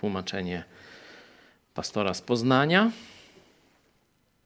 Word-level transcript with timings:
tłumaczenie 0.00 0.64
pastora 1.74 2.14
z 2.14 2.20
Poznania. 2.20 2.90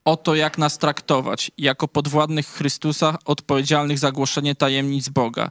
Oto 0.04 0.34
jak 0.34 0.58
nas 0.58 0.78
traktować, 0.78 1.50
jako 1.58 1.88
podwładnych 1.88 2.46
Chrystusa, 2.46 3.18
odpowiedzialnych 3.24 3.98
za 3.98 4.12
głoszenie 4.12 4.54
tajemnic 4.54 5.08
Boga. 5.08 5.50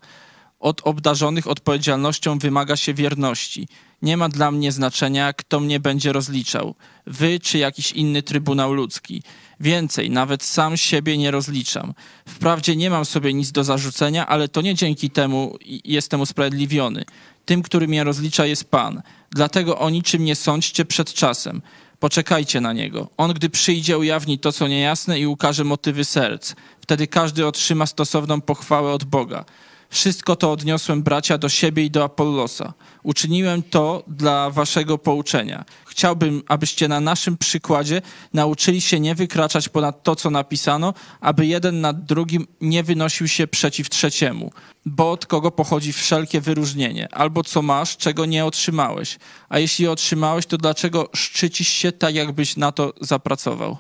Od 0.59 0.81
obdarzonych 0.81 1.47
odpowiedzialnością 1.47 2.39
wymaga 2.39 2.75
się 2.75 2.93
wierności. 2.93 3.67
Nie 4.01 4.17
ma 4.17 4.29
dla 4.29 4.51
mnie 4.51 4.71
znaczenia, 4.71 5.33
kto 5.33 5.59
mnie 5.59 5.79
będzie 5.79 6.13
rozliczał, 6.13 6.75
wy 7.07 7.39
czy 7.39 7.57
jakiś 7.57 7.91
inny 7.91 8.23
trybunał 8.23 8.73
ludzki. 8.73 9.23
Więcej, 9.59 10.09
nawet 10.09 10.43
sam 10.43 10.77
siebie 10.77 11.17
nie 11.17 11.31
rozliczam. 11.31 11.93
Wprawdzie 12.27 12.75
nie 12.75 12.89
mam 12.89 13.05
sobie 13.05 13.33
nic 13.33 13.51
do 13.51 13.63
zarzucenia, 13.63 14.27
ale 14.27 14.47
to 14.47 14.61
nie 14.61 14.75
dzięki 14.75 15.09
temu 15.09 15.57
jestem 15.83 16.21
usprawiedliwiony. 16.21 17.03
Tym, 17.45 17.61
który 17.61 17.87
mnie 17.87 18.03
rozlicza, 18.03 18.45
jest 18.45 18.71
Pan. 18.71 19.01
Dlatego 19.31 19.79
o 19.79 19.89
niczym 19.89 20.25
nie 20.25 20.35
sądźcie 20.35 20.85
przed 20.85 21.13
czasem. 21.13 21.61
Poczekajcie 21.99 22.61
na 22.61 22.73
niego. 22.73 23.09
On, 23.17 23.33
gdy 23.33 23.49
przyjdzie, 23.49 23.97
ujawni 23.97 24.39
to, 24.39 24.51
co 24.51 24.67
niejasne 24.67 25.19
i 25.19 25.27
ukaże 25.27 25.63
motywy 25.63 26.05
serc. 26.05 26.55
Wtedy 26.81 27.07
każdy 27.07 27.47
otrzyma 27.47 27.85
stosowną 27.85 28.41
pochwałę 28.41 28.91
od 28.91 29.03
Boga. 29.03 29.45
Wszystko 29.93 30.35
to 30.35 30.51
odniosłem, 30.51 31.03
bracia, 31.03 31.37
do 31.37 31.49
siebie 31.49 31.83
i 31.83 31.91
do 31.91 32.03
Apollosa. 32.03 32.73
Uczyniłem 33.03 33.63
to 33.63 34.03
dla 34.07 34.49
waszego 34.49 34.97
pouczenia. 34.97 35.65
Chciałbym, 35.85 36.43
abyście 36.47 36.87
na 36.87 36.99
naszym 36.99 37.37
przykładzie 37.37 38.01
nauczyli 38.33 38.81
się 38.81 38.99
nie 38.99 39.15
wykraczać 39.15 39.69
ponad 39.69 40.03
to, 40.03 40.15
co 40.15 40.29
napisano, 40.29 40.93
aby 41.21 41.45
jeden 41.45 41.81
nad 41.81 42.05
drugim 42.05 42.47
nie 42.61 42.83
wynosił 42.83 43.27
się 43.27 43.47
przeciw 43.47 43.89
trzeciemu. 43.89 44.51
Bo 44.85 45.11
od 45.11 45.25
kogo 45.25 45.51
pochodzi 45.51 45.93
wszelkie 45.93 46.41
wyróżnienie? 46.41 47.07
Albo 47.11 47.43
co 47.43 47.61
masz, 47.61 47.97
czego 47.97 48.25
nie 48.25 48.45
otrzymałeś? 48.45 49.17
A 49.49 49.59
jeśli 49.59 49.87
otrzymałeś, 49.87 50.45
to 50.45 50.57
dlaczego 50.57 51.09
szczycisz 51.15 51.67
się 51.67 51.91
tak, 51.91 52.15
jakbyś 52.15 52.57
na 52.57 52.71
to 52.71 52.93
zapracował? 53.01 53.77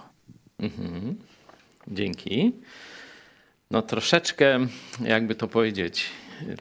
Mhm. 0.59 1.15
Dzięki 1.87 2.53
no 3.73 3.81
troszeczkę, 3.81 4.59
jakby 5.01 5.35
to 5.35 5.47
powiedzieć, 5.47 6.05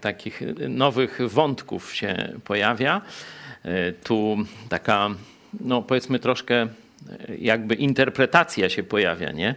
takich 0.01 0.43
nowych 0.69 1.19
wątków 1.27 1.95
się 1.95 2.33
pojawia. 2.45 3.01
E, 3.65 3.93
tu 3.93 4.37
taka, 4.69 5.11
no 5.61 5.83
powiedzmy 5.83 6.19
troszkę 6.19 6.55
e, 6.55 6.69
jakby 7.39 7.75
interpretacja 7.75 8.69
się 8.69 8.83
pojawia, 8.83 9.33
nie? 9.33 9.55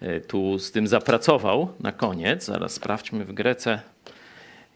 E, 0.00 0.20
tu 0.20 0.58
z 0.58 0.72
tym 0.72 0.86
zapracował 0.86 1.74
na 1.80 1.92
koniec. 1.92 2.44
Zaraz 2.44 2.72
sprawdźmy 2.72 3.24
w 3.24 3.32
Grece, 3.32 3.80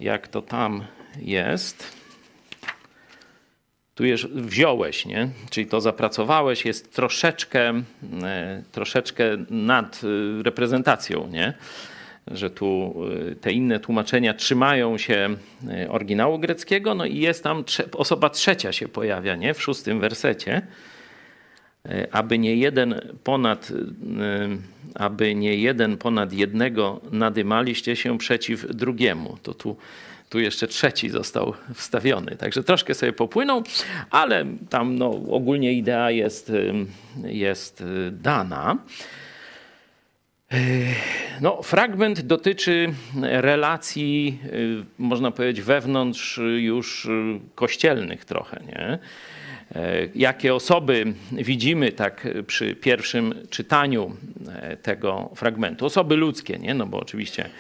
jak 0.01 0.29
to 0.29 0.43
tam 0.43 0.85
jest. 1.17 2.05
Tu 3.95 4.05
już 4.05 4.27
wziąłeś, 4.27 5.07
nie? 5.07 5.29
Czyli 5.51 5.67
to 5.67 5.81
zapracowałeś, 5.81 6.65
jest 6.65 6.95
troszeczkę, 6.95 7.83
troszeczkę 8.73 9.25
nad 9.51 10.01
reprezentacją, 10.43 11.29
nie? 11.29 11.55
Że 12.27 12.51
tu 12.51 12.95
y, 13.31 13.37
te 13.37 13.53
inne 13.53 13.81
tłumaczenia 13.81 14.35
trzymają 14.35 14.99
się 14.99 15.37
y, 15.85 15.91
oryginału 15.91 16.39
greckiego, 16.39 16.95
no 16.95 17.05
i 17.05 17.19
jest 17.19 17.43
tam 17.45 17.65
osoba 17.93 18.31
trzecia 18.31 18.73
się 18.73 18.89
pojawia, 18.89 19.37
nie? 19.37 19.55
W 19.55 19.63
szóstym 19.63 20.01
wersecie. 20.01 20.63
Y, 21.87 22.13
aby 22.13 22.39
nie 22.39 22.57
jeden 22.57 23.01
ponad, 23.25 23.73
aby 24.95 25.35
nie 25.35 25.57
jeden 25.57 25.97
ponad 25.97 26.33
jednego 26.33 27.01
nadymaliście 27.13 27.97
się 27.97 28.19
przeciw 28.19 28.67
drugiemu. 28.77 29.39
To 29.43 29.55
tu, 29.55 29.77
tu 30.29 30.41
jeszcze 30.41 30.67
trzeci 30.67 31.11
został 31.11 31.55
wstawiony. 31.75 32.37
Także 32.37 32.63
troszkę 32.63 32.95
sobie 32.95 33.13
popłynął, 33.13 33.63
ale 34.11 34.47
tam 34.71 34.97
no, 34.99 35.11
ogólnie 35.11 35.73
idea 35.73 36.11
jest, 36.11 36.53
jest 37.25 37.85
dana. 38.13 38.79
No, 41.41 41.63
fragment 41.63 42.21
dotyczy 42.21 42.95
relacji, 43.23 44.39
y, 44.53 44.85
można 44.99 45.31
powiedzieć, 45.31 45.65
wewnątrz 45.65 46.41
już 46.57 47.09
kościelnych 47.55 48.25
trochę, 48.25 48.61
nie? 48.67 48.99
E, 49.75 50.09
jakie 50.15 50.55
osoby 50.55 51.15
widzimy 51.33 51.93
tak 51.93 52.29
przy 52.47 52.77
pierwszym 52.77 53.35
czytaniu 53.51 54.17
e, 54.49 54.77
tego 54.77 55.31
fragmentu? 55.37 55.87
Osoby 55.87 56.17
ludzkie, 56.17 56.59
nie? 56.59 56.75
No 56.75 56.87
bo 56.87 57.01
oczywiście 57.01 57.51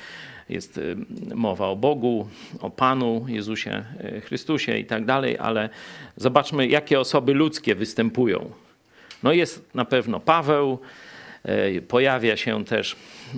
jest 0.48 0.78
y, 0.78 0.96
mowa 1.34 1.68
o 1.68 1.76
Bogu, 1.76 2.28
o 2.60 2.70
Panu 2.70 3.24
Jezusie 3.28 3.84
e, 4.00 4.20
Chrystusie 4.20 4.78
i 4.78 4.84
tak 4.84 5.04
dalej, 5.04 5.38
ale 5.38 5.68
zobaczmy, 6.16 6.68
jakie 6.68 7.00
osoby 7.00 7.34
ludzkie 7.34 7.74
występują. 7.74 8.50
No 9.22 9.32
jest 9.32 9.74
na 9.74 9.84
pewno 9.84 10.20
Paweł, 10.20 10.78
pojawia 11.88 12.36
się 12.36 12.64
też 12.64 12.96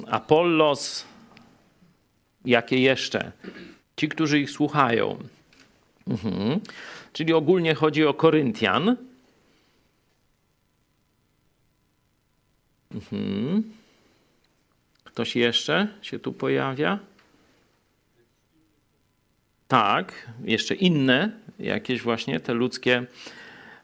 Apollos. 0.09 1.05
Jakie 2.45 2.81
jeszcze? 2.81 3.33
Ci, 3.97 4.09
którzy 4.09 4.41
ich 4.41 4.51
słuchają. 4.51 5.19
Mhm. 6.09 6.61
Czyli 7.13 7.33
ogólnie 7.33 7.75
chodzi 7.75 8.05
o 8.05 8.15
Koryntian. 8.15 8.97
Mhm. 12.95 13.63
Ktoś 15.05 15.37
jeszcze 15.37 15.89
się 16.03 16.19
tu 16.19 16.33
pojawia? 16.33 16.99
Tak, 19.69 20.29
jeszcze 20.45 20.75
inne, 20.75 21.31
jakieś 21.59 22.03
właśnie 22.03 22.41
te 22.41 22.55
ludzkie, 22.55 23.07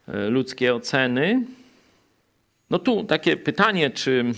e, 0.07 0.29
ludzkie 0.29 0.75
oceny. 0.75 1.45
No 2.73 2.79
tu 2.79 3.03
takie 3.03 3.37
pytanie, 3.37 3.89
czy 3.89 4.19
mm, 4.19 4.33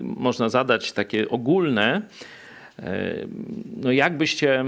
można 0.00 0.48
zadać 0.48 0.92
takie 0.92 1.28
ogólne, 1.28 2.02
e, 2.78 3.14
no 3.76 3.92
jakbyście 3.92 4.64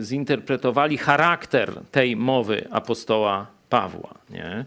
zinterpretowali 0.00 0.98
charakter 0.98 1.72
tej 1.90 2.16
mowy 2.16 2.66
apostoła 2.70 3.46
Pawła, 3.68 4.14
nie? 4.30 4.64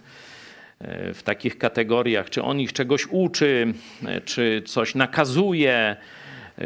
E, 0.80 1.14
w 1.14 1.24
takich 1.24 1.58
kategoriach, 1.58 2.30
czy 2.30 2.44
on 2.44 2.60
ich 2.60 2.74
czegoś 2.74 3.08
uczy, 3.12 3.74
e, 4.06 4.22
czy 4.22 4.64
coś 4.66 4.96
nakazuje, 4.96 5.96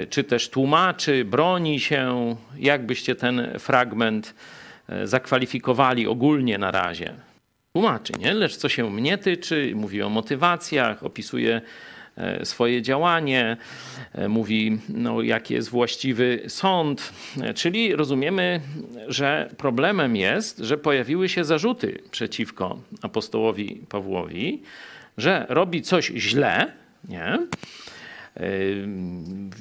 czy 0.09 0.23
też 0.23 0.49
tłumaczy, 0.49 1.25
broni 1.25 1.79
się, 1.79 2.35
jakbyście 2.57 3.15
ten 3.15 3.59
fragment 3.59 4.35
zakwalifikowali 5.03 6.07
ogólnie 6.07 6.57
na 6.57 6.71
razie 6.71 7.13
tłumaczy, 7.73 8.13
nie? 8.19 8.33
Lecz 8.33 8.55
co 8.55 8.69
się 8.69 8.89
mnie 8.89 9.17
tyczy, 9.17 9.71
mówi 9.75 10.01
o 10.01 10.09
motywacjach, 10.09 11.03
opisuje 11.03 11.61
e, 12.17 12.45
swoje 12.45 12.81
działanie, 12.81 13.57
e, 14.13 14.27
mówi, 14.27 14.79
no, 14.89 15.21
jaki 15.21 15.53
jest 15.53 15.69
właściwy 15.69 16.43
sąd. 16.47 17.13
E, 17.41 17.53
czyli 17.53 17.95
rozumiemy, 17.95 18.61
że 19.07 19.49
problemem 19.57 20.15
jest, 20.15 20.57
że 20.57 20.77
pojawiły 20.77 21.29
się 21.29 21.43
zarzuty 21.45 21.99
przeciwko 22.11 22.79
apostołowi 23.01 23.81
Pawłowi, 23.89 24.61
że 25.17 25.45
robi 25.49 25.81
coś 25.81 26.11
źle, 26.15 26.71
nie? 27.09 27.47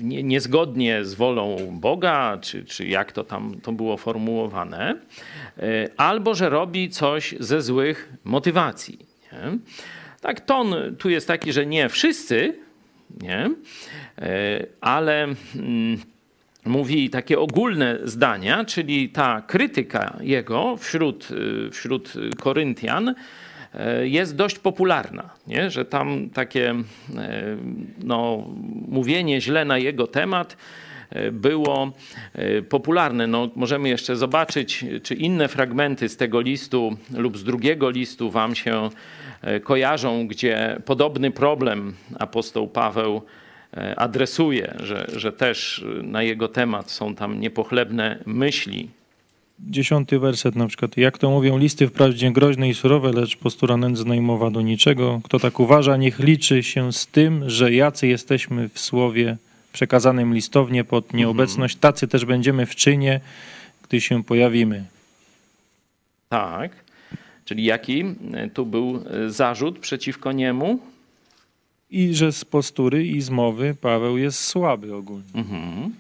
Niezgodnie 0.03 1.05
z 1.05 1.15
wolą 1.15 1.57
Boga, 1.81 2.39
czy, 2.41 2.65
czy 2.65 2.87
jak 2.87 3.13
to 3.13 3.25
tam 3.25 3.61
to 3.61 3.73
było 3.73 3.97
formułowane, 3.97 4.97
e, 5.59 5.89
albo 5.97 6.35
że 6.35 6.49
robi 6.49 6.91
coś 6.91 7.35
ze 7.41 7.63
złych 7.63 8.13
motywacji. 8.25 8.99
Nie? 9.33 9.59
Tak, 10.21 10.41
ton 10.41 10.75
tu 10.99 11.11
jest 11.11 11.29
taki, 11.29 11.53
że 11.53 11.67
nie 11.67 11.89
wszyscy, 11.89 12.55
nie? 13.23 13.51
E, 14.19 14.67
ale 14.81 15.25
mm, 15.25 16.01
mówi 16.65 17.11
takie 17.11 17.39
ogólne 17.39 17.99
zdania, 18.05 18.65
czyli 18.65 19.09
ta 19.09 19.43
krytyka 19.47 20.17
jego 20.21 20.77
wśród, 20.77 21.29
e, 21.67 21.71
wśród 21.71 22.13
Koryntian 22.39 23.15
jest 24.03 24.37
dość 24.37 24.59
popularna, 24.59 25.31
nie? 25.47 25.71
że 25.71 25.85
tam 25.85 26.31
takie 26.31 26.71
e, 26.71 26.85
no, 28.03 28.47
mówienie 28.89 29.41
źle 29.41 29.65
na 29.65 29.79
jego 29.79 30.07
temat 30.07 30.57
e, 31.11 31.33
było 31.33 31.93
popularne. 32.69 33.27
No, 33.27 33.49
możemy 33.55 33.89
jeszcze 33.89 34.17
zobaczyć, 34.17 34.85
czy 35.03 35.15
inne 35.15 35.49
fragmenty 35.49 36.09
z 36.09 36.17
tego 36.17 36.41
listu 36.41 36.97
lub 37.17 37.39
z 37.39 37.45
drugiego 37.45 37.91
listu 37.91 38.31
wam 38.31 38.55
się 38.55 38.91
kojarzą, 39.63 40.27
gdzie 40.27 40.77
podobny 40.85 41.31
problem 41.31 41.95
apostoł 42.19 42.69
Paweł 42.69 43.23
adresuje, 43.97 44.75
że, 44.81 45.07
że 45.17 45.33
też 45.33 45.85
na 46.03 46.23
jego 46.23 46.49
temat 46.49 46.91
są 46.91 47.15
tam 47.15 47.41
niepochlebne 47.41 48.19
myśli 48.27 48.89
dziesiąty 49.67 50.19
werset 50.19 50.57
na 50.57 50.67
przykład. 50.67 50.97
Jak 50.97 51.19
to 51.19 51.31
mówią 51.31 51.59
listy 51.59 51.89
wprawdzie 51.89 52.31
groźne 52.31 52.69
i 52.69 52.75
surowe, 52.75 53.13
lecz 53.13 53.37
postura 53.37 53.77
nędzna 53.77 54.15
i 54.15 54.21
mowa 54.21 54.51
do 54.51 54.61
niczego. 54.61 55.21
Kto 55.25 55.39
tak 55.39 55.61
uważa, 55.61 55.97
niech 55.97 56.19
liczy 56.19 56.63
się 56.63 56.93
z 56.93 57.07
tym, 57.07 57.51
że 57.51 57.73
jacy 57.73 58.07
jesteśmy 58.07 58.69
w 58.69 58.79
słowie 58.79 59.37
przekazanym 59.73 60.35
listownie 60.35 60.85
pod 60.85 61.05
mhm. 61.05 61.19
nieobecność, 61.19 61.77
tacy 61.77 62.09
też 62.09 62.25
będziemy 62.25 62.67
w 62.67 62.77
czynie, 62.77 63.21
gdy 63.89 64.01
się 64.01 64.25
pojawimy. 64.25 64.85
Tak. 66.29 66.73
Czyli 67.45 67.65
jaki 67.65 68.05
tu 68.55 68.67
był 68.67 69.05
zarzut 69.27 69.79
przeciwko 69.79 70.33
niemu? 70.33 70.81
I 71.91 72.15
że 72.15 72.33
z 72.33 72.45
postury 72.45 73.07
i 73.07 73.21
z 73.21 73.31
mowy 73.31 73.77
Paweł 73.81 74.19
jest 74.19 74.45
słaby 74.45 74.95
ogólnie. 74.95 75.31
Mhm. 75.35 75.95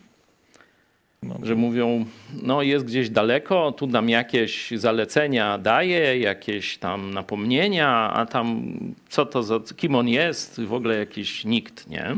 No. 1.23 1.39
Że 1.43 1.55
mówią, 1.55 2.05
no 2.43 2.63
jest 2.63 2.85
gdzieś 2.85 3.11
daleko, 3.11 3.73
tu 3.73 3.87
nam 3.87 4.09
jakieś 4.09 4.71
zalecenia 4.71 5.59
daje, 5.59 6.19
jakieś 6.19 6.79
tam 6.79 7.15
napomnienia, 7.15 8.13
a 8.15 8.27
tam 8.27 8.75
co 9.09 9.27
to 9.27 9.43
za, 9.43 9.61
kim 9.77 9.95
on 9.95 10.09
jest, 10.09 10.61
w 10.61 10.73
ogóle 10.73 10.99
jakiś 10.99 11.45
nikt, 11.45 11.89
nie? 11.89 12.17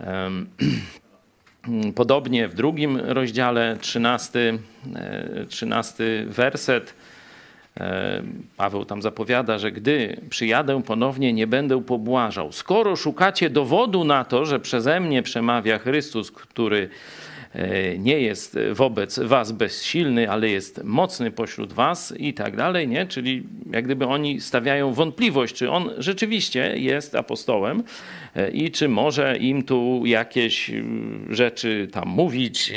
Podobnie 1.94 2.48
w 2.48 2.54
drugim 2.54 2.96
rozdziale, 2.96 3.76
13, 3.80 4.58
13 5.48 6.04
e, 6.04 6.26
werset, 6.26 6.94
e, 7.76 8.22
Paweł 8.56 8.84
tam 8.84 9.02
zapowiada, 9.02 9.58
że 9.58 9.72
gdy 9.72 10.20
przyjadę 10.30 10.82
ponownie, 10.82 11.32
nie 11.32 11.46
będę 11.46 11.82
pobłażał. 11.82 12.52
Skoro 12.52 12.96
szukacie 12.96 13.50
dowodu 13.50 14.04
na 14.04 14.24
to, 14.24 14.46
że 14.46 14.60
przeze 14.60 15.00
mnie 15.00 15.22
przemawia 15.22 15.78
Chrystus, 15.78 16.30
który 16.30 16.88
nie 17.98 18.20
jest 18.20 18.58
wobec 18.72 19.18
was 19.18 19.52
bezsilny, 19.52 20.30
ale 20.30 20.48
jest 20.48 20.84
mocny 20.84 21.30
pośród 21.30 21.72
was 21.72 22.14
i 22.18 22.34
tak 22.34 22.56
dalej, 22.56 22.88
nie? 22.88 23.06
Czyli 23.06 23.42
jak 23.72 23.84
gdyby 23.84 24.06
oni 24.06 24.40
stawiają 24.40 24.92
wątpliwość, 24.92 25.54
czy 25.54 25.70
on 25.70 25.90
rzeczywiście 25.98 26.78
jest 26.78 27.14
apostołem 27.14 27.82
e, 28.36 28.50
i 28.50 28.70
czy 28.70 28.88
może 28.88 29.36
im 29.36 29.62
tu 29.62 30.02
jakieś 30.06 30.70
mm, 30.70 31.26
rzeczy 31.30 31.88
tam 31.92 32.08
mówić, 32.08 32.72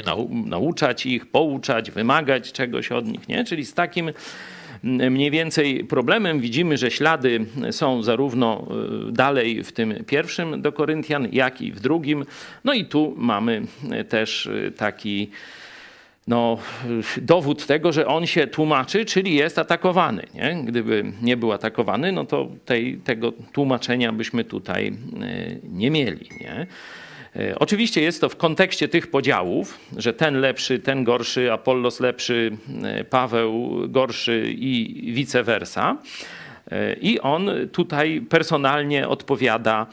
nauczać 0.46 1.06
ich, 1.06 1.26
pouczać, 1.26 1.92
wymagać 1.92 2.52
czegoś 2.52 2.92
od 2.92 3.08
nich, 3.08 3.28
nie? 3.28 3.44
Czyli 3.44 3.66
z 3.66 3.74
takim 3.74 4.12
mniej 4.84 5.32
więcej 5.32 5.84
problemem. 5.84 6.40
Widzimy, 6.40 6.78
że 6.78 6.92
ślady 6.92 7.46
są 7.72 8.04
zarówno 8.04 8.68
e, 9.08 9.12
dalej 9.12 9.64
w 9.64 9.72
tym 9.72 10.06
pierwszym 10.06 10.62
do 10.62 10.72
Koryntian, 10.72 11.28
jak 11.32 11.62
i 11.62 11.72
w 11.72 11.80
drugim. 11.80 12.26
No 12.64 12.74
i 12.74 12.86
tu 12.86 13.14
mamy 13.18 13.62
też 14.10 14.48
e, 14.48 14.72
taki 14.72 15.30
no, 16.28 16.58
dowód 17.22 17.66
tego, 17.66 17.92
że 17.92 18.08
on 18.08 18.26
się 18.26 18.48
tłumaczy, 18.48 19.06
czyli 19.06 19.36
jest 19.36 19.60
atakowany. 19.60 20.24
Nie? 20.34 20.64
Gdyby 20.66 21.12
nie 21.22 21.38
był 21.38 21.52
atakowany, 21.52 22.12
no 22.12 22.26
to 22.26 22.48
tej, 22.66 22.98
tego 22.98 23.32
tłumaczenia 23.32 24.12
byśmy 24.12 24.44
tutaj 24.44 24.94
nie 25.64 25.92
mieli. 25.92 26.30
Nie? 26.40 26.68
E, 27.36 27.60
oczywiście 27.60 28.02
jest 28.02 28.22
to 28.22 28.30
w 28.30 28.36
kontekście 28.36 28.88
tych 28.88 29.08
podziałów, 29.08 29.80
że 29.98 30.14
ten 30.14 30.40
lepszy, 30.40 30.80
ten 30.80 31.04
gorszy, 31.04 31.52
Apollos 31.52 32.00
lepszy, 32.00 32.58
e, 32.84 33.04
Paweł 33.04 33.82
gorszy 33.88 34.54
i 34.58 35.04
vice 35.14 35.44
versa. 35.44 35.98
E, 36.72 36.94
I 36.94 37.20
on 37.20 37.50
tutaj 37.72 38.22
personalnie 38.30 39.08
odpowiada 39.08 39.88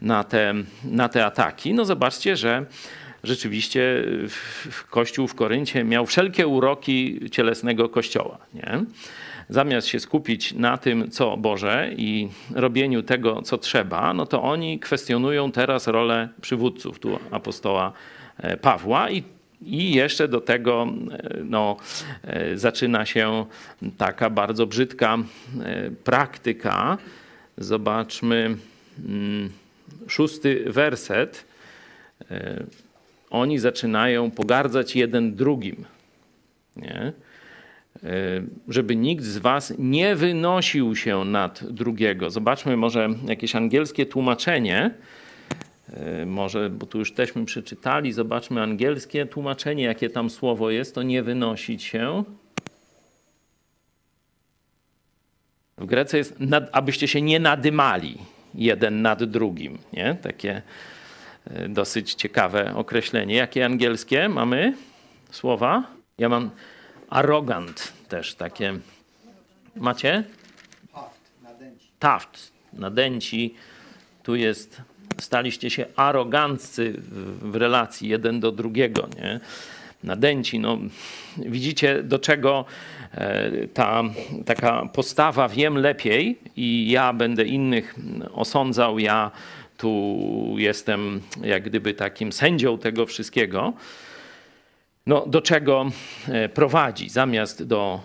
na 0.00 0.24
te, 0.24 0.54
na 0.84 1.08
te 1.08 1.26
ataki. 1.26 1.74
No 1.74 1.84
zobaczcie, 1.84 2.36
że 2.36 2.66
rzeczywiście 3.24 4.04
Kościół 4.90 5.28
w 5.28 5.34
Koryncie 5.34 5.84
miał 5.84 6.06
wszelkie 6.06 6.46
uroki 6.46 7.20
cielesnego 7.30 7.88
kościoła. 7.88 8.38
Nie? 8.54 8.84
Zamiast 9.48 9.86
się 9.86 10.00
skupić 10.00 10.52
na 10.52 10.76
tym, 10.78 11.10
co 11.10 11.36
Boże 11.36 11.90
i 11.96 12.28
robieniu 12.54 13.02
tego, 13.02 13.42
co 13.42 13.58
trzeba, 13.58 14.14
no 14.14 14.26
to 14.26 14.42
oni 14.42 14.78
kwestionują 14.78 15.52
teraz 15.52 15.86
rolę 15.86 16.28
przywódców, 16.40 16.98
tu 16.98 17.18
apostoła 17.30 17.92
e, 18.38 18.56
Pawła 18.56 19.10
i 19.10 19.22
i 19.66 19.94
jeszcze 19.94 20.28
do 20.28 20.40
tego 20.40 20.86
e, 21.10 21.36
no, 21.44 21.76
e, 22.22 22.58
zaczyna 22.58 23.06
się 23.06 23.46
taka 23.98 24.30
bardzo 24.30 24.66
brzydka 24.66 25.18
praktyka. 26.04 26.98
Zobaczmy 27.58 28.56
mm, 29.08 29.50
szósty 30.08 30.64
werset. 30.66 31.44
Oni 33.30 33.58
zaczynają 33.58 34.30
pogardzać 34.30 34.96
jeden 34.96 35.34
drugim. 35.34 35.84
Nie? 36.76 37.12
E, 38.04 38.08
żeby 38.68 38.96
nikt 38.96 39.24
z 39.24 39.38
was 39.38 39.74
nie 39.78 40.16
wynosił 40.16 40.96
się 40.96 41.24
nad 41.24 41.64
drugiego. 41.64 42.30
Zobaczmy 42.30 42.76
może 42.76 43.08
jakieś 43.26 43.56
angielskie 43.56 44.06
tłumaczenie. 44.06 44.94
E, 45.92 46.26
może, 46.26 46.70
bo 46.70 46.86
tu 46.86 46.98
już 46.98 47.12
teśmy 47.12 47.44
przeczytali, 47.44 48.12
zobaczmy 48.12 48.62
angielskie 48.62 49.26
tłumaczenie, 49.26 49.84
jakie 49.84 50.10
tam 50.10 50.30
słowo 50.30 50.70
jest, 50.70 50.94
to 50.94 51.02
nie 51.02 51.22
wynosić 51.22 51.82
się. 51.82 52.24
W 55.78 55.86
Grece 55.86 56.18
jest, 56.18 56.40
nad, 56.40 56.68
abyście 56.72 57.08
się 57.08 57.22
nie 57.22 57.40
nadymali 57.40 58.18
jeden 58.54 59.02
nad 59.02 59.24
drugim. 59.24 59.78
Nie? 59.92 60.16
Takie 60.22 60.62
e, 61.44 61.68
dosyć 61.68 62.14
ciekawe 62.14 62.74
określenie. 62.74 63.34
Jakie 63.34 63.64
angielskie 63.64 64.28
mamy 64.28 64.74
słowa? 65.30 65.84
Ja 66.18 66.28
mam 66.28 66.50
arrogant 67.12 67.92
też 68.08 68.34
takie. 68.34 68.78
Macie? 69.76 70.24
Taft, 71.98 72.52
nadęci. 72.72 73.54
Tu 74.22 74.36
jest, 74.36 74.82
staliście 75.18 75.70
się 75.70 75.86
aroganccy 75.96 76.94
w, 77.42 77.56
relacji 77.56 78.08
jeden 78.08 78.40
do 78.40 78.52
drugiego, 78.52 79.08
nie? 79.16 79.40
Nadęci, 80.04 80.58
no 80.58 80.78
widzicie 81.38 82.02
do 82.02 82.18
czego 82.18 82.64
e, 83.14 83.50
ta 83.68 84.02
taka 84.46 84.86
postawa 84.86 85.48
wiem 85.48 85.78
lepiej 85.78 86.38
i 86.56 86.90
ja 86.90 87.12
będę 87.12 87.44
innych 87.44 87.94
osądzał, 88.34 88.98
ja 88.98 89.30
tu 89.78 90.18
jestem 90.56 91.20
jak 91.42 91.62
gdyby 91.62 91.94
takim 91.94 92.32
sędzią 92.32 92.78
tego 92.78 93.06
wszystkiego 93.06 93.72
no, 95.06 95.26
do 95.26 95.42
czego 95.42 95.90
e, 96.28 96.48
prowadzi. 96.48 97.08
Zamiast 97.08 97.62
do 97.62 98.00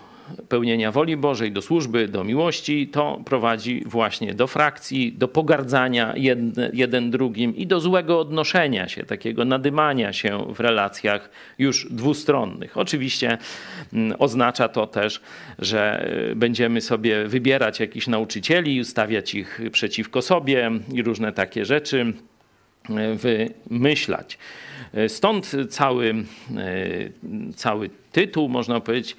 pełnienia 0.48 0.92
woli 0.92 1.16
Bożej, 1.16 1.52
do 1.52 1.62
służby, 1.62 2.08
do 2.08 2.24
miłości, 2.24 2.88
to 2.88 3.20
prowadzi 3.24 3.82
właśnie 3.86 4.34
do 4.34 4.46
frakcji, 4.46 5.12
do 5.12 5.28
pogardzania 5.28 6.12
jeden, 6.16 6.70
jeden 6.72 7.10
drugim 7.10 7.56
i 7.56 7.66
do 7.66 7.80
złego 7.80 8.20
odnoszenia 8.20 8.88
się, 8.88 9.04
takiego 9.04 9.44
nadymania 9.44 10.12
się 10.12 10.54
w 10.54 10.60
relacjach 10.60 11.30
już 11.58 11.86
dwustronnych. 11.90 12.76
Oczywiście 12.76 13.38
mm, 13.92 14.16
oznacza 14.18 14.68
to 14.68 14.86
też, 14.86 15.20
że 15.58 16.10
e, 16.30 16.34
będziemy 16.34 16.80
sobie 16.80 17.24
wybierać 17.28 17.80
jakichś 17.80 18.06
nauczycieli, 18.06 18.80
ustawiać 18.80 19.34
ich 19.34 19.60
przeciwko 19.72 20.22
sobie 20.22 20.70
i 20.92 21.02
różne 21.02 21.32
takie 21.32 21.64
rzeczy 21.64 22.12
wymyślać. 23.16 24.38
E, 24.94 25.08
stąd 25.08 25.52
cały, 25.70 26.14
e, 26.56 27.52
cały 27.56 27.90
tytuł, 28.12 28.48
można 28.48 28.80
powiedzieć, 28.80 29.16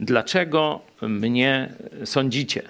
dlaczego 0.00 0.80
mnie 1.02 1.72
sądzicie? 2.04 2.62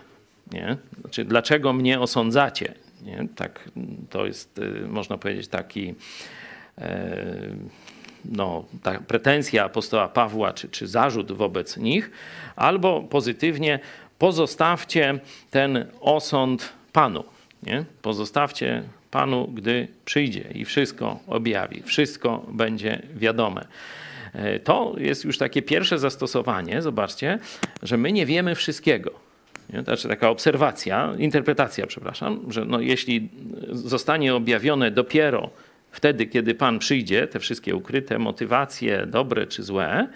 Nie? 0.52 0.76
Znaczy, 1.00 1.24
dlaczego 1.24 1.72
mnie 1.72 2.00
osądzacie? 2.00 2.74
Nie? 3.02 3.26
Tak, 3.36 3.70
to 4.10 4.26
jest, 4.26 4.58
e, 4.58 4.88
można 4.88 5.18
powiedzieć, 5.18 5.48
taki 5.48 5.94
no, 8.24 8.64
ta 8.82 9.00
pretensja 9.00 9.64
apostoła 9.64 10.08
Pawła, 10.08 10.52
czy, 10.52 10.68
czy 10.68 10.86
zarzut 10.86 11.32
wobec 11.32 11.76
nich, 11.76 12.10
albo 12.56 13.02
pozytywnie 13.02 13.80
pozostawcie 14.18 15.20
ten 15.50 15.86
osąd 16.00 16.72
Panu. 16.92 17.24
Nie? 17.62 17.84
Pozostawcie 18.02 18.82
Panu, 19.12 19.48
gdy 19.54 19.88
przyjdzie 20.04 20.44
i 20.54 20.64
wszystko 20.64 21.18
objawi, 21.26 21.82
wszystko 21.82 22.46
będzie 22.48 23.02
wiadome. 23.14 23.66
E, 24.32 24.60
to 24.60 24.94
jest 24.98 25.24
już 25.24 25.38
takie 25.38 25.62
pierwsze 25.62 25.98
zastosowanie, 25.98 26.82
zobaczcie, 26.82 27.38
że 27.82 27.96
my 27.96 28.12
nie 28.12 28.26
wiemy 28.26 28.54
wszystkiego. 28.54 29.10
Nie? 29.72 29.82
Znaczy 29.82 30.08
taka 30.08 30.30
obserwacja, 30.30 31.14
interpretacja, 31.18 31.86
przepraszam, 31.86 32.40
że 32.48 32.64
no 32.64 32.80
jeśli 32.80 33.28
zostanie 33.70 34.34
objawione 34.34 34.90
dopiero 34.90 35.50
wtedy, 35.90 36.26
kiedy 36.26 36.54
Pan 36.54 36.78
przyjdzie, 36.78 37.26
te 37.26 37.40
wszystkie 37.40 37.76
ukryte 37.76 38.18
motywacje, 38.18 39.06
dobre 39.06 39.46
czy 39.46 39.62
złe, 39.62 40.08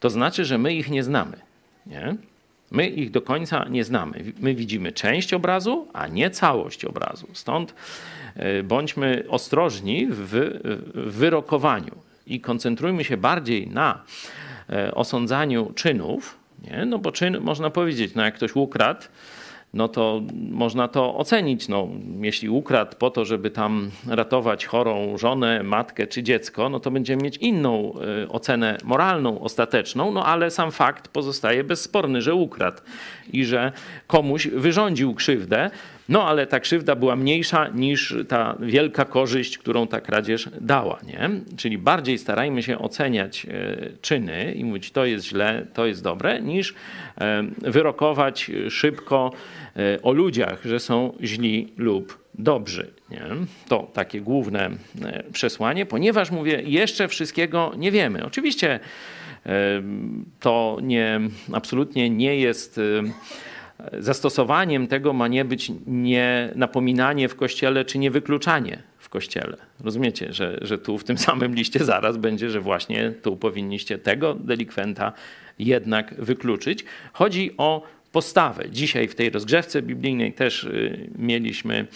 to 0.00 0.10
znaczy, 0.10 0.44
że 0.44 0.58
my 0.58 0.74
ich 0.74 0.90
nie 0.90 1.02
znamy. 1.02 1.36
Nie? 1.86 2.16
My 2.70 2.88
ich 2.88 3.10
do 3.10 3.22
końca 3.22 3.64
nie 3.68 3.84
znamy. 3.84 4.24
My 4.40 4.54
widzimy 4.54 4.92
część 4.92 5.34
obrazu, 5.34 5.88
a 5.92 6.06
nie 6.06 6.30
całość 6.30 6.84
obrazu. 6.84 7.26
Stąd 7.32 7.74
bądźmy 8.64 9.24
ostrożni 9.28 10.06
w 10.10 10.60
wyrokowaniu 10.94 11.94
i 12.26 12.40
koncentrujmy 12.40 13.04
się 13.04 13.16
bardziej 13.16 13.68
na 13.68 14.02
e, 14.70 14.94
osądzaniu 14.94 15.72
czynów, 15.74 16.38
nie? 16.64 16.86
no 16.86 16.98
bo 16.98 17.12
czyn 17.12 17.40
można 17.40 17.70
powiedzieć, 17.70 18.14
no 18.14 18.24
jak 18.24 18.34
ktoś 18.34 18.56
ukradł, 18.56 19.02
no 19.74 19.88
to 19.88 20.22
można 20.50 20.88
to 20.88 21.16
ocenić. 21.16 21.68
No, 21.68 21.88
jeśli 22.20 22.48
ukradł 22.48 22.96
po 22.96 23.10
to, 23.10 23.24
żeby 23.24 23.50
tam 23.50 23.90
ratować 24.08 24.66
chorą 24.66 25.18
żonę, 25.18 25.62
matkę 25.62 26.06
czy 26.06 26.22
dziecko, 26.22 26.68
no 26.68 26.80
to 26.80 26.90
będziemy 26.90 27.22
mieć 27.22 27.36
inną 27.36 27.94
y, 28.24 28.28
ocenę 28.28 28.78
moralną, 28.84 29.40
ostateczną, 29.40 30.12
no 30.12 30.26
ale 30.26 30.50
sam 30.50 30.72
fakt 30.72 31.08
pozostaje 31.08 31.64
bezsporny, 31.64 32.22
że 32.22 32.34
ukradł 32.34 32.82
i 33.32 33.44
że 33.44 33.72
komuś 34.06 34.46
wyrządził 34.46 35.14
krzywdę. 35.14 35.70
No 36.08 36.28
ale 36.28 36.46
ta 36.46 36.60
krzywda 36.60 36.96
była 36.96 37.16
mniejsza 37.16 37.68
niż 37.68 38.14
ta 38.28 38.56
wielka 38.60 39.04
korzyść, 39.04 39.58
którą 39.58 39.86
ta 39.86 40.00
kradzież 40.00 40.48
dała. 40.60 41.00
Nie? 41.06 41.30
Czyli 41.56 41.78
bardziej 41.78 42.18
starajmy 42.18 42.62
się 42.62 42.78
oceniać 42.78 43.46
e, 43.46 43.76
czyny 44.00 44.54
i 44.54 44.64
mówić, 44.64 44.90
to 44.90 45.04
jest 45.04 45.26
źle, 45.26 45.66
to 45.74 45.86
jest 45.86 46.02
dobre, 46.02 46.42
niż 46.42 46.74
e, 47.20 47.42
wyrokować 47.58 48.50
szybko 48.68 49.32
e, 49.76 50.02
o 50.02 50.12
ludziach, 50.12 50.64
że 50.64 50.80
są 50.80 51.16
źli 51.22 51.72
lub 51.76 52.18
dobrzy. 52.34 52.90
Nie? 53.10 53.22
To 53.68 53.90
takie 53.92 54.20
główne 54.20 54.70
przesłanie, 55.32 55.86
ponieważ 55.86 56.30
mówię, 56.30 56.62
jeszcze 56.64 57.08
wszystkiego 57.08 57.72
nie 57.76 57.92
wiemy. 57.92 58.26
Oczywiście 58.26 58.80
to 60.40 60.78
nie, 60.82 61.20
absolutnie 61.52 62.10
nie 62.10 62.36
jest 62.36 62.80
zastosowaniem 63.98 64.86
tego 64.86 65.12
ma 65.12 65.28
nie 65.28 65.44
być 65.44 65.72
nie 65.86 66.52
napominanie 66.54 67.28
w 67.28 67.36
kościele, 67.36 67.84
czy 67.84 67.98
nie 67.98 68.10
wykluczanie 68.10 68.82
w 68.98 69.08
kościele. 69.08 69.56
Rozumiecie, 69.84 70.32
że, 70.32 70.58
że 70.62 70.78
tu 70.78 70.98
w 70.98 71.04
tym 71.04 71.18
samym 71.28 71.54
liście 71.54 71.84
zaraz 71.84 72.16
będzie, 72.16 72.50
że 72.50 72.60
właśnie 72.60 73.12
tu 73.22 73.36
powinniście 73.36 73.98
tego 73.98 74.34
delikwenta 74.34 75.12
jednak 75.58 76.14
wykluczyć. 76.18 76.84
Chodzi 77.12 77.50
o 77.56 77.82
postawę. 78.14 78.64
Dzisiaj 78.70 79.08
w 79.08 79.14
tej 79.14 79.30
rozgrzewce 79.30 79.82
biblijnej 79.82 80.32
też 80.32 80.64
y, 80.64 81.10
mieliśmy 81.18 81.86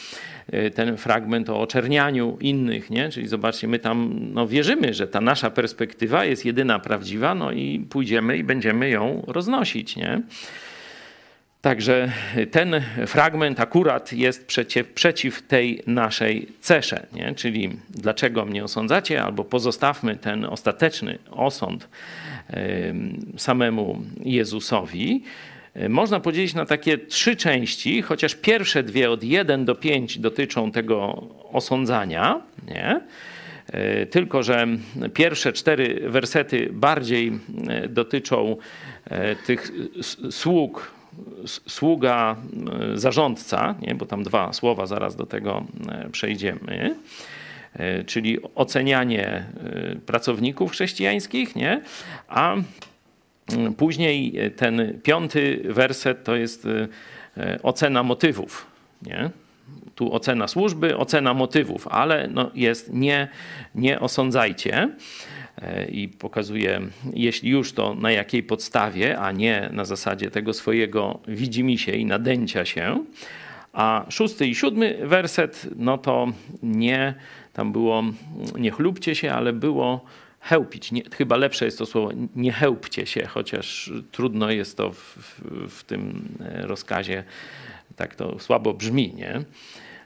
y, 0.55 0.71
ten 0.71 0.97
fragment 0.97 1.51
o 1.51 1.61
oczernianiu 1.61 2.37
innych, 2.41 2.91
nie? 2.91 3.09
Czyli 3.09 3.29
zobaczcie, 3.29 3.69
my 3.69 3.79
tam 3.79 4.19
no, 4.33 4.47
wierzymy, 4.47 4.95
że 4.95 5.09
ta 5.09 5.21
nasza 5.21 5.51
perspektywa 5.51 6.25
jest 6.25 6.45
jedyna 6.45 6.79
prawdziwa, 6.79 7.35
no 7.35 7.53
i 7.53 7.87
pójdziemy 7.91 8.39
i 8.39 8.45
będziemy 8.45 8.91
ją 8.91 9.25
roznosić, 9.27 9.97
nie? 9.97 10.23
Także 11.61 12.13
ten 12.51 12.83
fragment 13.07 13.61
akurat 13.61 14.13
jest 14.13 14.47
przeciw, 14.47 14.89
przeciw 14.89 15.43
tej 15.43 15.83
naszej 15.87 16.49
cesze, 16.61 17.07
nie? 17.13 17.35
czyli 17.35 17.71
dlaczego 17.91 18.45
mnie 18.45 18.65
osądzacie, 18.65 19.23
albo 19.23 19.45
pozostawmy 19.45 20.17
ten 20.17 20.45
ostateczny 20.45 21.19
osąd 21.31 21.89
samemu 23.37 24.03
Jezusowi. 24.25 25.23
Można 25.89 26.21
podzielić 26.21 26.55
na 26.55 26.67
takie 26.67 26.99
trzy 26.99 27.37
części, 27.37 28.03
chociaż 28.03 28.35
pierwsze 28.35 28.83
dwie 28.83 29.11
od 29.11 29.25
1 29.25 29.65
do 29.65 29.75
5 29.75 30.19
dotyczą 30.19 30.71
tego 30.73 31.27
osądzania, 31.53 32.41
nie? 32.69 33.01
E, 33.73 34.07
tylko 34.07 34.43
że 34.43 34.67
pierwsze 35.15 35.53
cztery 35.53 36.11
wersety 36.11 36.69
bardziej 36.73 37.33
e, 37.69 37.89
dotyczą 37.89 38.57
e, 39.05 39.37
tych 39.37 39.73
sług 40.31 40.98
sługa, 41.47 42.37
e, 42.93 42.99
zarządca, 42.99 43.75
nie? 43.81 43.95
bo 43.95 44.07
tam 44.07 44.23
dwa 44.23 44.53
słowa 44.53 44.87
zaraz 44.87 45.17
do 45.17 45.27
tego 45.27 45.65
e, 45.89 46.11
przejdziemy, 46.11 46.97
e, 47.73 48.05
czyli 48.05 48.39
ocenianie 48.55 49.45
pracowników 50.07 50.73
chrześcijańskich, 50.73 51.57
nie? 51.57 51.81
a 52.29 52.57
później 53.77 54.35
ten 54.57 55.01
piąty 55.03 55.63
werset 55.65 56.25
to 56.25 56.37
jest 56.37 56.67
ocena 57.63 58.03
motywów. 58.03 58.67
Nie? 59.03 59.31
Tu 59.95 60.15
ocena 60.15 60.49
służby, 60.49 60.97
ocena 60.97 61.35
motywów, 61.35 61.89
ale 61.89 62.29
no 62.29 62.51
jest 62.55 62.93
nie, 62.93 63.29
nie 63.75 64.01
osądzajcie. 64.01 64.89
E, 65.63 65.85
i 65.85 66.09
pokazuje, 66.09 66.81
jeśli 67.13 67.51
już 67.51 67.73
to 67.73 67.95
na 67.95 68.11
jakiej 68.11 68.43
podstawie, 68.43 69.19
a 69.19 69.33
nie 69.33 69.71
na 69.73 69.85
zasadzie 69.85 70.31
tego 70.31 70.53
swojego 70.53 71.21
widzimisię 71.29 71.97
i 71.97 72.05
nadęcia 72.05 72.65
się. 72.65 73.05
A 73.73 74.07
szósty 74.09 74.47
i 74.47 74.55
siódmy 74.55 74.99
werset, 75.03 75.69
no 75.77 75.99
to 75.99 76.33
nie, 76.63 77.15
tam 77.53 77.73
było 77.73 78.05
nie 78.59 78.71
chlubcie 78.71 79.15
się, 79.15 79.33
ale 79.33 79.53
było 79.53 80.05
chełpić. 80.41 80.93
Nie, 80.93 81.03
chyba 81.17 81.37
lepsze 81.37 81.65
jest 81.65 81.79
to 81.79 81.87
słowo 81.87 82.11
nie 82.37 82.53
chełpcie 82.53 83.07
się, 83.07 83.27
chociaż 83.27 83.93
trudno 84.13 84.51
jest 84.51 84.77
to 84.77 84.93
w, 84.93 85.17
w, 85.17 85.79
w 85.79 85.85
tym 85.85 86.29
rozkazie, 86.45 87.25
tak 87.97 88.15
to 88.15 88.39
słabo 88.39 88.75
brzmi, 88.75 89.15
nie? 89.15 89.45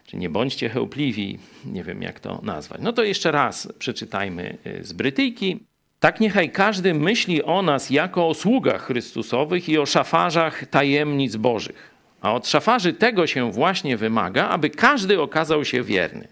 Czy 0.06 0.16
nie 0.16 0.30
bądźcie 0.30 0.68
chełpliwi, 0.68 1.38
nie 1.64 1.84
wiem 1.84 2.02
jak 2.02 2.20
to 2.20 2.40
nazwać. 2.42 2.80
No 2.82 2.92
to 2.92 3.02
jeszcze 3.02 3.32
raz 3.32 3.68
przeczytajmy 3.78 4.58
y, 4.66 4.84
z 4.84 4.92
Brytyjki. 4.92 5.60
Tak 6.00 6.20
niechaj 6.20 6.50
każdy 6.50 6.94
myśli 6.94 7.42
o 7.42 7.62
nas 7.62 7.90
jako 7.90 8.28
o 8.28 8.34
sługach 8.34 8.82
Chrystusowych 8.82 9.68
i 9.68 9.78
o 9.78 9.86
szafarzach 9.86 10.66
tajemnic 10.66 11.36
Bożych. 11.36 11.90
A 12.20 12.34
od 12.34 12.48
szafarzy 12.48 12.92
tego 12.92 13.26
się 13.26 13.52
właśnie 13.52 13.96
wymaga, 13.96 14.48
aby 14.48 14.70
każdy 14.70 15.20
okazał 15.20 15.64
się 15.64 15.82
wierny. 15.82 16.28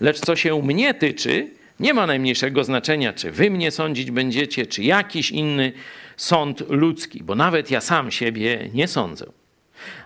Lecz 0.00 0.20
co 0.20 0.36
się 0.36 0.62
mnie 0.62 0.94
tyczy, 0.94 1.50
nie 1.80 1.94
ma 1.94 2.06
najmniejszego 2.06 2.64
znaczenia, 2.64 3.12
czy 3.12 3.30
wy 3.30 3.50
mnie 3.50 3.70
sądzić 3.70 4.10
będziecie, 4.10 4.66
czy 4.66 4.82
jakiś 4.82 5.30
inny 5.30 5.72
sąd 6.16 6.62
ludzki, 6.68 7.22
bo 7.22 7.34
nawet 7.34 7.70
ja 7.70 7.80
sam 7.80 8.10
siebie 8.10 8.70
nie 8.74 8.88
sądzę. 8.88 9.26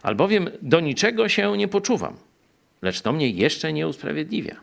Albowiem 0.02 0.50
do 0.62 0.80
niczego 0.80 1.28
się 1.28 1.56
nie 1.58 1.68
poczuwam 1.68 2.29
lecz 2.82 3.00
to 3.00 3.12
mnie 3.12 3.30
jeszcze 3.30 3.72
nie 3.72 3.88
usprawiedliwia. 3.88 4.56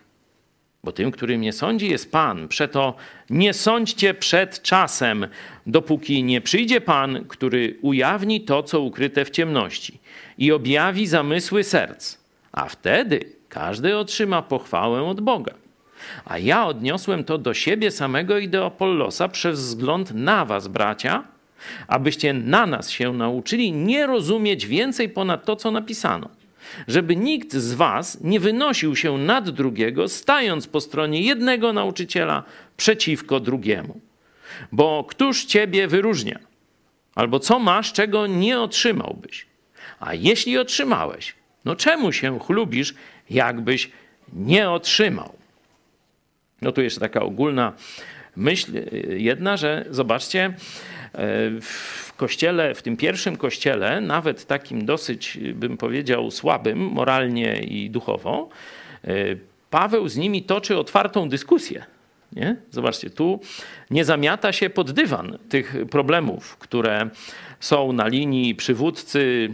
Bo 0.84 0.92
tym, 0.92 1.12
który 1.12 1.38
mnie 1.38 1.54
sądzi, 1.54 1.90
jest 1.90 2.12
Pan. 2.12 2.48
Przeto 2.48 2.96
nie 3.30 3.54
sądźcie 3.54 4.14
przed 4.14 4.62
czasem, 4.62 5.28
dopóki 5.66 6.24
nie 6.24 6.42
przyjdzie 6.42 6.82
Pan, 6.82 7.26
który 7.28 7.78
ujawni 7.82 8.42
to, 8.42 8.64
co 8.64 8.82
ukryte 8.82 9.26
w 9.26 9.30
ciemności 9.30 10.00
i 10.38 10.52
objawi 10.52 11.08
zamysły 11.08 11.64
serc. 11.64 12.18
A 12.52 12.66
wtedy 12.66 13.20
każdy 13.50 13.98
otrzyma 13.98 14.42
pochwałę 14.42 15.04
od 15.04 15.22
Boga. 15.22 15.54
A 16.26 16.38
ja 16.38 16.68
odniosłem 16.68 17.24
to 17.24 17.38
do 17.38 17.54
siebie 17.54 17.92
samego 17.92 18.38
i 18.38 18.50
do 18.50 18.66
Apollosa 18.66 19.28
przez 19.30 19.60
wzgląd 19.60 20.12
na 20.14 20.46
was, 20.46 20.68
bracia, 20.68 21.24
abyście 21.88 22.34
na 22.34 22.66
nas 22.66 22.90
się 22.90 23.14
nauczyli 23.14 23.72
nie 23.72 24.08
rozumieć 24.08 24.68
więcej 24.68 25.10
ponad 25.10 25.46
to, 25.46 25.56
co 25.56 25.72
napisano 25.72 26.37
żeby 26.88 27.16
nikt 27.16 27.54
z 27.54 27.74
was 27.74 28.18
nie 28.22 28.40
wynosił 28.40 28.96
się 28.96 29.18
nad 29.18 29.50
drugiego, 29.50 30.08
stając 30.08 30.68
po 30.68 30.82
stronie 30.82 31.22
jednego 31.22 31.74
nauczyciela 31.74 32.44
przeciwko 32.78 33.40
drugiemu. 33.40 34.00
Bo 34.72 35.06
któż 35.10 35.46
ciebie 35.46 35.88
wyróżnia? 35.88 36.40
Albo 37.16 37.40
co 37.40 37.60
masz, 37.60 37.94
czego 37.94 38.28
nie 38.28 38.60
otrzymałbyś? 38.60 39.46
A 40.00 40.14
jeśli 40.14 40.58
otrzymałeś, 40.58 41.36
no 41.66 41.76
czemu 41.76 42.12
się 42.12 42.40
chlubisz, 42.40 42.94
jakbyś 43.30 43.92
nie 44.34 44.70
otrzymał? 44.70 45.34
No 46.62 46.72
tu 46.72 46.82
jeszcze 46.82 47.00
taka 47.00 47.22
ogólna 47.22 47.74
myśl 48.36 48.72
jedna, 49.18 49.58
że 49.58 49.86
zobaczcie, 49.90 50.54
e, 51.16 51.52
kościele, 52.18 52.76
w 52.76 52.82
tym 52.82 52.98
pierwszym 52.98 53.38
kościele, 53.38 54.02
nawet 54.02 54.46
takim 54.46 54.86
dosyć, 54.86 55.38
bym 55.54 55.78
powiedział, 55.78 56.32
słabym 56.32 56.80
moralnie 56.80 57.60
i 57.64 57.90
duchowo, 57.90 58.50
e, 59.04 59.14
Paweł 59.70 60.08
z 60.10 60.18
nimi 60.18 60.44
toczy 60.44 60.78
otwartą 60.78 61.30
dyskusję. 61.30 61.86
Nie? 62.34 62.56
Zobaczcie, 62.72 63.10
tu 63.10 63.40
nie 63.92 64.06
zamiata 64.06 64.52
się 64.54 64.70
pod 64.70 64.92
dywan 64.92 65.38
tych 65.50 65.76
problemów, 65.92 66.58
które 66.58 67.10
są 67.60 67.94
na 67.94 68.08
linii 68.08 68.56
przywódcy, 68.56 69.50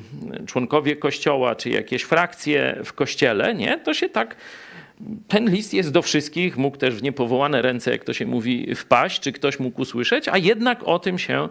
członkowie 0.47 0.95
kościoła, 0.95 1.55
czy 1.55 1.69
jakieś 1.69 2.03
frakcje 2.03 2.79
w 2.85 2.93
kościele. 2.93 3.55
Nie, 3.55 3.79
to 3.79 3.93
się 3.93 4.09
tak 4.09 4.35
ten 5.27 5.49
list 5.49 5.73
jest 5.73 5.91
do 5.91 6.01
wszystkich, 6.01 6.57
mógł 6.57 6.77
też 6.77 6.95
w 6.95 7.03
niepowołane 7.03 7.61
ręce, 7.61 7.91
jak 7.91 8.03
to 8.03 8.13
się 8.13 8.25
mówi, 8.25 8.75
wpaść, 8.75 9.19
czy 9.19 9.31
ktoś 9.31 9.59
mógł 9.59 9.81
usłyszeć, 9.81 10.27
a 10.27 10.37
jednak 10.37 10.83
o 10.83 10.99
tym 10.99 11.19
się 11.19 11.49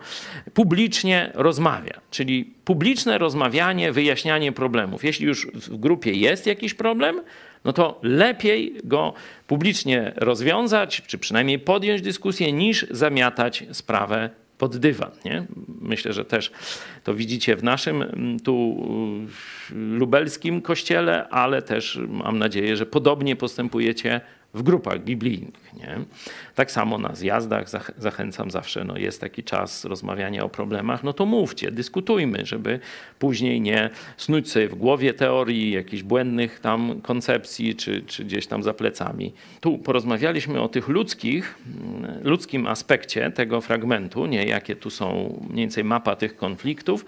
publicznie 0.54 1.30
rozmawia. 1.34 2.00
Czyli 2.10 2.44
publiczne 2.64 3.18
rozmawianie, 3.18 3.92
wyjaśnianie 3.92 4.52
problemów. 4.52 5.04
Jeśli 5.04 5.26
już 5.26 5.46
w 5.46 5.76
grupie 5.76 6.12
jest 6.12 6.46
jakiś 6.46 6.74
problem, 6.74 7.20
no 7.64 7.72
to 7.72 8.00
lepiej 8.02 8.74
go 8.84 9.14
publicznie 9.46 10.12
rozwiązać, 10.16 11.02
czy 11.06 11.18
przynajmniej 11.18 11.58
podjąć 11.58 12.02
dyskusję, 12.02 12.52
niż 12.52 12.86
zamiatać 12.90 13.64
sprawę 13.72 14.30
pod 14.62 14.76
dywan. 14.76 15.10
Nie? 15.24 15.46
Myślę, 15.80 16.12
że 16.12 16.24
też 16.24 16.50
to 17.04 17.14
widzicie 17.14 17.56
w 17.56 17.62
naszym 17.62 18.04
tu 18.44 18.86
lubelskim 19.70 20.60
kościele, 20.60 21.28
ale 21.28 21.62
też 21.62 22.00
mam 22.08 22.38
nadzieję, 22.38 22.76
że 22.76 22.86
podobnie 22.86 23.36
postępujecie 23.36 24.20
w 24.54 24.62
grupach 24.62 25.00
biblijnych. 25.04 25.74
Nie? 25.74 25.98
Tak 26.54 26.70
samo 26.70 26.98
na 26.98 27.14
zjazdach 27.14 27.66
zachęcam 27.98 28.50
zawsze, 28.50 28.84
no 28.84 28.98
jest 28.98 29.20
taki 29.20 29.42
czas 29.42 29.84
rozmawiania 29.84 30.44
o 30.44 30.48
problemach, 30.48 31.04
no 31.04 31.12
to 31.12 31.26
mówcie, 31.26 31.70
dyskutujmy, 31.70 32.46
żeby 32.46 32.80
później 33.18 33.60
nie 33.60 33.90
snuć 34.16 34.50
sobie 34.50 34.68
w 34.68 34.74
głowie 34.74 35.14
teorii, 35.14 35.70
jakichś 35.70 36.02
błędnych 36.02 36.60
tam 36.60 37.00
koncepcji, 37.00 37.76
czy, 37.76 38.02
czy 38.02 38.24
gdzieś 38.24 38.46
tam 38.46 38.62
za 38.62 38.74
plecami. 38.74 39.32
Tu 39.60 39.78
porozmawialiśmy 39.78 40.60
o 40.60 40.68
tych 40.68 40.88
ludzkich, 40.88 41.58
mm, 41.66 42.20
ludzkim 42.24 42.66
aspekcie 42.66 43.30
tego 43.30 43.60
fragmentu, 43.60 44.26
nie, 44.26 44.44
jakie 44.44 44.76
tu 44.76 44.90
są 44.90 45.38
mniej 45.50 45.56
więcej 45.56 45.84
mapa 45.84 46.16
tych 46.16 46.36
konfliktów. 46.36 47.04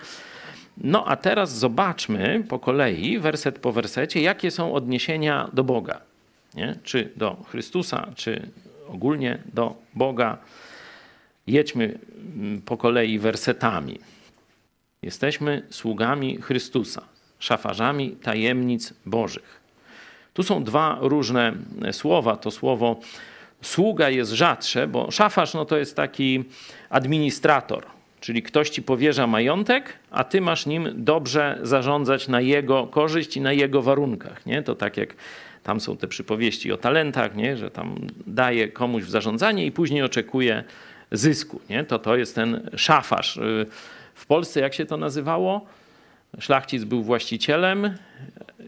No 0.79 1.05
a 1.07 1.17
teraz 1.17 1.59
zobaczmy 1.59 2.45
po 2.49 2.59
kolei, 2.59 3.19
werset 3.19 3.59
po 3.59 3.73
wersecie, 3.73 4.21
jakie 4.21 4.51
są 4.51 4.73
odniesienia 4.73 5.51
do 5.53 5.65
Boga 5.65 6.14
nie? 6.55 6.79
czy 6.85 7.13
do 7.17 7.37
Chrystusa, 7.51 8.09
czy 8.15 8.49
ogólnie 8.89 9.39
do 9.55 9.77
Boga. 9.95 10.39
Jedźmy 11.47 11.99
mm, 12.37 12.63
po 12.63 12.77
kolei 12.77 13.19
wersetami. 13.19 13.99
Jesteśmy 15.03 15.63
sługami 15.71 16.41
Chrystusa, 16.41 17.03
szafarzami 17.39 18.11
tajemnic 18.11 18.95
Bożych. 19.07 19.61
Tu 20.35 20.43
są 20.43 20.65
dwa 20.65 20.99
różne 21.01 21.53
słowa. 21.93 22.37
To 22.37 22.51
słowo 22.51 23.01
sługa 23.63 24.11
jest 24.11 24.33
rzadsze, 24.33 24.89
bo 24.89 25.11
szafarz 25.11 25.55
no 25.55 25.65
to 25.65 25.77
jest 25.77 25.97
taki 25.97 26.45
administrator, 26.91 27.87
czyli 28.25 28.43
ktoś 28.43 28.71
ci 28.71 28.83
powierza 28.83 29.27
majątek, 29.27 29.99
a 30.11 30.25
ty 30.25 30.41
masz 30.41 30.67
nim 30.67 30.89
dobrze 30.97 31.59
zarządzać 31.63 32.29
na 32.29 32.41
jego 32.41 32.87
korzyść 32.87 33.37
i 33.37 33.41
na 33.41 33.53
jego 33.53 33.83
warunkach. 33.83 34.47
Nie? 34.47 34.63
To 34.63 34.75
tak 34.75 34.97
jak 34.97 35.15
tam 35.63 35.81
są 35.81 35.97
te 35.97 36.09
przypowieści 36.09 36.73
o 36.73 36.77
talentach, 36.77 37.35
nie? 37.35 37.57
że 37.57 37.71
tam 37.71 37.95
daje 38.27 38.69
komuś 38.69 39.03
w 39.03 39.11
zarządzanie 39.11 39.67
i 39.67 39.73
później 39.73 40.03
oczekuje 40.03 40.65
zysku. 41.13 41.61
Nie? 41.71 41.85
To 41.85 41.99
to 41.99 42.17
jest 42.17 42.35
ten 42.35 42.71
szafarz. 42.77 43.37
Y, 43.37 43.67
w 44.15 44.27
Polsce 44.27 44.61
jak 44.61 44.75
się 44.75 44.87
to 44.87 44.97
nazywało? 44.97 45.67
Szlachcic 46.39 46.85
był 46.85 47.03
właścicielem 47.03 47.97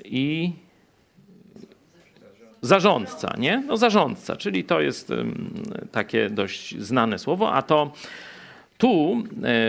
i 0.04 0.52
zarządca, 2.62 3.34
nie? 3.38 3.62
No 3.66 3.76
zarządca, 3.76 4.36
czyli 4.36 4.64
to 4.64 4.80
jest 4.80 5.12
takie 5.92 6.30
dość 6.30 6.78
znane 6.78 7.18
słowo, 7.18 7.52
a 7.52 7.62
to 7.62 7.92
tu 8.78 9.24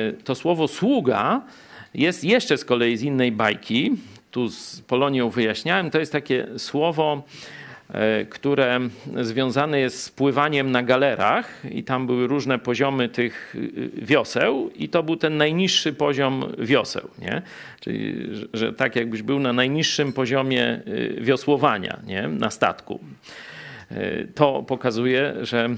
y, 0.09 0.23
to 0.23 0.35
słowo 0.35 0.67
sługa 0.67 1.41
jest 1.93 2.23
jeszcze 2.23 2.57
z 2.57 2.65
kolei 2.65 2.97
z 2.97 3.01
innej 3.01 3.31
bajki, 3.31 3.91
tu 4.31 4.49
z 4.49 4.81
Polonią 4.81 5.29
wyjaśniałem, 5.29 5.91
to 5.91 5.99
jest 5.99 6.11
takie 6.11 6.47
słowo, 6.57 7.23
e, 7.89 8.25
które 8.25 8.79
związane 9.21 9.79
jest 9.79 10.03
z 10.03 10.09
pływaniem 10.09 10.71
na 10.71 10.83
galerach 10.83 11.63
i 11.71 11.83
tam 11.83 12.07
były 12.07 12.27
różne 12.27 12.59
poziomy 12.59 13.09
tych 13.09 13.55
y, 13.55 13.89
wioseł 13.93 14.71
i 14.75 14.89
to 14.89 15.03
był 15.03 15.15
ten 15.15 15.37
najniższy 15.37 15.93
poziom 15.93 16.45
wioseł, 16.57 17.09
nie? 17.19 17.41
Czyli, 17.79 18.29
że 18.53 18.73
tak 18.73 18.95
jakbyś 18.95 19.21
był 19.21 19.39
na 19.39 19.53
najniższym 19.53 20.13
poziomie 20.13 20.81
wiosłowania, 21.17 21.99
nie? 22.07 22.27
Na 22.27 22.51
statku. 22.51 22.99
To 24.35 24.63
pokazuje, 24.63 25.33
że 25.41 25.69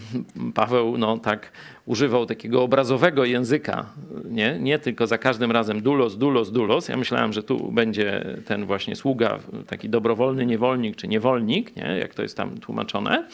Paweł 0.55 0.97
no, 0.97 1.17
tak 1.17 1.51
używał 1.85 2.25
takiego 2.25 2.63
obrazowego 2.63 3.25
języka, 3.25 3.85
nie? 4.25 4.57
nie 4.59 4.79
tylko 4.79 5.07
za 5.07 5.17
każdym 5.17 5.51
razem 5.51 5.81
dulos, 5.81 6.17
dulos, 6.17 6.51
dulos. 6.51 6.87
Ja 6.87 6.97
myślałem, 6.97 7.33
że 7.33 7.43
tu 7.43 7.71
będzie 7.71 8.25
ten 8.45 8.65
właśnie 8.65 8.95
sługa, 8.95 9.39
taki 9.67 9.89
dobrowolny 9.89 10.45
niewolnik 10.45 10.95
czy 10.95 11.07
niewolnik, 11.07 11.75
nie? 11.75 11.97
jak 11.99 12.13
to 12.13 12.21
jest 12.21 12.37
tam 12.37 12.57
tłumaczone. 12.57 13.27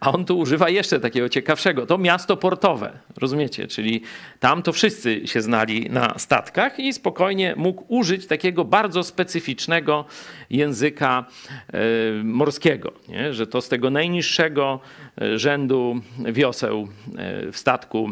A 0.00 0.12
on 0.12 0.24
tu 0.24 0.38
używa 0.38 0.68
jeszcze 0.68 1.00
takiego 1.00 1.28
ciekawszego. 1.28 1.86
To 1.86 1.98
miasto 1.98 2.36
portowe, 2.36 2.98
rozumiecie? 3.16 3.66
Czyli 3.66 4.02
tam 4.40 4.62
to 4.62 4.72
wszyscy 4.72 5.26
się 5.26 5.42
znali 5.42 5.90
na 5.90 6.18
statkach 6.18 6.80
i 6.80 6.92
spokojnie 6.92 7.54
mógł 7.56 7.84
użyć 7.88 8.26
takiego 8.26 8.64
bardzo 8.64 9.04
specyficznego 9.04 10.04
języka 10.50 11.24
e, 11.72 11.80
morskiego, 12.24 12.92
nie? 13.08 13.34
że 13.34 13.46
to 13.46 13.60
z 13.60 13.68
tego 13.68 13.90
najniższego 13.90 14.80
e, 15.20 15.38
rzędu 15.38 16.00
wioseł 16.18 16.88
e, 17.18 17.52
w 17.52 17.58
statku 17.58 18.10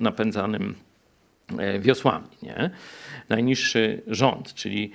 napędzanym 0.00 0.74
wiosłami. 1.80 2.26
Nie? 2.42 2.70
Najniższy 3.28 4.02
rząd, 4.06 4.54
czyli 4.54 4.90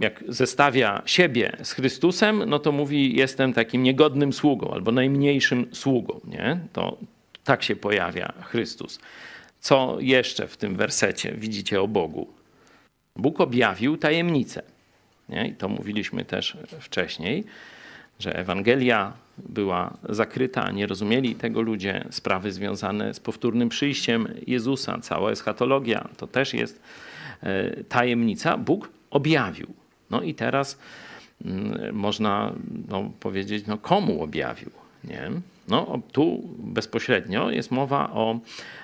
jak 0.00 0.24
zestawia 0.28 1.02
siebie 1.06 1.56
z 1.62 1.72
Chrystusem, 1.72 2.42
no 2.46 2.58
to 2.58 2.72
mówi, 2.72 3.16
jestem 3.16 3.52
takim 3.52 3.82
niegodnym 3.82 4.32
sługą 4.32 4.70
albo 4.70 4.92
najmniejszym 4.92 5.66
sługą. 5.72 6.20
Nie? 6.24 6.60
To 6.72 6.96
tak 7.44 7.62
się 7.62 7.76
pojawia 7.76 8.32
Chrystus. 8.42 9.00
Co 9.60 9.96
jeszcze 10.00 10.48
w 10.48 10.56
tym 10.56 10.76
wersecie 10.76 11.32
widzicie 11.32 11.82
o 11.82 11.88
Bogu? 11.88 12.28
Bóg 13.16 13.40
objawił 13.40 13.96
tajemnicę. 13.96 14.62
Nie? 15.28 15.48
I 15.48 15.52
to 15.52 15.68
mówiliśmy 15.68 16.24
też 16.24 16.56
wcześniej, 16.80 17.44
że 18.18 18.36
Ewangelia 18.36 19.12
była 19.38 19.96
zakryta, 20.08 20.70
nie 20.70 20.86
rozumieli 20.86 21.34
tego 21.34 21.60
ludzie, 21.62 22.04
sprawy 22.10 22.52
związane 22.52 23.14
z 23.14 23.20
powtórnym 23.20 23.68
przyjściem 23.68 24.28
Jezusa, 24.46 24.98
cała 25.00 25.30
eschatologia, 25.30 26.08
to 26.16 26.26
też 26.26 26.54
jest 26.54 26.82
e, 27.42 27.84
tajemnica. 27.84 28.58
Bóg 28.58 28.88
objawił. 29.10 29.66
No 30.10 30.22
i 30.22 30.34
teraz 30.34 30.78
mm, 31.44 31.94
można 31.96 32.52
no, 32.88 33.10
powiedzieć, 33.20 33.66
no 33.66 33.78
komu 33.78 34.22
objawił? 34.22 34.70
Nie? 35.04 35.30
No, 35.68 36.00
tu 36.12 36.42
bezpośrednio 36.58 37.50
jest 37.50 37.70
mowa 37.70 38.10
o 38.12 38.38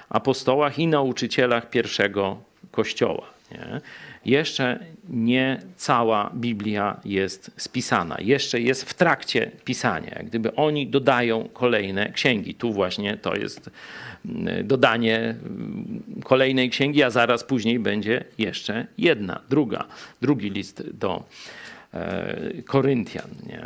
apostołach 0.08 0.78
i 0.78 0.86
nauczycielach 0.86 1.70
pierwszego 1.70 2.36
kościoła. 2.70 3.26
Nie? 3.50 3.80
Jeszcze 4.24 4.78
nie 5.08 5.60
cała 5.76 6.30
Biblia 6.34 7.00
jest 7.04 7.50
spisana, 7.56 8.16
jeszcze 8.20 8.60
jest 8.60 8.84
w 8.84 8.94
trakcie 8.94 9.50
pisania. 9.64 10.10
Jak 10.16 10.26
gdyby 10.26 10.54
oni 10.54 10.86
dodają 10.86 11.48
kolejne 11.52 12.12
księgi. 12.12 12.54
Tu 12.54 12.72
właśnie 12.72 13.16
to 13.16 13.36
jest 13.36 13.70
mm, 14.26 14.66
dodanie 14.66 15.18
mm, 15.18 16.02
kolejnej 16.24 16.70
księgi, 16.70 17.02
a 17.02 17.10
zaraz 17.10 17.44
później 17.44 17.78
będzie 17.78 18.24
jeszcze 18.38 18.86
jedna, 18.98 19.40
druga, 19.48 19.84
drugi 20.22 20.50
list 20.50 20.90
do 20.90 21.24
e, 21.94 22.62
Koryntian. 22.66 23.30
Nie? 23.46 23.62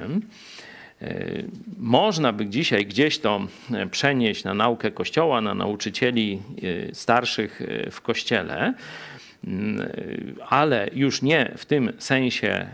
E, 1.05 1.43
można 1.79 2.33
by 2.33 2.47
dzisiaj 2.47 2.87
gdzieś 2.87 3.19
to 3.19 3.47
e, 3.73 3.87
przenieść 3.87 4.45
na 4.45 4.55
naukę 4.55 4.91
Kościoła, 4.91 5.41
na 5.41 5.55
nauczycieli 5.55 6.43
starszych 6.93 7.63
w 7.91 8.01
Kościele, 8.01 8.75
Mm, 9.47 9.89
ale 10.49 10.89
już 10.95 11.23
nie 11.23 11.53
w 11.57 11.67
tym 11.67 11.93
sensie 11.99 12.49
e, 12.49 12.67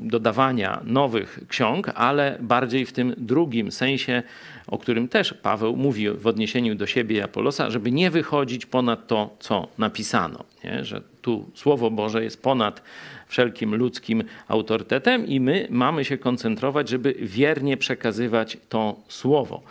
dodawania 0.00 0.80
nowych 0.84 1.40
ksiąg, 1.48 1.90
ale 1.94 2.36
bardziej 2.40 2.86
w 2.86 2.92
tym 2.92 3.14
drugim 3.16 3.72
sensie, 3.72 4.22
o 4.70 4.78
którym 4.78 5.08
też 5.08 5.34
Paweł 5.34 5.76
mówi 5.76 6.10
w 6.10 6.26
odniesieniu 6.26 6.74
do 6.74 6.86
siebie 6.86 7.16
i 7.16 7.20
Apolosa, 7.20 7.70
żeby 7.70 7.92
nie 7.92 8.10
wychodzić 8.10 8.66
ponad 8.66 9.06
to, 9.06 9.36
co 9.40 9.68
napisano. 9.78 10.44
Nie? 10.64 10.84
Że 10.84 11.02
tu 11.22 11.50
Słowo 11.54 11.90
Boże 11.90 12.24
jest 12.24 12.42
ponad 12.42 12.82
wszelkim 13.26 13.74
ludzkim 13.74 14.24
autorytetem 14.48 15.26
i 15.26 15.40
my 15.40 15.66
mamy 15.70 16.04
się 16.04 16.18
koncentrować, 16.18 16.88
żeby 16.88 17.14
wiernie 17.18 17.76
przekazywać 17.76 18.56
to 18.68 18.96
Słowo. 19.08 19.62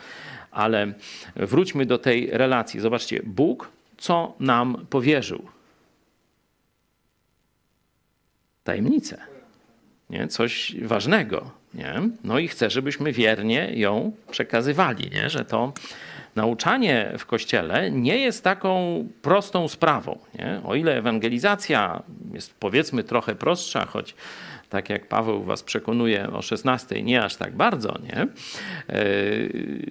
Ale 0.50 0.92
wróćmy 1.36 1.86
do 1.86 1.98
tej 1.98 2.30
relacji. 2.30 2.80
Zobaczcie, 2.80 3.20
Bóg 3.24 3.70
co 3.98 4.34
nam 4.40 4.86
powierzył 4.90 5.42
tajemnicę, 8.64 9.18
nie? 10.10 10.28
coś 10.28 10.76
ważnego. 10.82 11.59
Nie? 11.74 11.94
No 12.24 12.38
i 12.38 12.48
chcę, 12.48 12.70
żebyśmy 12.70 13.12
wiernie 13.12 13.70
ją 13.74 14.12
przekazywali, 14.30 15.10
nie? 15.10 15.30
że 15.30 15.44
to 15.44 15.72
nauczanie 16.36 17.12
w 17.18 17.26
kościele 17.26 17.90
nie 17.90 18.18
jest 18.18 18.44
taką 18.44 19.04
prostą 19.22 19.68
sprawą. 19.68 20.18
Nie? 20.38 20.60
O 20.64 20.74
ile 20.74 20.96
ewangelizacja 20.96 22.02
jest 22.34 22.54
powiedzmy 22.54 23.04
trochę 23.04 23.34
prostsza, 23.34 23.86
choć 23.86 24.14
tak 24.70 24.90
jak 24.90 25.08
Paweł 25.08 25.42
was 25.42 25.62
przekonuje 25.62 26.32
o 26.32 26.42
16, 26.42 27.02
nie 27.02 27.24
aż 27.24 27.36
tak 27.36 27.56
bardzo, 27.56 27.98
nie? 28.02 28.16
E, 28.16 28.28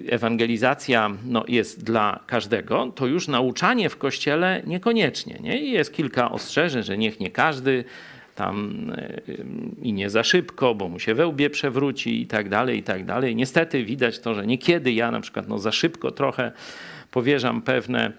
ewangelizacja 0.10 1.10
no, 1.26 1.44
jest 1.48 1.84
dla 1.84 2.20
każdego, 2.28 2.92
to 2.96 3.08
już 3.08 3.28
nauczanie 3.28 3.90
w 3.90 3.98
kościele 3.98 4.62
niekoniecznie. 4.66 5.38
Nie? 5.42 5.60
I 5.60 5.72
jest 5.72 5.94
kilka 5.94 6.32
ostrzeżeń, 6.32 6.84
że 6.84 6.98
niech 6.98 7.20
nie 7.20 7.32
każdy 7.32 7.84
tam 8.40 8.86
e, 8.98 9.22
i 9.82 9.94
nie 9.94 10.10
za 10.10 10.24
szybko, 10.24 10.76
bo 10.76 10.90
mu 10.90 11.00
się 11.00 11.14
wełbie 11.14 11.50
przewróci 11.50 12.22
i 12.22 12.28
tak 12.28 12.50
dalej, 12.50 12.78
i 12.78 12.84
tak 12.84 13.06
dalej. 13.06 13.36
Niestety 13.36 13.84
widać 13.84 14.20
to, 14.20 14.34
że 14.34 14.48
niekiedy 14.48 14.92
ja 14.92 15.12
na 15.12 15.22
przykład 15.22 15.48
no, 15.48 15.60
za 15.60 15.72
szybko 15.72 16.12
trochę 16.12 16.52
powierzam 17.12 17.62
pewne, 17.62 18.12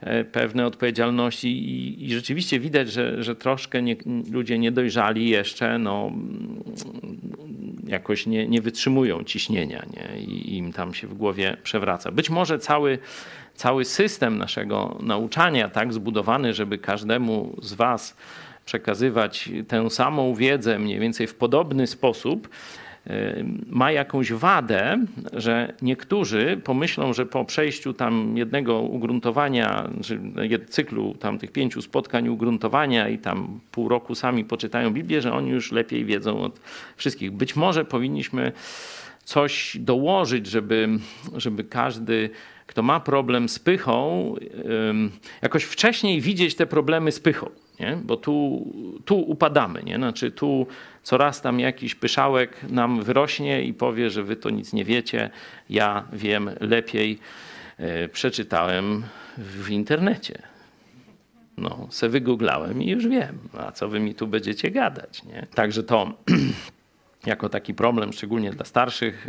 e, 0.00 0.24
pewne 0.24 0.66
odpowiedzialności 0.66 1.48
i, 1.48 2.04
i 2.04 2.14
rzeczywiście 2.14 2.60
widać, 2.60 2.92
że, 2.92 3.22
że 3.22 3.36
troszkę 3.36 3.82
nie, 3.82 3.96
ludzie 4.30 4.58
niedojrzali 4.58 5.28
jeszcze, 5.28 5.78
no, 5.78 6.12
jakoś 7.86 8.26
nie, 8.26 8.48
nie 8.48 8.60
wytrzymują 8.60 9.24
ciśnienia 9.24 9.82
nie? 9.96 10.20
i 10.20 10.56
im 10.56 10.72
tam 10.72 10.94
się 10.94 11.06
w 11.06 11.14
głowie 11.14 11.56
przewraca. 11.62 12.10
Być 12.10 12.30
może 12.30 12.58
cały, 12.58 12.98
cały 13.54 13.84
system 13.84 14.38
naszego 14.38 14.98
nauczania 15.02 15.68
tak 15.68 15.92
zbudowany, 15.92 16.54
żeby 16.54 16.78
każdemu 16.78 17.56
z 17.62 17.72
Was 17.72 18.16
przekazywać 18.64 19.50
tę 19.68 19.90
samą 19.90 20.34
wiedzę 20.34 20.78
mniej 20.78 21.00
więcej 21.00 21.26
w 21.26 21.34
podobny 21.34 21.86
sposób, 21.86 22.48
ma 23.66 23.92
jakąś 23.92 24.32
wadę, 24.32 25.04
że 25.32 25.72
niektórzy 25.82 26.60
pomyślą, 26.64 27.12
że 27.12 27.26
po 27.26 27.44
przejściu 27.44 27.94
tam 27.94 28.36
jednego 28.36 28.80
ugruntowania, 28.80 29.90
czy 30.02 30.20
cyklu 30.68 31.14
tam 31.14 31.38
tych 31.38 31.52
pięciu 31.52 31.82
spotkań 31.82 32.28
ugruntowania 32.28 33.08
i 33.08 33.18
tam 33.18 33.60
pół 33.72 33.88
roku 33.88 34.14
sami 34.14 34.44
poczytają 34.44 34.90
Biblię, 34.90 35.20
że 35.20 35.32
oni 35.32 35.50
już 35.50 35.72
lepiej 35.72 36.04
wiedzą 36.04 36.40
od 36.40 36.60
wszystkich. 36.96 37.30
Być 37.30 37.56
może 37.56 37.84
powinniśmy 37.84 38.52
coś 39.24 39.76
dołożyć, 39.80 40.46
żeby, 40.46 40.88
żeby 41.36 41.64
każdy, 41.64 42.30
kto 42.66 42.82
ma 42.82 43.00
problem 43.00 43.48
z 43.48 43.58
pychą, 43.58 44.34
jakoś 45.42 45.64
wcześniej 45.64 46.20
widzieć 46.20 46.54
te 46.54 46.66
problemy 46.66 47.12
z 47.12 47.20
pychą. 47.20 47.50
Nie? 47.82 47.96
Bo 48.04 48.16
tu, 48.16 48.66
tu 49.04 49.20
upadamy, 49.20 49.82
nie? 49.82 49.96
Znaczy 49.96 50.30
tu 50.30 50.66
coraz 51.02 51.40
tam 51.40 51.60
jakiś 51.60 51.94
pyszałek 51.94 52.56
nam 52.70 53.02
wyrośnie 53.02 53.64
i 53.64 53.74
powie, 53.74 54.10
że 54.10 54.22
wy 54.22 54.36
to 54.36 54.50
nic 54.50 54.72
nie 54.72 54.84
wiecie, 54.84 55.30
ja 55.70 56.04
wiem 56.12 56.50
lepiej, 56.60 57.18
e, 57.78 58.08
przeczytałem 58.08 59.02
w 59.38 59.70
internecie. 59.70 60.42
No, 61.56 61.86
se 61.90 62.08
wygooglałem 62.08 62.82
i 62.82 62.90
już 62.90 63.06
wiem, 63.08 63.38
a 63.58 63.72
co 63.72 63.88
wy 63.88 64.00
mi 64.00 64.14
tu 64.14 64.26
będziecie 64.26 64.70
gadać, 64.70 65.24
nie? 65.24 65.46
Także 65.54 65.82
to 65.82 66.12
jako 67.26 67.48
taki 67.48 67.74
problem, 67.74 68.12
szczególnie 68.12 68.50
dla 68.50 68.64
starszych, 68.64 69.28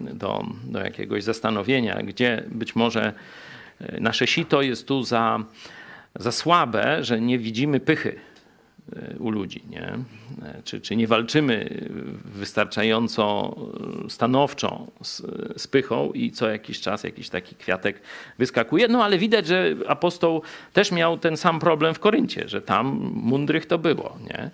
do, 0.00 0.44
do 0.64 0.78
jakiegoś 0.78 1.24
zastanowienia, 1.24 2.02
gdzie 2.02 2.44
być 2.48 2.76
może 2.76 3.12
e, 3.80 4.00
nasze 4.00 4.26
sito 4.26 4.62
jest 4.62 4.88
tu 4.88 5.02
za, 5.02 5.44
za 6.16 6.32
słabe, 6.32 7.04
że 7.04 7.20
nie 7.20 7.38
widzimy 7.38 7.80
pychy 7.80 8.20
E, 8.96 9.18
u 9.18 9.30
ludzi, 9.30 9.62
nie? 9.70 9.82
E, 9.82 10.62
czy, 10.64 10.80
czy 10.80 10.96
nie 10.96 11.06
walczymy 11.06 11.86
wystarczająco 12.24 13.56
e, 14.06 14.10
stanowczo 14.10 14.86
z, 15.02 15.22
z 15.62 15.66
pychą 15.66 16.12
i 16.12 16.30
co 16.30 16.48
jakiś 16.48 16.80
czas 16.80 17.04
jakiś 17.04 17.28
taki 17.28 17.54
kwiatek 17.54 18.00
wyskakuje. 18.38 18.88
No 18.88 19.04
ale 19.04 19.18
widać, 19.18 19.46
że 19.46 19.74
apostoł 19.88 20.42
też 20.72 20.92
miał 20.92 21.18
ten 21.18 21.36
sam 21.36 21.60
problem 21.60 21.94
w 21.94 21.98
Koryncie, 21.98 22.48
że 22.48 22.62
tam 22.62 23.10
mądrych 23.14 23.66
to 23.66 23.78
było, 23.78 24.18
nie? 24.24 24.50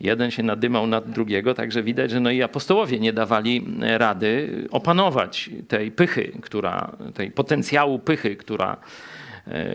Jeden 0.00 0.30
się 0.30 0.42
nadymał 0.42 0.86
nad 0.86 1.10
drugiego, 1.10 1.54
także 1.54 1.82
widać, 1.82 2.10
że 2.10 2.20
no 2.20 2.30
i 2.30 2.42
apostołowie 2.42 3.00
nie 3.00 3.12
dawali 3.12 3.66
rady 3.80 4.50
opanować 4.70 5.50
tej 5.68 5.90
pychy, 5.90 6.32
która, 6.42 6.96
tej 7.14 7.30
potencjału 7.30 7.98
pychy, 7.98 8.36
która 8.36 8.76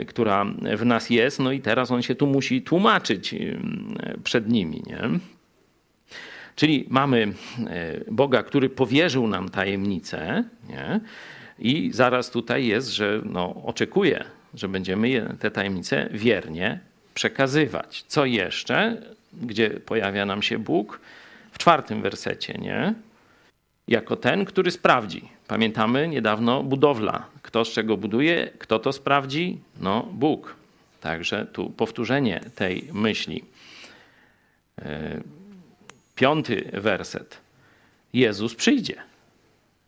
która 0.08 0.46
w 0.78 0.86
nas 0.86 1.10
jest, 1.10 1.40
no 1.40 1.52
i 1.52 1.60
teraz 1.62 1.92
on 1.92 2.02
się 2.02 2.16
tu 2.16 2.28
musi 2.28 2.62
tłumaczyć 2.62 3.34
e, 3.34 3.38
przed 4.24 4.50
nimi. 4.50 4.84
Nie? 4.88 5.00
Czyli 6.56 6.86
mamy 6.90 7.34
e, 7.68 8.12
Boga, 8.12 8.44
który 8.44 8.70
powierzył 8.70 9.28
nam 9.28 9.50
tajemnicę, 9.50 10.44
nie? 10.70 11.00
i 11.60 11.92
zaraz 11.94 12.32
tutaj 12.32 12.66
jest, 12.66 12.90
że 12.90 13.22
no, 13.26 13.64
oczekuje, 13.66 14.24
że 14.54 14.68
będziemy 14.68 15.36
te 15.40 15.52
tajemnice 15.52 16.10
wiernie 16.12 16.80
przekazywać. 17.14 18.04
Co 18.08 18.26
jeszcze? 18.26 19.02
Gdzie 19.34 19.70
pojawia 19.70 20.26
nam 20.26 20.42
się 20.42 20.60
Bóg? 20.60 21.00
W 21.52 21.58
czwartym 21.58 22.02
wersecie, 22.02 22.54
nie? 22.54 22.94
Jako 23.90 24.16
ten, 24.16 24.46
który 24.46 24.72
sprawdzi. 24.72 25.30
Pamiętamy 25.48 26.08
niedawno 26.08 26.64
budowla. 26.64 27.28
Kto 27.42 27.66
z 27.66 27.70
czego 27.70 27.98
buduje, 27.98 28.52
kto 28.60 28.80
to 28.80 28.94
sprawdzi? 28.94 29.60
No, 29.80 30.08
Bóg. 30.14 30.56
Także 31.02 31.46
tu 31.46 31.70
powtórzenie 31.70 32.42
tej 32.56 32.90
myśli. 32.94 33.44
E, 34.82 35.22
piąty 36.16 36.70
werset. 36.74 37.38
Jezus 38.14 38.56
przyjdzie. 38.56 38.96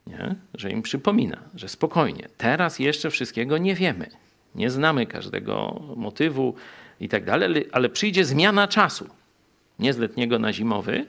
Nie? 0.07 0.35
Że 0.53 0.71
im 0.71 0.81
przypomina, 0.81 1.37
że 1.55 1.69
spokojnie, 1.69 2.27
teraz 2.37 2.79
jeszcze 2.79 3.09
wszystkiego 3.09 3.57
nie 3.57 3.75
wiemy. 3.75 4.09
Nie 4.55 4.69
znamy 4.69 5.05
każdego 5.05 5.81
motywu 5.95 6.55
i 6.99 7.09
tak 7.09 7.25
dalej, 7.25 7.67
ale 7.71 7.89
przyjdzie 7.89 8.25
zmiana 8.25 8.67
czasu. 8.67 9.09
Nie 9.81 9.93
z 9.93 9.97
letniego 9.97 10.39
na 10.39 10.53
zimowy, 10.53 11.05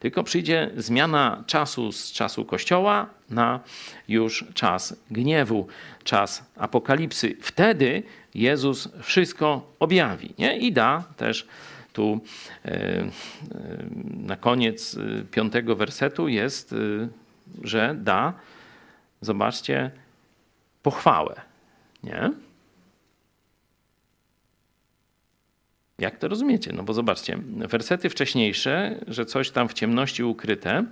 tylko 0.00 0.24
przyjdzie 0.24 0.70
zmiana 0.76 1.44
czasu 1.46 1.92
z 1.92 2.12
czasu 2.12 2.44
Kościoła 2.44 3.06
na 3.30 3.60
już 4.08 4.44
czas 4.54 4.96
gniewu, 5.10 5.66
czas 6.04 6.44
apokalipsy. 6.56 7.36
Wtedy 7.40 8.02
Jezus 8.34 8.88
wszystko 9.02 9.74
objawi 9.80 10.34
nie? 10.38 10.58
i 10.58 10.72
da 10.72 11.04
też 11.16 11.46
tu 11.92 12.20
e, 12.64 12.70
e, 12.70 13.08
na 14.16 14.36
koniec 14.36 14.96
e, 14.96 15.24
piątego 15.24 15.76
wersetu 15.76 16.28
jest, 16.28 16.74
że 17.62 17.96
da, 17.98 18.32
zobaczcie, 19.20 19.90
pochwałę. 20.82 21.40
Nie? 22.02 22.30
Jak 26.04 26.18
to 26.18 26.28
rozumiecie? 26.28 26.72
No 26.72 26.82
bo 26.82 26.92
zobaczcie, 26.92 27.38
wersety 27.56 28.10
wcześniejsze, 28.10 28.98
że 29.08 29.26
coś 29.26 29.50
tam 29.50 29.68
w 29.68 29.72
ciemności 29.72 30.24
ukryte, 30.24 30.84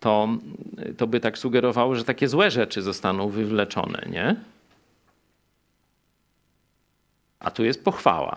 to, 0.00 0.28
to 0.96 1.06
by 1.06 1.20
tak 1.20 1.38
sugerowało, 1.38 1.94
że 1.94 2.04
takie 2.04 2.28
złe 2.28 2.50
rzeczy 2.50 2.82
zostaną 2.82 3.28
wywleczone, 3.28 4.06
nie? 4.10 4.36
A 7.38 7.50
tu 7.50 7.64
jest 7.64 7.84
pochwała. 7.84 8.36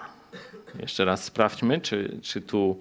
Jeszcze 0.80 1.06
raz 1.06 1.24
sprawdźmy, 1.24 1.82
czy, 1.82 2.20
czy 2.22 2.42
tu 2.42 2.80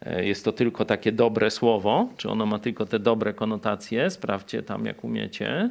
e, 0.00 0.24
jest 0.24 0.44
to 0.44 0.52
tylko 0.52 0.84
takie 0.84 1.12
dobre 1.12 1.50
słowo, 1.50 2.08
czy 2.16 2.28
ono 2.28 2.46
ma 2.46 2.58
tylko 2.58 2.86
te 2.86 2.98
dobre 2.98 3.34
konotacje. 3.34 4.10
Sprawdźcie 4.10 4.62
tam, 4.62 4.86
jak 4.86 5.04
umiecie. 5.04 5.70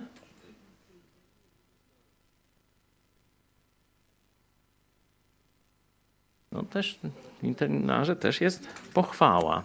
No 6.52 6.64
też 6.64 7.00
w 7.42 7.44
internarze 7.44 8.16
też 8.16 8.42
jest 8.42 8.68
pochwała. 8.94 9.64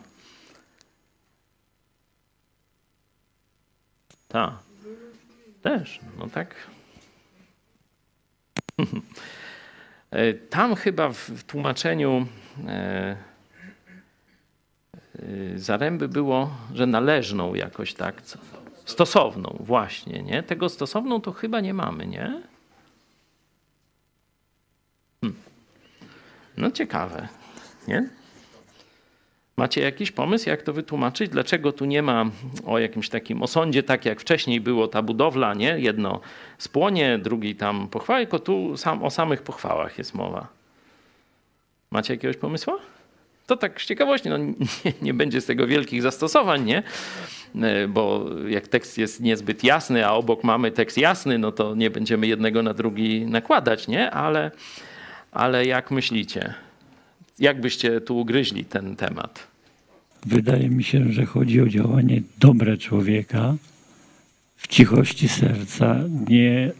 Tak. 4.28 4.54
Też, 5.62 6.00
no 6.18 6.28
tak. 6.28 6.54
E, 10.10 10.34
tam 10.34 10.74
chyba 10.74 11.08
w 11.12 11.44
tłumaczeniu 11.44 12.26
e, 12.66 12.70
e, 12.70 13.16
zaręby 15.56 16.08
było, 16.08 16.50
że 16.74 16.86
należną 16.86 17.54
jakoś 17.54 17.94
tak. 17.94 18.22
Stosowną, 18.84 19.56
właśnie, 19.60 20.22
nie? 20.22 20.42
Tego 20.42 20.68
stosowną 20.68 21.20
to 21.20 21.32
chyba 21.32 21.60
nie 21.60 21.74
mamy, 21.74 22.06
nie? 22.06 22.42
No 26.56 26.70
ciekawe, 26.70 27.28
nie? 27.88 28.08
Macie 29.56 29.80
jakiś 29.80 30.12
pomysł, 30.12 30.48
jak 30.48 30.62
to 30.62 30.72
wytłumaczyć? 30.72 31.30
Dlaczego 31.30 31.72
tu 31.72 31.84
nie 31.84 32.02
ma 32.02 32.24
o 32.66 32.78
jakimś 32.78 33.08
takim 33.08 33.42
osądzie, 33.42 33.82
tak 33.82 34.04
jak 34.04 34.20
wcześniej 34.20 34.60
było 34.60 34.88
ta 34.88 35.02
budowla, 35.02 35.54
nie? 35.54 35.78
Jedno 35.78 36.20
spłonie, 36.58 37.18
drugi 37.18 37.54
tam 37.54 37.88
pochwała, 37.88 38.18
tylko 38.18 38.38
tu 38.38 38.76
sam, 38.76 39.04
o 39.04 39.10
samych 39.10 39.42
pochwałach 39.42 39.98
jest 39.98 40.14
mowa. 40.14 40.48
Macie 41.90 42.14
jakiegoś 42.14 42.36
pomysłu? 42.36 42.72
To 43.46 43.56
tak 43.56 43.82
z 43.82 43.86
ciekawości, 43.86 44.28
no 44.28 44.38
nie, 44.38 44.54
nie 45.02 45.14
będzie 45.14 45.40
z 45.40 45.46
tego 45.46 45.66
wielkich 45.66 46.02
zastosowań, 46.02 46.64
nie? 46.64 46.82
E, 47.62 47.88
bo 47.88 48.24
jak 48.48 48.68
tekst 48.68 48.98
jest 48.98 49.20
niezbyt 49.20 49.64
jasny, 49.64 50.06
a 50.06 50.12
obok 50.12 50.44
mamy 50.44 50.70
tekst 50.70 50.98
jasny, 50.98 51.38
no 51.38 51.52
to 51.52 51.74
nie 51.74 51.90
będziemy 51.90 52.26
jednego 52.26 52.62
na 52.62 52.74
drugi 52.74 53.26
nakładać, 53.26 53.88
nie? 53.88 54.10
Ale 54.10 54.50
ale 55.36 55.66
jak 55.66 55.90
myślicie? 55.90 56.54
Jak 57.38 57.60
byście 57.60 58.00
tu 58.00 58.18
ugryźli 58.18 58.64
ten 58.64 58.96
temat? 58.96 59.46
Wydaje 60.26 60.68
mi 60.68 60.84
się, 60.84 61.12
że 61.12 61.26
chodzi 61.26 61.60
o 61.60 61.68
działanie 61.68 62.22
dobre 62.38 62.76
człowieka 62.76 63.54
w 64.56 64.68
cichości 64.68 65.28
serca, 65.28 65.96
nie 66.28 66.72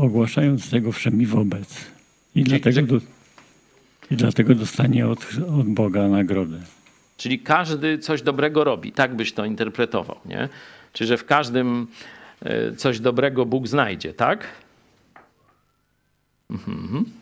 ogłaszając 0.00 0.70
tego 0.70 0.92
wszemi 0.92 1.26
wobec. 1.26 1.86
I, 2.34 2.44
dlatego, 2.44 2.82
do, 2.82 2.96
i 4.10 4.16
dlatego 4.16 4.54
dostanie 4.54 5.08
od, 5.08 5.26
od 5.58 5.66
Boga 5.66 6.08
nagrodę. 6.08 6.60
Czyli 7.16 7.38
każdy 7.38 7.98
coś 7.98 8.22
dobrego 8.22 8.64
robi. 8.64 8.92
Tak 8.92 9.14
byś 9.16 9.32
to 9.32 9.44
interpretował, 9.44 10.16
nie? 10.26 10.48
Czyli, 10.92 11.08
że 11.08 11.16
w 11.16 11.24
każdym 11.24 11.86
e, 12.42 12.72
coś 12.76 13.00
dobrego 13.00 13.46
Bóg 13.46 13.68
znajdzie, 13.68 14.14
tak? 14.14 14.46
Mhm. 16.50 17.19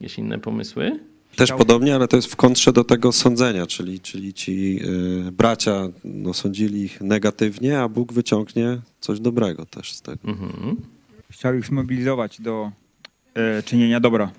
Jakieś 0.00 0.18
inne 0.18 0.38
pomysły? 0.38 1.00
Też 1.36 1.52
podobnie, 1.52 1.94
ale 1.94 2.08
to 2.08 2.16
jest 2.16 2.32
w 2.32 2.36
kontrze 2.36 2.72
do 2.72 2.84
tego 2.84 3.12
sądzenia, 3.12 3.66
czyli, 3.66 4.00
czyli 4.00 4.34
ci 4.34 4.80
y, 5.28 5.32
bracia 5.32 5.88
no, 6.04 6.34
sądzili 6.34 6.82
ich 6.82 7.00
negatywnie, 7.00 7.80
a 7.80 7.88
Bóg 7.88 8.12
wyciągnie 8.12 8.78
coś 9.00 9.20
dobrego 9.20 9.66
też 9.66 9.92
z 9.92 10.02
tego. 10.02 10.28
Mhm. 10.28 10.76
chciał 11.30 11.54
ich 11.54 11.66
zmobilizować 11.66 12.40
do 12.40 12.70
e, 13.34 13.62
czynienia 13.62 14.00
dobra. 14.00 14.30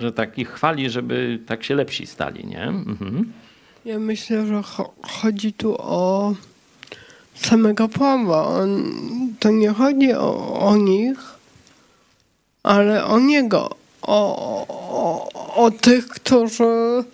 Że 0.00 0.12
tak 0.12 0.38
ich 0.38 0.48
chwali, 0.48 0.90
żeby 0.90 1.38
tak 1.46 1.64
się 1.64 1.74
lepsi 1.74 2.06
stali, 2.06 2.46
nie? 2.46 2.62
Mhm. 2.62 3.32
Ja 3.84 3.98
myślę, 3.98 4.46
że 4.46 4.54
cho- 4.54 4.90
chodzi 5.02 5.52
tu 5.52 5.74
o 5.78 6.34
samego 7.34 7.88
Pawła. 7.88 8.46
On, 8.46 8.82
to 9.40 9.50
nie 9.50 9.70
chodzi 9.70 10.12
o, 10.12 10.60
o 10.60 10.76
nich, 10.76 11.18
ale 12.62 13.04
o 13.04 13.18
niego. 13.20 13.70
O, 14.06 14.66
o, 14.68 15.64
o 15.64 15.70
tych, 15.70 16.08
którzy 16.08 17.04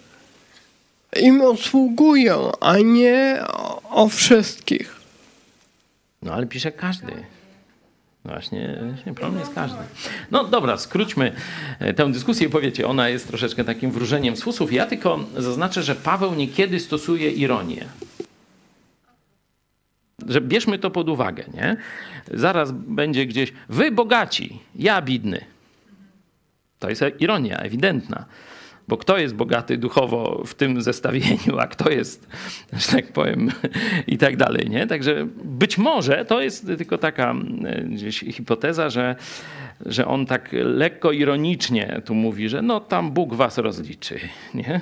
im 1.21 1.41
usługują, 1.41 2.53
a 2.61 2.79
nie 2.79 3.45
o, 3.49 3.83
o 3.91 4.09
wszystkich. 4.09 4.97
No 6.23 6.33
ale 6.35 6.47
pisze 6.47 6.73
każdy. 6.73 7.13
Właśnie, 8.25 8.79
problem 9.15 9.41
jest 9.41 9.55
każdy. 9.55 9.79
No 10.31 10.45
dobra, 10.45 10.77
skróćmy 10.77 11.33
e, 11.79 11.95
tę 11.95 12.13
dyskusję. 12.13 12.51
Powiecie, 12.51 12.87
ona 12.87 13.09
jest 13.09 13.29
troszeczkę 13.29 13.65
takim 13.65 13.91
wróżeniem 13.91 14.37
z 14.37 14.43
fusów. 14.43 14.73
Ja 14.73 14.87
tylko 14.87 15.21
zaznaczę, 15.37 15.83
że 15.83 15.95
Paweł 15.95 16.35
niekiedy 16.35 16.81
stosuje 16.81 17.31
ironię. 17.31 17.85
Że 20.29 20.41
bierzmy 20.41 20.79
to 20.79 20.91
pod 20.91 21.09
uwagę, 21.09 21.45
nie? 21.55 21.77
Zaraz 22.31 22.73
będzie 22.73 23.27
gdzieś, 23.27 23.53
wy 23.69 23.91
bogaci, 23.91 24.59
ja 24.75 25.03
bidny. 25.03 25.52
To 26.83 26.91
jest 26.91 27.03
ironia 27.19 27.59
ewidentna. 27.59 28.25
Bo 28.89 28.97
kto 28.97 29.19
jest 29.19 29.35
bogaty 29.35 29.79
duchowo 29.79 30.43
w 30.47 30.55
tym 30.55 30.83
zestawieniu, 30.83 31.59
a 31.59 31.67
kto 31.67 31.91
jest, 31.91 32.29
że 32.73 32.93
tak 32.93 33.13
powiem, 33.13 33.51
i 34.07 34.19
tak 34.19 34.37
dalej, 34.37 34.71
nie? 34.71 34.87
Także 34.87 35.27
być 35.45 35.79
może 35.79 36.25
to 36.25 36.41
jest 36.41 36.67
tylko 36.67 36.99
taka 36.99 37.35
gdzieś 37.85 38.19
hipoteza, 38.19 38.91
że, 38.91 39.17
że 39.87 40.07
on 40.07 40.27
tak 40.27 40.51
lekko 40.53 41.13
ironicznie 41.13 42.03
tu 42.05 42.15
mówi, 42.15 42.49
że 42.49 42.63
no 42.63 42.81
tam 42.81 43.11
Bóg 43.11 43.35
was 43.35 43.59
rozliczy, 43.59 44.21
nie? 44.55 44.81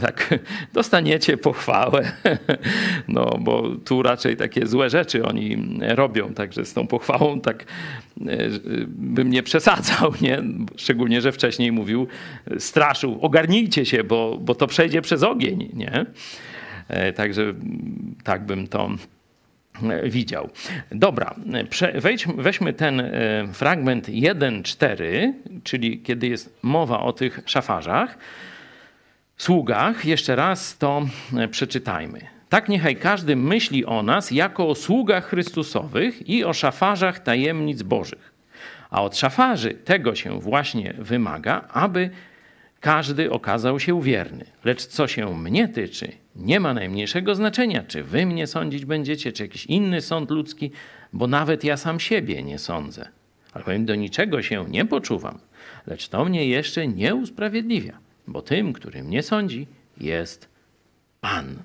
Tak, 0.00 0.34
dostaniecie 0.72 1.36
pochwałę, 1.36 2.12
no 3.08 3.38
bo 3.40 3.76
tu 3.84 4.02
raczej 4.02 4.36
takie 4.36 4.66
złe 4.66 4.90
rzeczy 4.90 5.24
oni 5.24 5.56
robią, 5.80 6.34
także 6.34 6.64
z 6.64 6.74
tą 6.74 6.86
pochwałą 6.86 7.40
tak 7.40 7.64
e, 8.26 8.36
bym 8.88 9.30
nie 9.30 9.42
przesadzał, 9.42 10.12
nie? 10.20 10.42
Szczególnie, 10.76 11.20
że 11.20 11.32
wcześniej 11.32 11.72
mówił, 11.72 12.06
straszył, 12.58 13.18
ogarnijcie 13.20 13.86
się, 13.86 14.04
bo, 14.04 14.38
bo 14.40 14.54
to 14.54 14.66
przejdzie 14.66 15.02
przez 15.02 15.22
ogień, 15.22 15.70
nie? 15.74 16.06
E, 16.88 17.12
Także 17.12 17.54
tak 18.24 18.46
bym 18.46 18.66
to 18.66 18.90
e, 19.82 20.10
widział. 20.10 20.50
Dobra, 20.90 21.34
weźmy 22.36 22.72
ten 22.72 23.02
fragment 23.52 24.08
1.4, 24.08 25.32
czyli 25.64 26.00
kiedy 26.02 26.28
jest 26.28 26.58
mowa 26.62 27.00
o 27.00 27.12
tych 27.12 27.40
szafarzach, 27.46 28.18
sługach, 29.38 30.04
jeszcze 30.04 30.36
raz 30.36 30.78
to 30.78 31.06
e, 31.36 31.48
przeczytajmy. 31.48 32.20
Tak 32.48 32.68
niechaj 32.68 32.96
każdy 32.96 33.36
myśli 33.36 33.84
o 33.84 34.02
nas 34.02 34.30
jako 34.30 34.68
o 34.68 34.74
sługach 34.74 35.28
Chrystusowych 35.28 36.28
i 36.28 36.44
o 36.44 36.52
szafarzach 36.52 37.18
tajemnic 37.18 37.82
Bożych. 37.82 38.32
A 38.90 39.02
od 39.02 39.16
szafarzy 39.16 39.74
tego 39.74 40.14
się 40.14 40.40
właśnie 40.40 40.94
wymaga, 40.98 41.68
aby 41.72 42.10
każdy 42.80 43.30
okazał 43.30 43.80
się 43.80 44.02
wierny. 44.02 44.44
Lecz 44.64 44.86
co 44.86 45.08
się 45.08 45.38
mnie 45.38 45.68
tyczy, 45.68 46.12
nie 46.36 46.60
ma 46.60 46.74
najmniejszego 46.74 47.34
znaczenia, 47.34 47.82
czy 47.82 48.04
wy 48.04 48.26
mnie 48.26 48.46
sądzić 48.46 48.84
będziecie, 48.84 49.32
czy 49.32 49.42
jakiś 49.42 49.66
inny 49.66 50.00
sąd 50.00 50.30
ludzki, 50.30 50.70
bo 51.12 51.26
nawet 51.26 51.64
ja 51.64 51.76
sam 51.76 52.00
siebie 52.00 52.42
nie 52.42 52.58
sądzę. 52.58 53.08
Albowiem 53.52 53.86
do 53.86 53.94
niczego 53.94 54.42
się 54.42 54.64
nie 54.68 54.84
poczuwam, 54.84 55.38
lecz 55.86 56.08
to 56.08 56.24
mnie 56.24 56.46
jeszcze 56.46 56.88
nie 56.88 57.14
usprawiedliwia, 57.14 57.98
bo 58.28 58.42
tym, 58.42 58.72
który 58.72 59.04
mnie 59.04 59.22
sądzi, 59.22 59.66
jest 60.00 60.48
Pan. 61.20 61.56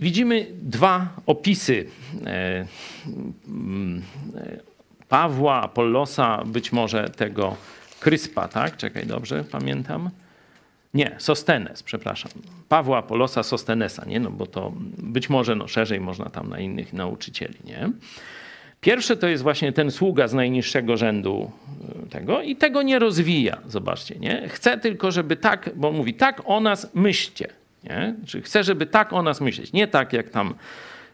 Widzimy 0.00 0.46
dwa 0.62 1.08
opisy 1.26 1.86
e, 2.26 2.66
mm, 3.48 4.02
e, 4.36 4.60
Pawła, 5.08 5.62
Apollosa, 5.62 6.44
być 6.44 6.72
może 6.72 7.10
tego 7.10 7.56
Kryspa, 8.00 8.48
tak? 8.48 8.76
Czekaj, 8.76 9.06
dobrze 9.06 9.44
pamiętam? 9.44 10.10
Nie, 10.94 11.16
Sostenes, 11.18 11.82
przepraszam. 11.82 12.32
Pawła, 12.68 12.98
Apollosa, 12.98 13.42
Sostenesa, 13.42 14.04
nie? 14.04 14.20
No 14.20 14.30
bo 14.30 14.46
to 14.46 14.72
być 14.98 15.30
może 15.30 15.56
no, 15.56 15.68
szerzej 15.68 16.00
można 16.00 16.30
tam 16.30 16.48
na 16.48 16.58
innych 16.58 16.92
nauczycieli, 16.92 17.58
nie? 17.64 17.90
Pierwsze 18.82 19.16
to 19.16 19.28
jest 19.28 19.42
właśnie 19.42 19.72
ten 19.72 19.90
sługa 19.90 20.28
z 20.28 20.34
najniższego 20.34 20.96
rzędu 20.96 21.50
y, 22.06 22.10
tego 22.10 22.42
i 22.42 22.56
tego 22.56 22.82
nie 22.82 22.98
rozwija, 22.98 23.58
zobaczcie, 23.66 24.14
nie? 24.18 24.48
Chce 24.48 24.78
tylko, 24.78 25.10
żeby 25.10 25.36
tak, 25.36 25.70
bo 25.76 25.92
mówi 25.92 26.14
tak 26.14 26.42
o 26.44 26.60
nas 26.60 26.94
myślcie, 26.94 27.48
nie? 27.84 28.14
Czy 28.26 28.42
chce, 28.42 28.64
żeby 28.64 28.86
tak 28.86 29.12
o 29.12 29.22
nas 29.22 29.40
myśleć, 29.40 29.72
nie 29.72 29.88
tak 29.88 30.12
jak 30.12 30.30
tam 30.30 30.54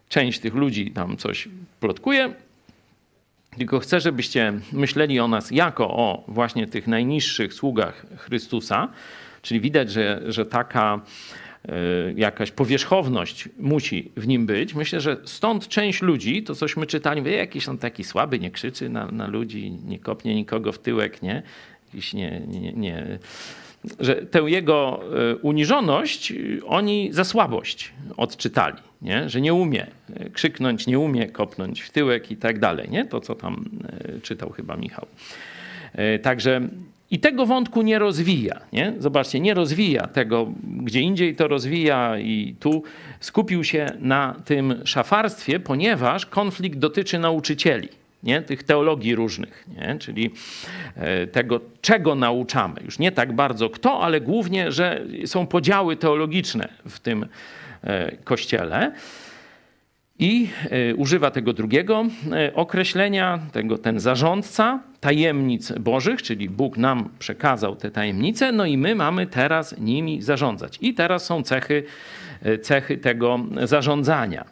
część 0.09 0.41
tych 0.41 0.55
ludzi 0.55 0.91
tam 0.91 1.17
coś 1.17 1.49
plotkuje, 1.81 2.33
tylko 3.59 3.79
chcę, 3.79 4.01
żebyście 4.01 4.53
myśleli 4.73 5.21
o 5.21 5.29
nas 5.29 5.51
jako 5.51 5.91
o 5.91 6.25
właśnie 6.29 6.67
tych 6.67 6.87
najniższych 6.87 7.55
sługach 7.55 8.07
Chrystusa, 8.17 8.89
czyli 9.43 9.61
widać, 9.61 9.91
że, 9.91 10.23
że 10.27 10.47
taka 10.47 11.01
jakaś 12.17 12.51
powierzchowność 12.51 13.49
musi 13.59 14.11
w 14.17 14.27
nim 14.27 14.47
być. 14.47 14.75
Myślę, 14.75 15.01
że 15.01 15.17
stąd 15.25 15.69
część 15.69 16.03
ludzi, 16.03 16.43
to 16.43 16.55
cośmy 16.55 16.87
czytali, 16.87 17.23
wie, 17.23 17.33
jakiś 17.33 17.69
on 17.69 17.79
taki 17.79 18.05
słaby, 18.05 18.39
nie 18.39 18.51
krzyczy 18.51 18.89
na, 18.89 19.07
na 19.07 19.27
ludzi, 19.27 19.71
nie 19.71 19.99
kopnie 19.99 20.35
nikogo 20.35 20.73
w 20.73 20.79
tyłek, 20.79 21.23
nie? 21.23 21.43
Jakiś 21.87 22.15
nie, 22.15 22.43
nie, 22.47 22.73
nie 22.73 23.19
że 24.01 24.15
tę 24.15 24.39
jego 24.39 25.01
y, 25.33 25.37
uniżoność 25.37 26.33
y, 26.33 26.61
oni 26.67 27.09
za 27.13 27.25
słabość 27.25 27.93
odczytali, 28.17 28.77
nie? 29.03 29.29
że 29.29 29.41
nie 29.41 29.55
umie 29.55 29.87
krzyknąć, 30.33 30.87
nie 30.87 30.99
umie 30.99 31.29
kopnąć 31.29 31.81
w 31.81 31.91
tyłek 31.91 32.31
i 32.31 32.37
tak 32.37 32.59
dalej. 32.59 32.91
Nie? 32.91 33.05
To, 33.05 33.21
co 33.21 33.35
tam 33.35 33.65
czytał 34.23 34.51
chyba 34.51 34.77
Michał. 34.77 35.07
Także 36.23 36.69
i 37.11 37.18
tego 37.18 37.47
wątku 37.47 37.83
nie 37.83 37.99
rozwija. 37.99 38.61
Nie? 38.73 38.92
Zobaczcie, 38.99 39.40
nie 39.40 39.55
rozwija 39.55 40.07
tego, 40.07 40.47
gdzie 40.64 41.01
indziej 41.01 41.37
to 41.37 41.49
rozwija 41.49 42.18
i 42.18 42.55
tu 42.61 42.83
skupił 43.21 43.64
się 43.64 43.87
na 44.01 44.37
tym 44.44 44.75
szafarstwie, 44.85 45.61
ponieważ 45.61 46.27
konflikt 46.27 46.79
dotyczy 46.79 47.18
nauczycieli 47.18 47.88
nie? 48.23 48.42
tych 48.42 48.62
teologii 48.62 49.14
różnych, 49.14 49.66
nie? 49.77 49.97
czyli 49.99 50.31
e, 50.97 51.27
tego, 51.27 51.61
czego 51.81 52.14
nauczamy. 52.14 52.81
Już 52.85 52.99
nie 52.99 53.12
tak 53.12 53.33
bardzo 53.33 53.71
kto, 53.71 54.01
ale 54.01 54.21
głównie, 54.21 54.73
że 54.73 55.05
są 55.27 55.47
podziały 55.47 55.97
teologiczne 55.97 56.68
w 56.88 57.01
tym 57.01 57.27
e, 57.85 58.16
kościele. 58.25 58.92
I 60.19 60.49
e, 60.71 60.95
używa 60.95 61.31
tego 61.31 61.53
drugiego 61.53 62.05
e, 62.33 62.55
określenia, 62.55 63.39
tego, 63.53 63.79
ten 63.79 64.01
zarządca 64.01 64.81
tajemnic 65.01 65.73
Bożych, 65.73 66.23
czyli 66.23 66.49
Bóg 66.49 66.77
nam 66.77 67.09
przekazał 67.19 67.77
te 67.77 67.91
tajemnice, 67.91 68.53
no 68.53 68.67
i 68.67 68.77
my 68.77 68.95
mamy 68.95 69.27
teraz 69.27 69.79
nimi 69.79 70.23
zarządzać. 70.23 70.79
I 70.81 70.95
teraz 70.95 71.25
są 71.25 71.43
cechy, 71.43 71.85
e, 72.43 72.59
cechy 72.59 72.97
tego 72.97 73.41
zarządzania. 73.63 74.45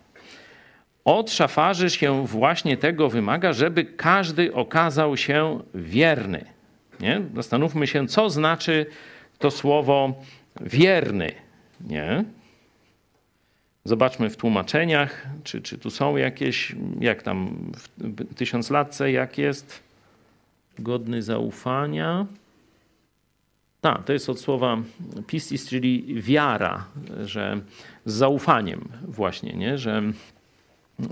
Od 1.05 1.31
szafarzy 1.31 1.91
się 1.91 2.27
właśnie 2.27 2.77
tego 2.77 3.09
wymaga, 3.09 3.53
żeby 3.53 3.85
każdy 3.85 4.55
okazał 4.55 5.17
się 5.17 5.61
wierny. 5.75 6.45
Nie? 7.01 7.21
Zastanówmy 7.35 7.87
się, 7.87 8.07
co 8.07 8.31
znaczy 8.31 8.87
to 9.39 9.51
słowo 9.51 10.15
wierny. 10.61 11.33
Nie? 11.81 12.25
Zobaczmy 13.87 14.31
w 14.31 14.37
tłumaczeniach, 14.37 15.27
czy, 15.45 15.63
czy 15.63 15.79
tu 15.79 15.91
są 15.91 16.17
jakieś, 16.17 16.77
jak 17.01 17.23
tam 17.23 17.71
w 17.99 18.35
tysiąclatce, 18.35 19.13
jak 19.13 19.39
jest 19.39 19.83
godny 20.79 21.23
zaufania. 21.23 22.27
Tak, 23.81 24.05
to 24.05 24.13
jest 24.13 24.31
od 24.31 24.41
słowa 24.41 24.79
pistis, 25.27 25.69
czyli 25.69 26.23
wiara, 26.23 26.85
że 27.25 27.61
z 28.05 28.13
zaufaniem 28.13 28.89
właśnie, 29.09 29.53
nie? 29.53 29.79
że 29.79 30.03
y, 31.01 31.05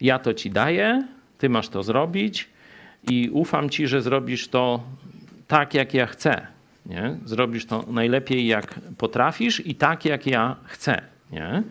ja 0.00 0.18
to 0.18 0.34
ci 0.34 0.50
daję, 0.50 1.06
ty 1.38 1.48
masz 1.48 1.68
to 1.68 1.82
zrobić 1.82 2.48
i 3.10 3.30
ufam 3.32 3.70
ci, 3.70 3.86
że 3.86 4.02
zrobisz 4.02 4.48
to 4.48 4.82
tak, 5.48 5.74
jak 5.74 5.94
ja 5.94 6.06
chcę. 6.06 6.46
Nie? 6.86 7.16
Zrobisz 7.24 7.66
to 7.66 7.84
najlepiej, 7.88 8.46
jak 8.46 8.80
potrafisz 8.98 9.66
i 9.66 9.74
tak, 9.74 10.04
jak 10.04 10.26
ja 10.26 10.56
chcę. 10.64 11.13
Nie? 11.34 11.62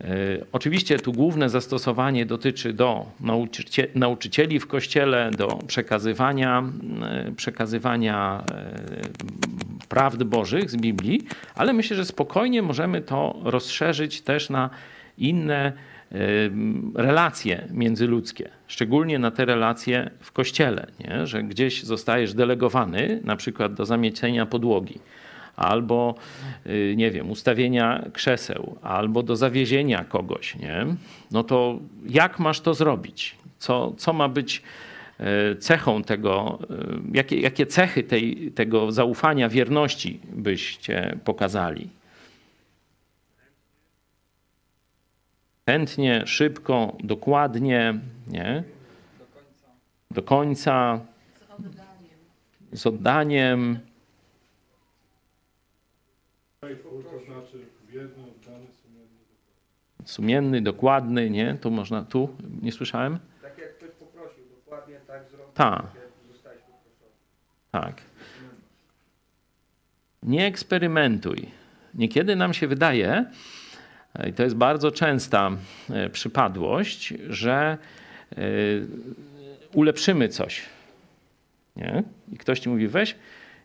E, 0.00 0.06
Oczywiście 0.52 0.98
tu 0.98 1.12
główne 1.12 1.48
zastosowanie 1.48 2.26
dotyczy 2.26 2.72
do 2.72 3.06
nauczycie, 3.20 3.86
nauczycieli 3.94 4.60
w 4.60 4.66
kościele, 4.66 5.30
do 5.30 5.48
przekazywania, 5.66 6.62
e, 7.02 7.32
przekazywania 7.36 8.44
e, 8.50 9.86
prawd 9.88 10.24
Bożych 10.24 10.70
z 10.70 10.76
Biblii, 10.76 11.26
ale 11.54 11.72
myślę, 11.72 11.96
że 11.96 12.04
spokojnie 12.04 12.62
możemy 12.62 13.00
to 13.00 13.40
rozszerzyć 13.44 14.20
też 14.20 14.50
na 14.50 14.70
inne 15.18 15.72
relacje 16.94 17.68
międzyludzkie, 17.70 18.48
szczególnie 18.66 19.18
na 19.18 19.30
te 19.30 19.44
relacje 19.44 20.10
w 20.20 20.32
kościele, 20.32 20.86
nie? 21.00 21.26
że 21.26 21.42
gdzieś 21.42 21.82
zostajesz 21.82 22.34
delegowany, 22.34 23.20
na 23.24 23.36
przykład 23.36 23.74
do 23.74 23.86
zamiecenia 23.86 24.46
podłogi, 24.46 24.98
albo 25.56 26.14
y, 26.66 26.94
nie 26.96 27.10
wiem, 27.10 27.30
ustawienia 27.30 28.04
krzeseł, 28.12 28.76
albo 28.82 29.22
do 29.22 29.36
zawiezienia 29.36 30.04
kogoś, 30.04 30.56
nie? 30.56 30.86
No 31.30 31.44
to 31.44 31.78
jak 32.08 32.38
masz 32.38 32.60
to 32.60 32.74
zrobić? 32.74 33.36
Co, 33.58 33.92
co 33.96 34.12
ma 34.12 34.28
być 34.28 34.62
e, 35.20 35.56
cechą 35.56 36.02
tego, 36.02 36.58
e, 36.70 36.74
jakie, 37.12 37.40
jakie 37.40 37.66
cechy 37.66 38.02
tej, 38.02 38.52
tego 38.54 38.92
zaufania, 38.92 39.48
wierności 39.48 40.20
byście 40.32 41.18
pokazali? 41.24 41.88
Chętnie, 45.68 46.22
szybko, 46.26 46.96
dokładnie, 47.04 47.98
nie? 48.28 48.62
Do 50.10 50.22
końca. 50.22 51.00
Z 52.72 52.86
oddaniem. 52.86 53.78
Sumienny, 60.06 60.62
dokładny, 60.62 61.30
nie? 61.30 61.54
Tu 61.54 61.70
można, 61.70 62.02
tu, 62.02 62.36
nie 62.62 62.72
słyszałem? 62.72 63.18
Tak 63.42 63.58
jak 63.58 63.76
ktoś 63.76 63.90
poprosił, 63.90 64.44
dokładnie 64.64 64.96
tak 65.06 65.28
zrobić, 65.30 65.54
Tak. 65.54 65.86
Tak. 67.70 67.94
Nie 70.22 70.46
eksperymentuj. 70.46 71.48
Niekiedy 71.94 72.36
nam 72.36 72.54
się 72.54 72.66
wydaje, 72.66 73.24
i 74.28 74.32
to 74.32 74.42
jest 74.42 74.56
bardzo 74.56 74.90
częsta 74.90 75.50
e, 75.90 76.10
przypadłość, 76.10 77.14
że 77.28 77.78
e, 78.32 78.36
ulepszymy 79.74 80.28
coś. 80.28 80.62
Nie? 81.76 82.02
I 82.32 82.36
ktoś 82.36 82.60
ci 82.60 82.68
mówi, 82.68 82.88
weź, 82.88 83.16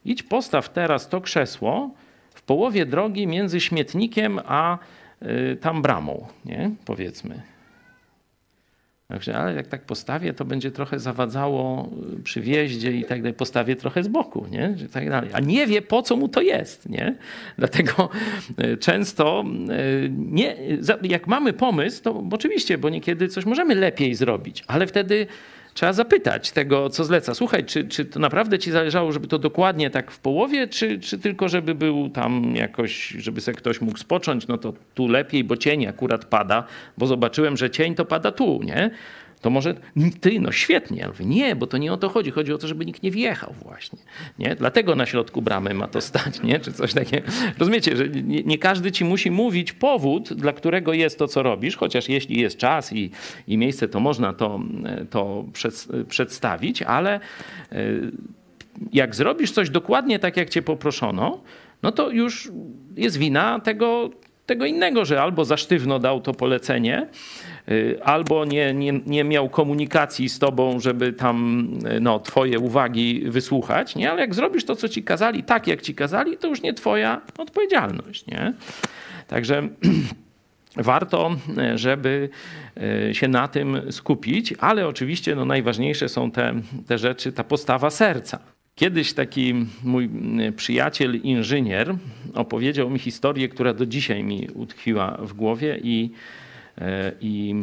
idź 0.06 0.24
postaw 0.24 0.70
teraz 0.70 1.10
to 1.10 1.22
krzesło 1.22 1.92
w 2.34 2.42
połowie 2.42 2.86
drogi 2.86 3.28
między 3.28 3.60
śmietnikiem 3.60 4.40
a 4.46 4.78
tam 5.62 5.82
bramą, 5.82 6.28
nie? 6.46 6.72
powiedzmy. 6.86 7.42
Także, 9.12 9.38
ale 9.38 9.54
jak 9.54 9.68
tak 9.68 9.82
postawię, 9.82 10.34
to 10.34 10.46
będzie 10.46 10.72
trochę 10.72 11.00
zawadzało 11.00 11.90
y, 12.20 12.24
przy 12.24 12.42
wjeździe 12.42 12.92
i 12.92 13.06
tak 13.06 13.22
dalej. 13.22 13.34
Postawię 13.34 13.76
trochę 13.76 14.04
z 14.04 14.08
boku, 14.08 14.46
nie? 14.52 14.76
I 14.86 14.90
tak 14.90 15.10
dalej. 15.10 15.30
A 15.34 15.40
nie 15.40 15.68
wie, 15.68 15.82
po 15.82 16.02
co 16.02 16.18
mu 16.18 16.28
to 16.28 16.42
jest, 16.42 16.90
nie? 16.90 17.16
Dlatego 17.58 18.10
y, 18.64 18.78
często 18.78 19.44
y, 19.70 20.12
nie, 20.18 20.56
jak 21.02 21.28
mamy 21.28 21.54
pomysł, 21.54 22.04
to 22.04 22.24
oczywiście, 22.32 22.78
bo 22.78 22.90
niekiedy 22.90 23.28
coś 23.28 23.46
możemy 23.46 23.76
lepiej 23.76 24.16
zrobić, 24.16 24.64
ale 24.68 24.88
wtedy 24.88 25.28
trzeba 25.74 25.94
zapytać 25.94 26.52
tego, 26.52 26.90
co 26.90 27.04
zleca. 27.04 27.34
Słuchaj, 27.34 27.66
czy, 27.66 27.88
czy 27.88 28.06
to 28.06 28.20
naprawdę 28.20 28.60
ci 28.60 28.72
zależało, 28.72 29.12
żeby 29.12 29.28
to 29.28 29.40
dokładnie 29.40 29.90
tak 29.90 30.12
w 30.12 30.20
połowie, 30.20 30.68
czy, 30.68 31.00
czy 31.00 31.20
tylko 31.20 31.50
żeby 31.50 31.76
był 31.76 32.10
tam 32.10 32.56
jakoś, 32.56 33.10
żeby 33.10 33.42
se 33.42 33.54
ktoś 33.54 33.82
mógł 33.82 33.98
spocząć, 33.98 34.48
no 34.48 34.58
to 34.58 34.74
tu 34.94 35.08
lepiej, 35.08 35.44
bo 35.44 35.58
cień 35.58 35.88
akurat 35.88 36.26
pada, 36.26 36.64
bo 36.98 37.08
zobaczyłem, 37.08 37.58
że 37.58 37.70
cień 37.70 37.96
to 37.96 38.06
pada 38.06 38.32
tu, 38.32 38.62
nie? 38.64 38.92
To 39.42 39.50
może 39.50 39.76
ty, 40.22 40.40
no 40.40 40.52
świetnie. 40.52 41.08
Mówię, 41.08 41.26
nie, 41.26 41.56
bo 41.56 41.68
to 41.68 41.78
nie 41.78 41.94
o 41.94 41.98
to 41.98 42.10
chodzi. 42.10 42.32
Chodzi 42.32 42.54
o 42.54 42.58
to, 42.58 42.68
żeby 42.68 42.86
nikt 42.86 43.04
nie 43.04 43.12
wjechał 43.12 43.54
właśnie. 43.64 44.00
Nie? 44.40 44.56
Dlatego 44.56 44.96
na 44.96 45.06
środku 45.06 45.42
bramy 45.42 45.74
ma 45.74 45.88
to 45.88 46.02
stać, 46.02 46.44
nie? 46.44 46.60
czy 46.60 46.74
coś 46.74 46.94
takiego. 46.94 47.28
Rozumiecie, 47.60 47.98
że 47.98 48.10
nie, 48.10 48.44
nie 48.44 48.58
każdy 48.58 48.92
ci 48.92 49.06
musi 49.06 49.32
mówić 49.32 49.74
powód, 49.74 50.34
dla 50.34 50.54
którego 50.54 50.94
jest 50.94 51.20
to, 51.20 51.28
co 51.28 51.44
robisz, 51.44 51.78
chociaż 51.78 52.10
jeśli 52.10 52.42
jest 52.42 52.58
czas 52.58 52.94
i, 52.94 53.12
i 53.48 53.58
miejsce, 53.58 53.88
to 53.88 54.00
można 54.00 54.34
to, 54.34 54.60
to 55.10 55.46
przed, 55.54 55.88
przedstawić, 56.10 56.82
ale 56.82 57.20
e, 57.72 57.78
jak 58.94 59.16
zrobisz 59.16 59.52
coś 59.52 59.70
dokładnie 59.70 60.20
tak, 60.20 60.38
jak 60.38 60.50
cię 60.50 60.62
poproszono, 60.62 61.42
no 61.84 61.92
to 61.92 62.10
już 62.10 62.52
jest 62.96 63.18
wina 63.18 63.60
tego, 63.60 64.10
tego 64.46 64.66
innego, 64.66 65.06
że 65.06 65.22
albo 65.22 65.46
za 65.46 65.58
sztywno 65.58 66.00
dał 66.00 66.22
to 66.22 66.34
polecenie, 66.34 67.02
y, 67.02 67.08
albo 68.04 68.46
nie, 68.46 68.74
nie, 68.74 68.94
nie 69.06 69.24
miał 69.24 69.50
komunikacji 69.50 70.30
z 70.30 70.40
tobą, 70.40 70.80
żeby 70.80 71.14
tam 71.14 71.68
y, 71.98 72.00
no, 72.00 72.20
twoje 72.20 72.60
uwagi 72.60 73.24
wysłuchać, 73.26 73.96
nie? 73.96 74.12
Ale 74.12 74.22
jak 74.22 74.36
zrobisz 74.36 74.66
to, 74.66 74.76
co 74.76 74.90
ci 74.90 75.04
kazali, 75.04 75.44
tak 75.44 75.68
jak 75.68 75.82
ci 75.82 75.96
kazali, 75.96 76.38
to 76.38 76.48
już 76.48 76.62
nie 76.62 76.74
twoja 76.74 77.22
odpowiedzialność, 77.38 78.28
nie? 78.28 78.54
Także 79.28 79.68
warto, 80.76 81.36
e, 81.58 81.78
żeby 81.78 82.30
się 83.12 83.28
na 83.28 83.48
tym 83.48 83.82
skupić, 83.92 84.54
ale 84.60 84.88
oczywiście 84.88 85.36
no, 85.36 85.46
najważniejsze 85.46 86.10
są 86.10 86.32
te, 86.32 86.54
te 86.88 86.98
rzeczy, 86.98 87.32
ta 87.32 87.44
postawa 87.44 87.90
serca. 87.90 88.40
Kiedyś 88.76 89.14
taki 89.14 89.54
mój 89.84 90.10
przyjaciel, 90.56 91.16
inżynier, 91.16 91.96
opowiedział 92.34 92.90
mi 92.90 93.00
historię, 93.00 93.50
która 93.50 93.74
do 93.74 93.86
dzisiaj 93.86 94.24
mi 94.24 94.48
utkwiła 94.54 95.18
w 95.22 95.34
głowie 95.34 95.80
i, 95.84 96.12
i 97.22 97.56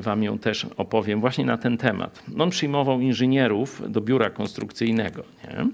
wam 0.00 0.22
ją 0.22 0.38
też 0.38 0.66
opowiem 0.76 1.20
właśnie 1.20 1.44
na 1.44 1.58
ten 1.58 1.76
temat. 1.76 2.22
On 2.38 2.50
przyjmował 2.50 3.00
inżynierów 3.00 3.82
do 3.88 4.00
biura 4.00 4.30
konstrukcyjnego. 4.30 5.22
Nie? 5.44 5.66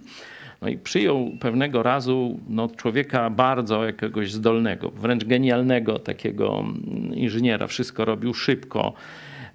No 0.63 0.69
i 0.69 0.79
przyjął 0.79 1.31
pewnego 1.41 1.83
razu 1.83 2.41
no, 2.49 2.69
człowieka 2.69 3.31
bardzo 3.31 3.85
jakiegoś 3.85 4.33
zdolnego, 4.33 4.91
wręcz 4.91 5.25
genialnego 5.25 5.99
takiego 5.99 6.59
mm, 6.61 7.15
inżyniera. 7.15 7.67
Wszystko 7.67 8.05
robił 8.05 8.35
szybko. 8.35 8.93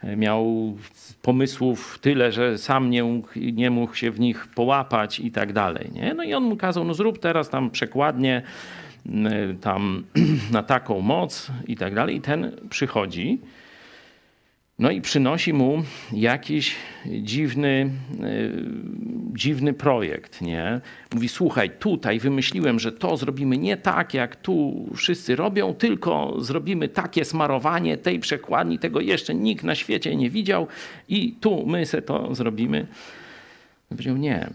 E, 0.04 0.15
Miał 0.15 0.76
pomysłów 1.21 2.00
tyle, 2.02 2.32
że 2.32 2.58
sam 2.58 2.89
nie 2.89 3.04
mógł, 3.04 3.30
nie 3.36 3.69
mógł 3.69 3.95
się 3.95 4.12
w 4.12 4.19
nich 4.19 4.47
połapać 4.47 5.19
i 5.19 5.32
tak 5.32 5.54
dalej. 5.54 5.91
Nie? 5.93 6.13
No 6.13 6.23
i 6.23 6.34
on 6.34 6.43
mu 6.43 6.58
kazał, 6.58 6.84
no 6.84 6.93
zrób 6.93 7.19
teraz 7.19 7.50
tam 7.50 7.69
przekładnie 7.69 8.41
tam 9.62 10.03
na 10.51 10.63
taką 10.63 11.01
moc 11.01 11.51
i 11.67 11.75
tak 11.75 11.95
dalej. 11.95 12.15
I 12.15 12.21
ten 12.21 12.51
przychodzi. 12.69 13.39
No 14.79 14.91
i 14.91 15.01
przynosi 15.01 15.53
mu 15.53 15.83
jakiś 16.13 16.75
dziwny, 17.05 17.89
yy, 18.19 18.63
dziwny 19.33 19.73
projekt, 19.73 20.41
nie? 20.41 20.81
Mówi, 21.13 21.29
słuchaj, 21.29 21.69
tutaj 21.69 22.19
wymyśliłem, 22.19 22.79
że 22.79 22.91
to 22.91 23.17
zrobimy 23.17 23.57
nie 23.57 23.77
tak, 23.77 24.13
jak 24.13 24.36
tu 24.36 24.88
wszyscy 24.95 25.36
robią, 25.36 25.73
tylko 25.73 26.41
zrobimy 26.41 26.89
takie 26.89 27.25
smarowanie 27.25 27.97
tej 27.97 28.19
przekładni, 28.19 28.79
tego 28.79 29.01
jeszcze 29.01 29.36
nikt 29.36 29.63
na 29.63 29.75
świecie 29.75 30.15
nie 30.15 30.29
widział 30.29 30.67
i 31.10 31.31
tu 31.31 31.65
my 31.65 31.86
se 31.86 32.01
to 32.01 32.36
zrobimy. 32.36 32.88
Powiedział, 33.89 34.17
nie, 34.17 34.49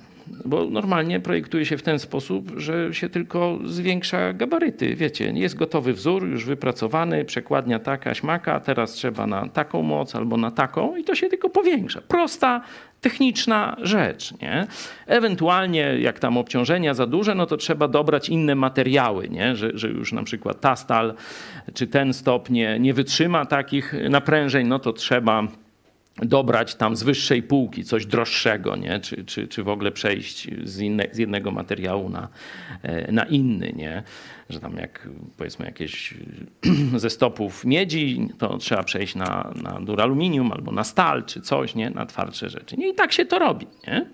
bo 0.45 0.65
normalnie 0.65 1.21
projektuje 1.21 1.67
się 1.67 1.77
w 1.77 1.83
ten 1.83 1.99
sposób, 1.99 2.53
że 2.57 2.95
się 2.95 3.09
tylko 3.09 3.59
zwiększa 3.65 4.33
gabaryty. 4.33 4.95
Wiecie, 4.95 5.33
jest 5.35 5.57
gotowy 5.57 5.93
wzór, 5.93 6.27
już 6.27 6.45
wypracowany, 6.45 7.25
przekładnia 7.25 7.79
taka, 7.79 8.15
śmaka, 8.15 8.61
teraz 8.61 8.93
trzeba 8.93 9.27
na 9.27 9.49
taką 9.49 9.83
moc 9.83 10.15
albo 10.15 10.37
na 10.37 10.51
taką 10.51 10.97
i 10.97 11.05
to 11.05 11.15
się 11.15 11.29
tylko 11.29 11.51
powiększa. 11.51 12.01
Prosta, 12.01 12.61
techniczna 13.01 13.77
rzecz. 13.83 14.41
Nie? 14.41 14.67
Ewentualnie 15.07 15.97
jak 16.01 16.19
tam 16.19 16.37
obciążenia 16.37 16.95
za 16.95 17.07
duże, 17.07 17.35
no 17.35 17.47
to 17.47 17.57
trzeba 17.57 17.89
dobrać 17.89 18.29
inne 18.29 18.55
materiały, 18.55 19.29
nie? 19.29 19.57
Że, 19.57 19.71
że 19.75 19.89
już 19.89 20.13
na 20.13 20.23
przykład 20.23 20.61
ta 20.61 20.77
stal 20.77 21.15
czy 21.75 21.87
ten 21.87 22.15
stop 22.15 22.51
nie, 22.51 22.79
nie 22.81 22.95
wytrzyma 22.95 23.47
takich 23.47 23.95
naprężeń, 24.11 24.67
no 24.67 24.79
to 24.79 24.93
trzeba 24.93 25.49
dobrać 26.17 26.75
tam 26.75 26.97
z 26.97 27.03
wyższej 27.03 27.43
półki 27.43 27.85
coś 27.85 28.07
droższego, 28.07 28.77
nie? 28.77 29.01
Czy, 29.01 29.25
czy, 29.25 29.49
czy 29.49 29.63
w 29.63 29.69
ogóle 29.69 29.93
przejść 29.93 30.49
z, 30.65 30.79
inne, 30.79 31.07
z 31.13 31.19
jednego 31.19 31.51
materiału 31.51 32.09
na, 32.09 32.29
e, 32.83 33.13
na 33.13 33.25
inny, 33.25 33.73
nie? 33.77 34.03
że 34.51 34.61
tam 34.61 34.77
jak 34.77 35.09
powiedzmy 35.37 35.67
jakieś 35.67 36.15
ze 36.97 37.11
stopów 37.11 37.65
miedzi, 37.65 38.29
to 38.39 38.59
trzeba 38.59 38.83
przejść 38.83 39.15
na, 39.15 39.53
na 39.63 39.81
duraluminium 39.81 40.53
albo 40.53 40.73
na 40.73 40.85
stal 40.85 41.25
czy 41.25 41.41
coś, 41.41 41.75
nie? 41.75 41.91
na 41.91 42.07
twardsze 42.07 42.49
rzeczy. 42.51 42.77
Nie? 42.77 42.89
I 42.89 42.95
tak 42.95 43.13
się 43.13 43.25
to 43.25 43.39
robi. 43.39 43.67
Nie? 43.87 44.07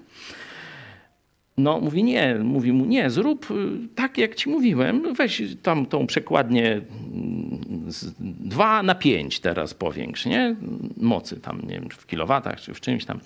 No, 1.59 1.81
mówi 1.81 2.05
nie, 2.05 2.35
mówi 2.35 2.73
mu 2.73 2.85
nie, 2.87 3.11
zrób 3.11 3.51
y, 3.51 3.55
tak 3.95 4.19
jak 4.19 4.35
ci 4.35 4.51
mówiłem, 4.51 5.15
weź 5.15 5.43
tam 5.63 5.87
tą 5.87 6.07
przekładnię 6.07 6.73
mm, 6.73 7.85
z 7.93 8.15
2 8.21 8.83
na 8.83 8.95
5 8.95 9.41
teraz 9.41 9.75
powiększ, 9.75 10.27
nie? 10.27 10.57
Mocy 10.97 11.41
tam, 11.41 11.61
nie 11.63 11.75
wiem, 11.81 11.89
w 11.91 12.07
kilowatach, 12.07 12.61
czy 12.61 12.75
w 12.75 12.81
czymś 12.81 13.05
tam, 13.05 13.21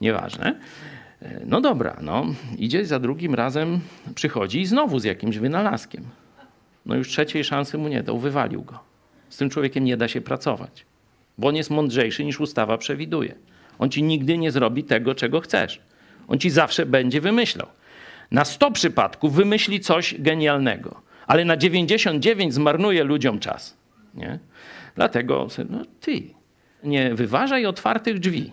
nieważne. 0.00 0.60
E, 1.22 1.40
No 1.46 1.60
dobra, 1.60 1.96
no, 2.02 2.26
idzie 2.58 2.86
za 2.86 2.98
drugim 2.98 3.34
razem, 3.34 3.80
przychodzi 4.14 4.60
i 4.60 4.66
znowu 4.66 4.98
z 4.98 5.04
jakimś 5.04 5.38
wynalazkiem. 5.38 6.04
No 6.86 6.94
już 6.96 7.08
trzeciej 7.08 7.44
szansy 7.44 7.78
mu 7.78 7.88
nie 7.88 8.02
dał, 8.02 8.18
wywalił 8.18 8.62
go. 8.62 8.78
z 9.28 9.36
tym 9.36 9.50
człowiekiem 9.50 9.84
nie 9.84 9.96
da 9.96 10.08
się 10.08 10.20
pracować, 10.20 10.86
bo 11.38 11.48
on 11.48 11.56
jest 11.56 11.70
mądrzejszy 11.70 12.24
niż 12.24 12.40
ustawa 12.40 12.78
przewiduje. 12.78 13.34
On 13.78 13.90
ci 13.90 14.02
nigdy 14.02 14.38
nie 14.38 14.50
zrobi 14.50 14.84
tego, 14.84 15.14
czego 15.14 15.40
chcesz. 15.40 15.80
On 16.30 16.38
ci 16.38 16.50
zawsze 16.50 16.86
będzie 16.86 17.20
wymyślał. 17.20 17.66
Na 18.30 18.44
100 18.44 18.70
przypadków 18.70 19.34
wymyśli 19.34 19.80
coś 19.80 20.14
genialnego, 20.18 21.02
ale 21.26 21.44
na 21.44 21.56
99 21.56 22.54
zmarnuje 22.54 23.04
ludziom 23.04 23.38
czas. 23.38 23.76
Nie? 24.14 24.38
Dlatego, 24.94 25.48
no 25.70 25.78
ty, 26.00 26.22
nie 26.84 27.14
wyważaj 27.14 27.66
otwartych 27.66 28.18
drzwi. 28.18 28.52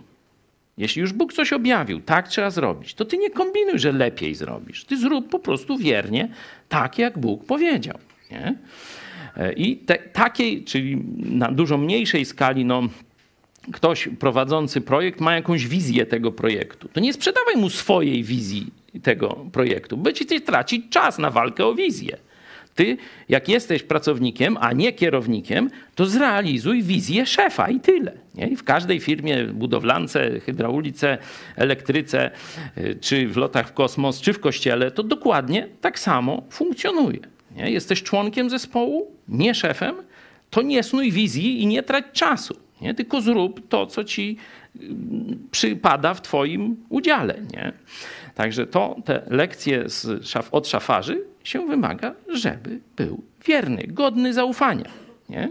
Jeśli 0.78 1.02
już 1.02 1.14
Bóg 1.14 1.34
coś 1.34 1.54
objawił, 1.54 2.02
tak 2.02 2.28
trzeba 2.28 2.50
zrobić, 2.50 2.94
to 2.94 3.06
ty 3.06 3.18
nie 3.18 3.30
kombinuj, 3.30 3.80
że 3.80 3.92
lepiej 3.92 4.36
zrobisz. 4.36 4.86
Ty 4.86 4.98
zrób 4.98 5.30
po 5.30 5.40
prostu 5.40 5.78
wiernie 5.78 6.30
tak, 6.70 6.98
jak 6.98 7.20
Bóg 7.20 7.46
powiedział. 7.46 7.98
Nie? 8.32 8.56
I 9.56 9.78
te, 9.78 9.96
takiej, 9.98 10.64
czyli 10.64 11.04
na 11.18 11.52
dużo 11.52 11.78
mniejszej 11.78 12.26
skali, 12.26 12.66
no, 12.66 12.82
ktoś 13.74 14.10
prowadzący 14.20 14.82
projekt 14.82 15.20
ma 15.20 15.36
jakąś 15.36 15.68
wizję 15.68 16.06
tego 16.06 16.32
projektu. 16.32 16.88
To 16.94 17.00
nie 17.00 17.14
sprzedawaj 17.14 17.56
mu 17.56 17.70
swojej 17.70 18.24
wizji 18.24 18.68
tego 19.04 19.46
projektu, 19.52 19.98
bo 19.98 20.12
ci 20.12 20.42
tracić 20.42 20.90
czas 20.90 21.18
na 21.18 21.30
walkę 21.30 21.66
o 21.66 21.76
wizję. 21.76 22.18
Ty, 22.76 22.98
jak 23.30 23.50
jesteś 23.50 23.84
pracownikiem, 23.84 24.58
a 24.62 24.74
nie 24.74 24.94
kierownikiem, 24.94 25.70
to 25.96 26.06
zrealizuj 26.06 26.84
wizję 26.84 27.26
szefa 27.26 27.70
i 27.70 27.80
tyle. 27.80 28.12
Nie? 28.36 28.48
I 28.48 28.56
w 28.56 28.64
każdej 28.64 29.00
firmie, 29.00 29.44
budowlance, 29.46 30.40
hydraulice, 30.40 31.18
elektryce, 31.56 32.32
y, 32.78 32.98
czy 33.02 33.28
w 33.28 33.38
lotach 33.38 33.70
w 33.70 33.74
kosmos, 33.74 34.22
czy 34.22 34.34
w 34.34 34.40
kościele, 34.40 34.92
to 34.92 35.04
dokładnie 35.04 35.68
tak 35.82 36.00
samo 36.00 36.44
funkcjonuje. 36.50 37.20
Nie? 37.56 37.72
Jesteś 37.72 38.04
członkiem 38.04 38.50
zespołu, 38.50 39.12
nie 39.28 39.56
szefem, 39.56 39.96
to 40.50 40.62
nie 40.62 40.84
snuj 40.84 41.12
wizji 41.12 41.62
i 41.62 41.68
nie 41.68 41.84
trać 41.84 42.06
czasu. 42.14 42.67
Nie? 42.82 42.94
Tylko 42.94 43.22
zrób 43.22 43.68
to, 43.68 43.86
co 43.86 44.04
ci 44.04 44.38
y, 44.76 44.80
przypada 45.52 46.14
w 46.14 46.22
twoim 46.22 46.76
udziale. 46.90 47.42
Nie? 47.54 47.74
Także 48.36 48.68
to, 48.68 48.96
te 49.06 49.24
lekcje 49.28 49.90
z 49.90 50.26
szaf, 50.26 50.54
od 50.54 50.68
szafarzy 50.68 51.22
się 51.44 51.68
wymaga, 51.68 52.16
żeby 52.34 52.80
był 52.96 53.24
wierny, 53.46 53.84
godny 53.88 54.34
zaufania. 54.34 54.90
Nie? 55.30 55.50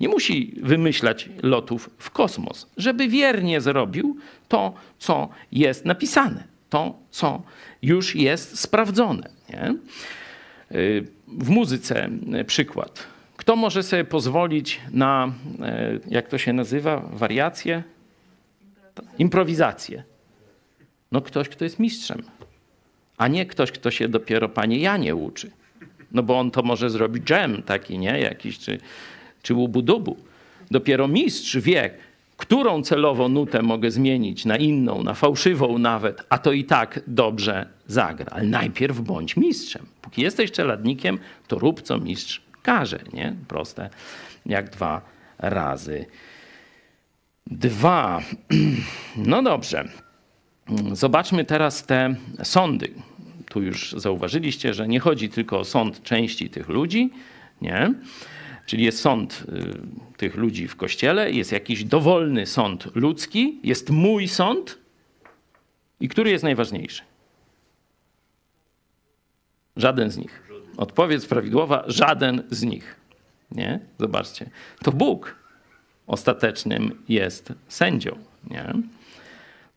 nie 0.00 0.08
musi 0.08 0.54
wymyślać 0.62 1.28
lotów 1.42 1.90
w 1.98 2.10
kosmos, 2.10 2.66
żeby 2.76 3.08
wiernie 3.08 3.60
zrobił 3.60 4.16
to, 4.48 4.74
co 4.98 5.28
jest 5.52 5.84
napisane, 5.84 6.44
to, 6.70 6.98
co 7.10 7.42
już 7.82 8.14
jest 8.14 8.60
sprawdzone. 8.60 9.30
Nie? 9.50 9.74
Y, 10.78 11.06
w 11.28 11.50
muzyce 11.50 12.10
przykład. 12.46 13.06
Kto 13.48 13.56
może 13.56 13.82
sobie 13.82 14.04
pozwolić 14.04 14.80
na, 14.90 15.32
e, 15.62 15.98
jak 16.08 16.28
to 16.28 16.38
się 16.38 16.52
nazywa, 16.52 17.00
wariacje? 17.12 17.82
Improwizację. 19.18 20.02
No 21.12 21.20
ktoś, 21.20 21.48
kto 21.48 21.64
jest 21.64 21.78
mistrzem, 21.78 22.22
a 23.16 23.28
nie 23.28 23.46
ktoś, 23.46 23.72
kto 23.72 23.90
się 23.90 24.08
dopiero 24.08 24.48
panie 24.48 24.78
Janie 24.78 25.14
uczy. 25.14 25.50
No 26.12 26.22
bo 26.22 26.38
on 26.38 26.50
to 26.50 26.62
może 26.62 26.90
zrobić 26.90 27.24
dżem 27.24 27.62
taki, 27.62 27.98
nie? 27.98 28.20
Jakiś, 28.20 28.58
czy, 28.58 28.78
czy 29.42 29.54
łubu-dubu. 29.54 30.16
Dopiero 30.70 31.08
mistrz 31.08 31.56
wie, 31.56 31.90
którą 32.36 32.82
celowo 32.82 33.28
nutę 33.28 33.62
mogę 33.62 33.90
zmienić 33.90 34.44
na 34.44 34.56
inną, 34.56 35.02
na 35.02 35.14
fałszywą 35.14 35.78
nawet, 35.78 36.26
a 36.28 36.38
to 36.38 36.52
i 36.52 36.64
tak 36.64 37.00
dobrze 37.06 37.68
zagra. 37.86 38.26
Ale 38.30 38.46
najpierw 38.46 39.00
bądź 39.00 39.36
mistrzem. 39.36 39.86
Póki 40.02 40.22
jesteś 40.22 40.52
czeladnikiem, 40.52 41.18
to 41.46 41.58
rób 41.58 41.82
co 41.82 41.98
mistrz 41.98 42.47
każe, 42.62 43.00
nie? 43.12 43.36
Proste 43.48 43.90
jak 44.46 44.70
dwa 44.70 45.00
razy. 45.38 46.06
Dwa. 47.46 48.22
No 49.16 49.42
dobrze. 49.42 49.88
Zobaczmy 50.92 51.44
teraz 51.44 51.86
te 51.86 52.14
sądy. 52.42 52.94
Tu 53.50 53.62
już 53.62 53.92
zauważyliście, 53.92 54.74
że 54.74 54.88
nie 54.88 55.00
chodzi 55.00 55.28
tylko 55.28 55.58
o 55.58 55.64
sąd 55.64 56.02
części 56.02 56.50
tych 56.50 56.68
ludzi, 56.68 57.10
nie? 57.62 57.94
Czyli 58.66 58.84
jest 58.84 59.00
sąd 59.00 59.44
y, 59.48 60.16
tych 60.16 60.34
ludzi 60.34 60.68
w 60.68 60.76
kościele, 60.76 61.32
jest 61.32 61.52
jakiś 61.52 61.84
dowolny 61.84 62.46
sąd 62.46 62.88
ludzki, 62.94 63.60
jest 63.62 63.90
mój 63.90 64.28
sąd. 64.28 64.78
I 66.00 66.08
który 66.08 66.30
jest 66.30 66.44
najważniejszy? 66.44 67.02
Żaden 69.76 70.10
z 70.10 70.16
nich. 70.16 70.47
Odpowiedź 70.78 71.26
prawidłowa: 71.26 71.84
żaden 71.86 72.42
z 72.50 72.62
nich. 72.62 72.96
Nie? 73.52 73.80
Zobaczcie. 73.98 74.50
To 74.82 74.92
Bóg 74.92 75.36
ostatecznym 76.06 77.02
jest 77.08 77.52
sędzią. 77.68 78.16
Nie? 78.50 78.72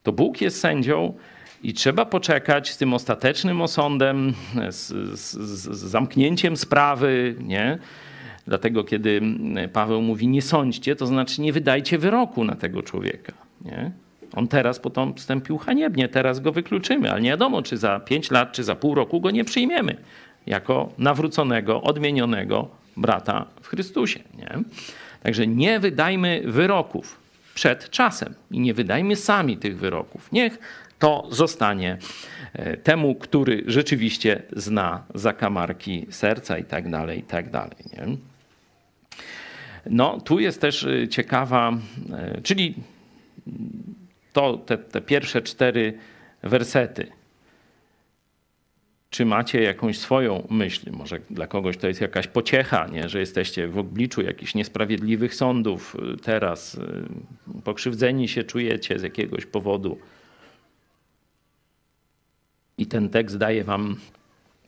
To 0.02 0.12
Bóg 0.12 0.40
jest 0.40 0.60
sędzią 0.60 1.14
i 1.62 1.74
trzeba 1.74 2.04
poczekać 2.04 2.70
z 2.70 2.76
tym 2.76 2.94
ostatecznym 2.94 3.62
osądem, 3.62 4.34
z, 4.70 4.86
z, 5.20 5.38
z 5.38 5.78
zamknięciem 5.78 6.56
sprawy, 6.56 7.34
nie? 7.40 7.78
Dlatego, 8.46 8.84
kiedy 8.84 9.20
Paweł 9.72 10.02
mówi 10.02 10.28
nie 10.28 10.42
sądźcie, 10.42 10.96
to 10.96 11.06
znaczy 11.06 11.40
nie 11.40 11.52
wydajcie 11.52 11.98
wyroku 11.98 12.44
na 12.44 12.54
tego 12.54 12.82
człowieka. 12.82 13.32
Nie? 13.64 13.90
On 14.34 14.48
teraz 14.48 14.80
postąpił 14.80 15.58
haniebnie, 15.58 16.08
teraz 16.08 16.40
go 16.40 16.52
wykluczymy, 16.52 17.10
ale 17.10 17.20
nie 17.20 17.30
wiadomo, 17.30 17.62
czy 17.62 17.76
za 17.76 18.00
pięć 18.00 18.30
lat, 18.30 18.52
czy 18.52 18.64
za 18.64 18.74
pół 18.74 18.94
roku 18.94 19.20
go 19.20 19.30
nie 19.30 19.44
przyjmiemy 19.44 19.96
jako 20.46 20.92
nawróconego, 20.98 21.82
odmienionego 21.82 22.68
brata 22.96 23.46
w 23.62 23.68
Chrystusie. 23.68 24.20
Nie? 24.38 24.58
Także 25.22 25.46
nie 25.46 25.80
wydajmy 25.80 26.42
wyroków 26.46 27.20
przed 27.54 27.90
czasem 27.90 28.34
i 28.50 28.60
nie 28.60 28.74
wydajmy 28.74 29.16
sami 29.16 29.56
tych 29.56 29.78
wyroków. 29.78 30.32
Niech 30.32 30.58
to 30.98 31.26
zostanie 31.30 31.98
e, 32.52 32.76
temu, 32.76 33.14
który 33.14 33.62
rzeczywiście 33.66 34.42
zna 34.56 35.02
zakamarki 35.14 36.06
serca 36.10 36.58
i 36.58 36.64
tak 36.64 36.90
dalej, 36.90 37.18
i 37.18 37.22
tak 37.22 37.50
dalej. 37.50 37.76
Nie? 37.92 38.16
No, 39.86 40.20
tu 40.20 40.40
jest 40.40 40.60
też 40.60 40.84
e, 40.84 41.08
ciekawa, 41.08 41.72
e, 42.12 42.40
czyli 42.40 42.74
to, 44.32 44.58
te, 44.58 44.78
te 44.78 45.00
pierwsze 45.00 45.42
cztery 45.42 45.98
wersety. 46.42 47.06
Czy 49.12 49.24
macie 49.24 49.62
jakąś 49.62 49.98
swoją 49.98 50.46
myśl? 50.50 50.90
Może 50.92 51.18
dla 51.30 51.46
kogoś 51.46 51.76
to 51.76 51.88
jest 51.88 52.00
jakaś 52.00 52.26
pociecha, 52.26 52.86
nie? 52.86 53.08
że 53.08 53.20
jesteście 53.20 53.68
w 53.68 53.78
obliczu 53.78 54.22
jakichś 54.22 54.54
niesprawiedliwych 54.54 55.34
sądów 55.34 55.96
teraz, 56.22 56.80
pokrzywdzeni 57.64 58.28
się 58.28 58.44
czujecie 58.44 58.98
z 58.98 59.02
jakiegoś 59.02 59.46
powodu. 59.46 59.98
I 62.78 62.86
ten 62.86 63.08
tekst 63.08 63.38
daje 63.38 63.64
wam 63.64 63.96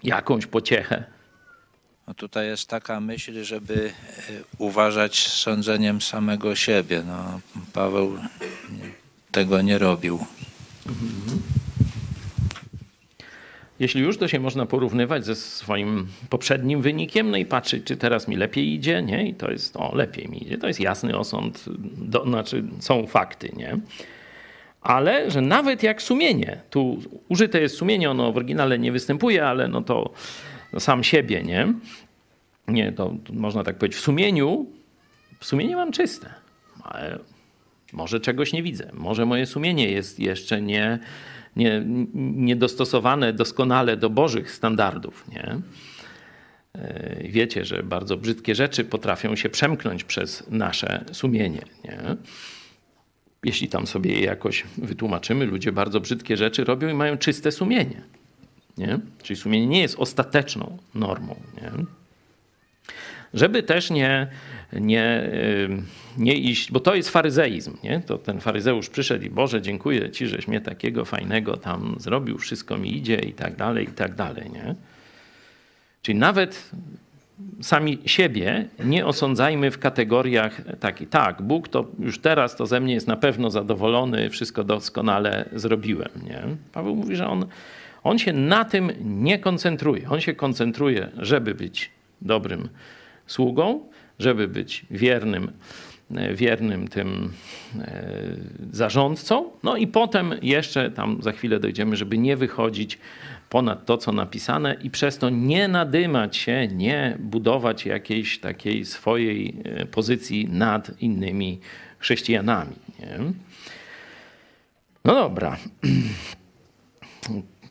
jakąś 0.03 0.47
pociechę. 0.47 1.05
No 2.09 2.15
tutaj 2.15 2.47
jest 2.47 2.69
taka 2.69 3.01
myśl, 3.01 3.45
żeby 3.45 3.93
uważać 4.59 5.29
z 5.29 5.33
sądzeniem 5.33 6.01
samego 6.01 6.57
siebie. 6.57 7.03
No, 7.07 7.41
Paweł 7.73 8.19
tego 9.33 9.63
nie 9.63 9.79
robił. 9.79 10.27
Jeśli 13.85 14.03
już, 14.03 14.19
to 14.19 14.29
się 14.29 14.41
można 14.41 14.67
porównywać 14.67 15.25
ze 15.25 15.35
swoim 15.35 16.07
poprzednim 16.31 16.83
wynikiem, 16.83 17.31
no 17.31 17.37
i 17.37 17.47
patrzeć, 17.47 17.85
czy 17.85 17.97
teraz 17.97 18.29
mi 18.29 18.37
lepiej 18.37 18.75
idzie, 18.75 19.03
nie? 19.03 19.29
I 19.29 19.35
to 19.35 19.51
jest, 19.51 19.77
o, 19.77 19.95
lepiej 19.95 20.29
mi 20.29 20.43
idzie. 20.43 20.59
To 20.59 20.67
jest 20.67 20.81
jasny 20.81 21.19
osąd, 21.19 21.65
do, 21.97 22.25
znaczy 22.25 22.65
są 22.81 23.07
fakty, 23.07 23.51
nie? 23.57 23.79
Ale, 24.81 25.31
że 25.31 25.41
nawet 25.41 25.83
jak 25.83 26.03
sumienie, 26.03 26.61
tu 26.71 26.99
użyte 27.29 27.61
jest 27.61 27.77
sumienie, 27.77 28.11
ono 28.11 28.33
w 28.33 28.37
oryginale 28.37 28.79
nie 28.79 28.93
występuje, 28.93 29.47
ale 29.47 29.69
no 29.69 29.83
to 29.83 30.13
sam 30.79 31.05
siebie, 31.05 31.43
nie? 31.43 31.75
Nie, 32.69 32.93
to 32.93 33.15
można 33.33 33.65
tak 33.65 33.79
powiedzieć, 33.79 33.99
w 33.99 34.03
sumieniu, 34.03 34.67
w 35.41 35.47
sumieniu 35.47 35.77
mam 35.77 35.93
czyste, 35.93 36.35
ale 36.83 37.19
może 37.93 38.21
czegoś 38.21 38.53
nie 38.53 38.63
widzę, 38.63 38.91
może 38.93 39.27
moje 39.27 39.47
sumienie 39.47 39.91
jest 39.91 40.21
jeszcze 40.21 40.63
nie, 40.63 40.99
nie, 41.57 41.83
nie 42.15 42.57
dostosowane 42.57 43.33
doskonale 43.33 43.97
do 43.97 44.11
Bożych 44.11 44.51
standardów, 44.51 45.25
nie? 45.29 45.61
Wiecie, 47.21 47.65
że 47.65 47.83
bardzo 47.83 48.17
brzydkie 48.17 48.55
rzeczy 48.55 48.85
potrafią 48.85 49.37
się 49.37 49.49
przemknąć 49.49 50.05
przez 50.05 50.51
nasze 50.51 51.05
sumienie, 51.13 51.63
nie? 51.85 51.99
jeśli 53.45 53.69
tam 53.69 53.87
sobie 53.87 54.13
je 54.13 54.21
jakoś 54.21 54.65
wytłumaczymy, 54.79 55.47
ludzie 55.47 55.73
bardzo 55.73 56.01
brzydkie 56.01 56.37
rzeczy 56.37 56.65
robią 56.65 56.89
i 56.89 56.95
mają 56.95 57.19
czyste 57.19 57.53
sumienie. 57.53 58.03
Nie? 58.79 58.99
Czyli 59.23 59.37
sumienie 59.37 59.67
nie 59.67 59.81
jest 59.81 59.99
ostateczną 59.99 60.79
normą. 60.95 61.37
Nie? 61.63 61.71
Żeby 63.35 63.63
też 63.63 63.91
nie, 63.91 64.27
nie, 64.81 65.31
nie 66.17 66.35
iść, 66.35 66.73
bo 66.73 66.81
to 66.81 66.95
jest 66.95 67.11
faryzeizm. 67.11 67.77
Nie? 67.85 68.01
To 68.07 68.19
ten 68.19 68.41
faryzeusz 68.41 68.89
przyszedł 68.89 69.25
i 69.25 69.31
Boże, 69.31 69.63
dziękuję 69.63 70.11
Ci, 70.11 70.27
żeś 70.27 70.49
mnie 70.49 70.61
takiego 70.61 71.05
fajnego 71.05 71.57
tam 71.57 71.97
zrobił, 71.99 72.39
wszystko 72.39 72.79
mi 72.79 72.97
idzie 72.97 73.17
i 73.17 73.33
tak 73.33 73.57
dalej, 73.57 73.85
i 73.85 73.93
tak 73.93 74.15
dalej. 74.15 74.51
Nie? 74.51 74.75
Czyli 76.03 76.19
nawet 76.19 76.71
sami 77.61 77.99
siebie 78.07 78.69
nie 78.85 79.07
osądzajmy 79.07 79.71
w 79.71 79.79
kategoriach 79.79 80.63
takich, 80.81 81.09
tak, 81.09 81.43
Bóg 81.43 81.69
to 81.69 81.87
już 81.99 82.19
teraz 82.19 82.57
to 82.57 82.67
ze 82.67 82.81
mnie 82.81 82.95
jest 82.95 83.07
na 83.07 83.17
pewno 83.17 83.51
zadowolony, 83.51 84.31
wszystko 84.31 84.65
doskonale 84.65 85.49
zrobiłem. 85.53 86.11
Nie? 86.25 86.43
Paweł 86.73 86.97
mówi, 86.97 87.17
że 87.17 87.29
on, 87.29 87.47
on 88.05 88.19
się 88.19 88.33
na 88.33 88.65
tym 88.65 88.93
nie 89.01 89.39
koncentruje. 89.39 90.09
On 90.11 90.21
się 90.21 90.35
koncentruje, 90.35 91.09
żeby 91.19 91.55
być 91.55 91.91
dobrym 92.23 92.69
sługą, 93.27 93.81
żeby 94.19 94.49
być 94.49 94.87
wiernym, 94.91 95.53
wiernym 96.35 96.89
tym 96.89 97.33
e, 97.79 98.03
zarządcą. 98.73 99.51
No 99.63 99.77
i 99.77 99.87
potem 99.87 100.35
jeszcze 100.43 100.91
tam 100.91 101.23
za 101.23 101.33
chwilę 101.33 101.61
dojdziemy, 101.61 101.97
żeby 101.97 102.19
nie 102.19 102.37
wychodzić 102.37 102.99
ponad 103.51 103.87
to, 103.87 103.99
co 103.99 104.13
napisane 104.13 104.77
i 104.83 104.91
przez 104.91 105.19
to 105.19 105.31
nie 105.31 105.69
nadymać 105.69 106.37
się, 106.37 106.69
nie 106.69 107.17
budować 107.21 107.87
jakiejś 107.87 108.39
takiej 108.39 108.85
swojej 108.85 109.57
e, 109.65 109.87
pozycji 109.87 110.49
nad 110.49 111.03
innymi 111.03 111.61
chrześcijanami. 111.99 112.77
Nie? 113.01 113.19
No 115.05 115.15
dobra. 115.15 115.57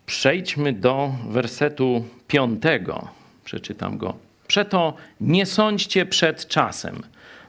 Przejdźmy 0.06 0.74
do 0.74 1.16
wersetu 1.30 2.06
piątego. 2.28 3.08
Przeczytam 3.46 3.98
go. 3.98 4.18
Przeto 4.48 4.94
nie 5.22 5.46
sądźcie 5.46 6.06
przed 6.06 6.48
czasem, 6.48 7.02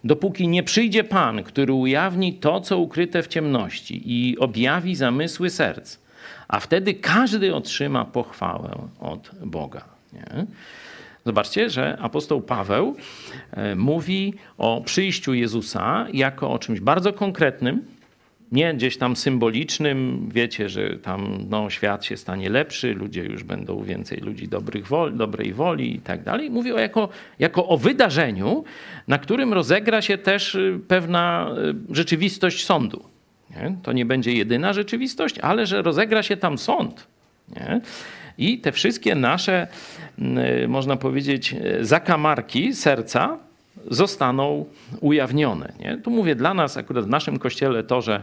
dopóki 0.05 0.49
nie 0.49 0.63
przyjdzie 0.63 1.05
Pan, 1.05 1.43
który 1.43 1.73
ujawni 1.73 2.35
to, 2.35 2.61
co 2.61 2.79
ukryte 2.79 3.23
w 3.23 3.29
ciemności 3.29 4.03
i 4.05 4.39
objawi 4.39 4.97
zamysły 4.97 5.51
serc 5.51 6.05
a 6.49 6.61
wtedy 6.61 6.95
każdy 6.95 7.55
otrzyma 7.55 8.05
pochwałę 8.05 8.89
od 9.01 9.31
Boga. 9.45 9.85
Nie? 10.13 10.47
Zobaczcie, 11.27 11.71
że 11.71 11.99
apostoł 12.01 12.43
Paweł 12.43 12.97
e, 13.53 13.75
mówi 13.75 14.35
o 14.59 14.83
przyjściu 14.85 15.35
Jezusa 15.35 16.07
jako 16.13 16.51
o 16.51 16.59
czymś 16.59 16.81
bardzo 16.81 17.13
konkretnym, 17.13 17.85
nie 18.53 18.75
gdzieś 18.75 18.97
tam 18.97 19.17
symbolicznym, 19.17 20.29
wiecie, 20.33 20.69
że 20.69 20.99
tam 20.99 21.39
no, 21.51 21.71
świat 21.71 22.05
się 22.05 22.17
stanie 22.17 22.51
lepszy, 22.51 22.95
ludzie 22.95 23.25
już 23.25 23.45
będą 23.45 23.83
więcej 23.83 24.19
ludzi 24.19 24.49
dobrych 24.49 24.87
woli, 24.87 25.17
dobrej 25.17 25.53
woli 25.53 25.97
i 25.97 26.01
tak 26.01 26.23
dalej. 26.23 26.51
Mówi 26.51 26.73
o 26.73 26.79
jako, 26.79 27.09
jako 27.39 27.69
o 27.69 27.79
wydarzeniu, 27.79 28.65
na 29.09 29.19
którym 29.19 29.53
rozegra 29.53 30.03
się 30.03 30.19
też 30.19 30.55
y, 30.55 30.81
pewna 30.89 31.51
y, 31.91 31.95
rzeczywistość 31.95 32.65
sądu. 32.65 33.05
Nie? 33.51 33.77
To 33.83 33.93
nie 33.93 34.07
będzie 34.07 34.33
jedyna 34.33 34.73
rzeczywistość, 34.73 35.39
ale 35.39 35.67
że 35.67 35.83
rozegra 35.83 36.23
się 36.23 36.37
tam 36.37 36.59
sąd. 36.59 37.07
Nie? 37.57 37.81
I 38.39 38.59
te 38.59 38.73
wszystkie 38.73 39.15
nasze, 39.15 39.67
mm, 40.19 40.71
można 40.71 40.97
powiedzieć, 40.97 41.55
zakamarki 41.81 42.75
serca 42.75 43.39
zostaną 43.91 44.65
ujawnione. 45.01 45.73
Nie? 45.81 45.97
Tu 45.97 46.11
mówię 46.11 46.35
dla 46.35 46.55
nas, 46.55 46.77
akurat 46.77 47.05
w 47.05 47.09
naszym 47.09 47.39
kościele, 47.39 47.85
to, 47.85 48.03
że 48.03 48.23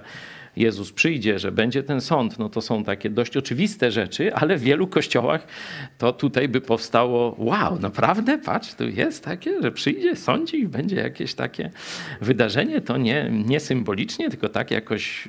Jezus 0.56 0.92
przyjdzie, 0.92 1.40
że 1.40 1.52
będzie 1.52 1.84
ten 1.84 2.02
sąd, 2.02 2.40
no 2.40 2.50
to 2.50 2.62
są 2.62 2.84
takie 2.84 3.10
dość 3.10 3.38
oczywiste 3.38 3.92
rzeczy, 3.92 4.36
ale 4.36 4.58
w 4.58 4.62
wielu 4.62 4.88
kościołach 4.88 5.48
to 5.98 6.14
tutaj 6.14 6.48
by 6.48 6.62
powstało, 6.62 7.36
wow, 7.38 7.80
naprawdę, 7.80 8.38
patrz, 8.38 8.74
tu 8.74 8.90
jest 8.90 9.24
takie, 9.24 9.62
że 9.62 9.72
przyjdzie, 9.72 10.16
sądzi 10.16 10.60
i 10.60 10.68
będzie 10.68 10.96
jakieś 10.96 11.34
takie 11.34 11.72
wydarzenie, 12.22 12.82
to 12.82 12.98
nie, 12.98 13.30
nie 13.32 13.60
symbolicznie, 13.60 14.30
tylko 14.30 14.50
tak 14.50 14.72
jakoś 14.72 15.28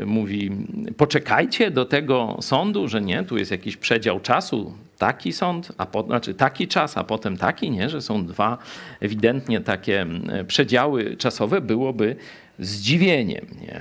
y, 0.00 0.06
mówi, 0.06 0.50
poczekajcie 0.96 1.70
do 1.70 1.84
tego 1.84 2.38
sądu, 2.40 2.88
że 2.88 3.00
nie, 3.00 3.24
tu 3.24 3.38
jest 3.38 3.50
jakiś 3.50 3.76
przedział 3.76 4.20
czasu, 4.20 4.72
taki 4.98 5.32
sąd, 5.32 5.72
a 5.78 5.86
po, 5.86 6.02
znaczy 6.02 6.34
taki 6.34 6.68
czas, 6.68 6.96
a 6.96 7.04
potem 7.04 7.36
taki, 7.36 7.70
nie, 7.70 7.88
że 7.88 8.02
są 8.02 8.26
dwa 8.26 8.58
ewidentnie 9.00 9.60
takie 9.60 10.06
przedziały 10.46 11.16
czasowe, 11.16 11.60
byłoby 11.60 12.16
zdziwieniem. 12.58 13.46
Nie? 13.60 13.80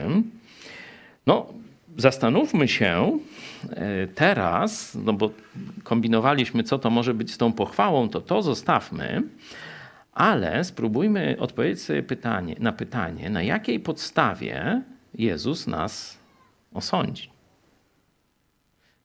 No, 1.28 1.46
zastanówmy 1.98 2.68
się 2.68 3.20
e, 3.70 4.08
teraz, 4.08 4.98
no 5.06 5.14
bo 5.14 5.30
kombinowaliśmy, 5.84 6.64
co 6.64 6.80
to 6.80 6.90
może 6.90 7.14
być 7.14 7.32
z 7.32 7.38
tą 7.38 7.54
pochwałą, 7.54 8.10
to 8.10 8.22
to 8.22 8.42
zostawmy, 8.42 9.24
ale 10.14 10.64
spróbujmy 10.64 11.36
odpowiedzieć 11.40 11.82
sobie 11.82 12.04
pytanie, 12.04 12.56
na 12.60 12.72
pytanie, 12.72 13.30
na 13.30 13.42
jakiej 13.42 13.80
podstawie 13.80 14.82
Jezus 15.14 15.68
nas 15.68 16.18
osądzi. 16.74 17.35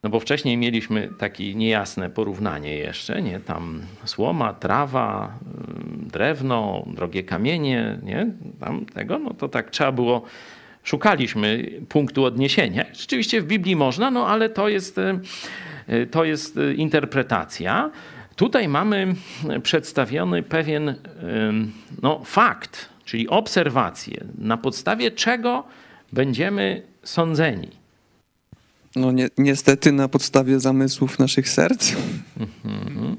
No 0.02 0.10
bo 0.10 0.20
wcześniej 0.20 0.56
mieliśmy 0.56 1.08
takie 1.18 1.54
niejasne 1.54 2.10
porównanie 2.10 2.76
jeszcze, 2.76 3.22
nie? 3.22 3.40
Tam 3.40 3.82
słoma, 4.04 4.54
trawa, 4.54 5.38
drewno, 6.12 6.84
drogie 6.86 7.22
kamienie, 7.22 7.98
nie? 8.02 8.26
Tam 8.60 8.86
tego, 8.86 9.18
no 9.18 9.34
to 9.34 9.48
tak 9.48 9.70
trzeba 9.70 9.92
było, 9.92 10.22
szukaliśmy 10.82 11.70
punktu 11.88 12.24
odniesienia. 12.24 12.84
Rzeczywiście 12.92 13.40
w 13.40 13.46
Biblii 13.46 13.76
można, 13.76 14.10
no 14.10 14.26
ale 14.26 14.48
to 14.48 14.68
jest, 14.68 14.98
e, 14.98 16.06
to 16.06 16.24
jest 16.24 16.58
interpretacja. 16.76 17.90
Tutaj 18.36 18.68
mamy 18.68 19.14
przedstawiony 19.62 20.42
pewien 20.42 20.94
no, 22.02 22.20
fakt, 22.24 22.88
czyli 23.04 23.28
obserwację, 23.28 24.24
na 24.38 24.56
podstawie 24.56 25.10
czego 25.10 25.64
będziemy 26.12 26.82
sądzeni. 27.02 27.79
No 28.96 29.12
ni 29.12 29.22
niestety 29.38 29.92
na 29.92 30.08
podstawie 30.08 30.60
zamysłów 30.60 31.18
naszych 31.18 31.48
serc. 31.48 31.92
Mhm. 32.64 33.16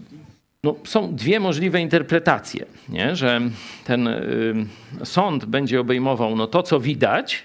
No, 0.64 0.76
są 0.84 1.16
dwie 1.16 1.40
możliwe 1.40 1.82
interpretacje, 1.82 2.66
nie? 2.90 3.16
że 3.16 3.42
ten 3.86 4.08
y, 4.08 4.66
sąd 5.04 5.46
będzie 5.46 5.80
obejmował 5.80 6.36
no, 6.36 6.48
to, 6.48 6.64
co 6.64 6.80
widać, 6.80 7.44